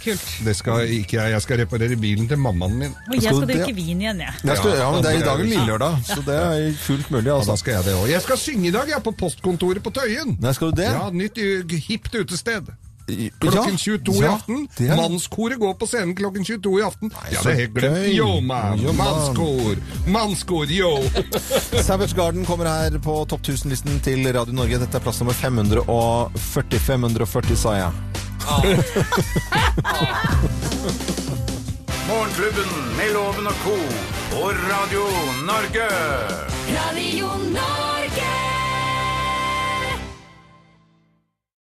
Det 0.45 0.55
skal 0.59 0.93
ikke 0.99 1.17
jeg. 1.17 1.33
Jeg 1.33 1.45
skal 1.47 1.63
reparere 1.63 1.97
bilen 1.97 2.29
til 2.29 2.37
mammaen 2.43 2.77
min. 2.83 2.93
Og 3.09 3.15
jeg 3.17 3.23
Skal 3.31 3.41
skal 3.41 3.49
drikke 3.55 3.75
vin 3.79 4.03
igjen, 4.05 4.21
jeg. 4.27 4.35
Jeg 4.45 4.61
skal, 4.61 4.77
ja, 4.77 4.91
men 4.93 5.07
det 5.07 5.13
er, 5.15 5.23
I 5.23 5.25
dag 5.25 5.41
er 5.41 5.45
Ja. 5.45 5.53
lillelørdag, 5.55 5.97
så 6.05 6.19
det 6.27 6.37
er 6.37 6.73
fullt 6.85 7.11
mulig. 7.11 7.25
Ja, 7.27 7.33
da 7.33 7.39
altså. 7.41 7.57
skal 7.57 7.73
jeg 7.79 7.85
det 7.89 7.95
òg. 7.95 8.09
Jeg 8.13 8.23
skal 8.23 8.37
synge 8.45 8.69
i 8.69 8.75
dag, 8.77 8.89
jeg, 8.93 9.03
på 9.09 9.15
postkontoret 9.25 9.83
på 9.83 9.91
Tøyen. 9.97 10.37
Nei, 10.41 10.53
skal 10.53 10.71
du 10.75 10.83
det? 10.83 10.91
Ja, 10.93 11.09
Nytt 11.11 11.41
uh, 11.41 11.79
hipt 11.89 12.15
utested. 12.15 12.69
I- 13.09 13.31
Klokken 13.41 13.73
ja, 13.73 13.79
22 13.79 14.23
i 14.23 14.27
aften. 14.27 14.69
er- 14.79 14.97
Mannskoret 14.97 15.59
går 15.61 15.75
på 15.81 15.87
scenen 15.89 16.15
klokken 16.15 16.45
22 16.45 16.79
i 16.79 16.83
aften. 16.83 17.11
Ja, 17.33 17.41
det 17.43 17.53
er 17.53 17.57
helt 17.63 17.75
glemt. 17.75 17.97
gøy. 17.97 18.19
Yo, 18.19 18.41
man. 18.41 18.79
Yo, 18.85 18.93
man. 18.93 19.07
Mannskor. 19.07 19.77
Mannskor, 20.07 20.67
yo. 20.71 21.03
Savage 21.89 22.15
Garden 22.17 22.45
kommer 22.47 22.67
her 22.69 22.99
på 22.99 23.25
topp 23.29 23.43
1000-listen 23.49 24.01
til 24.05 24.27
Radio 24.37 24.53
Norge. 24.53 24.79
Dette 24.85 24.97
er 24.97 25.01
plass 25.01 25.21
nummer 25.21 25.35
540. 25.35 26.79
540, 26.79 27.57
sa 27.57 27.73
jeg. 27.81 27.93
Morgenklubben 32.09 32.97
med 32.97 33.13
Loven 33.13 33.47
og 33.47 33.53
co. 33.65 33.77
på 34.31 34.49
Radio 34.71 35.05
Norge. 35.45 35.89
Radio 36.79 37.27
Norge. 37.27 37.88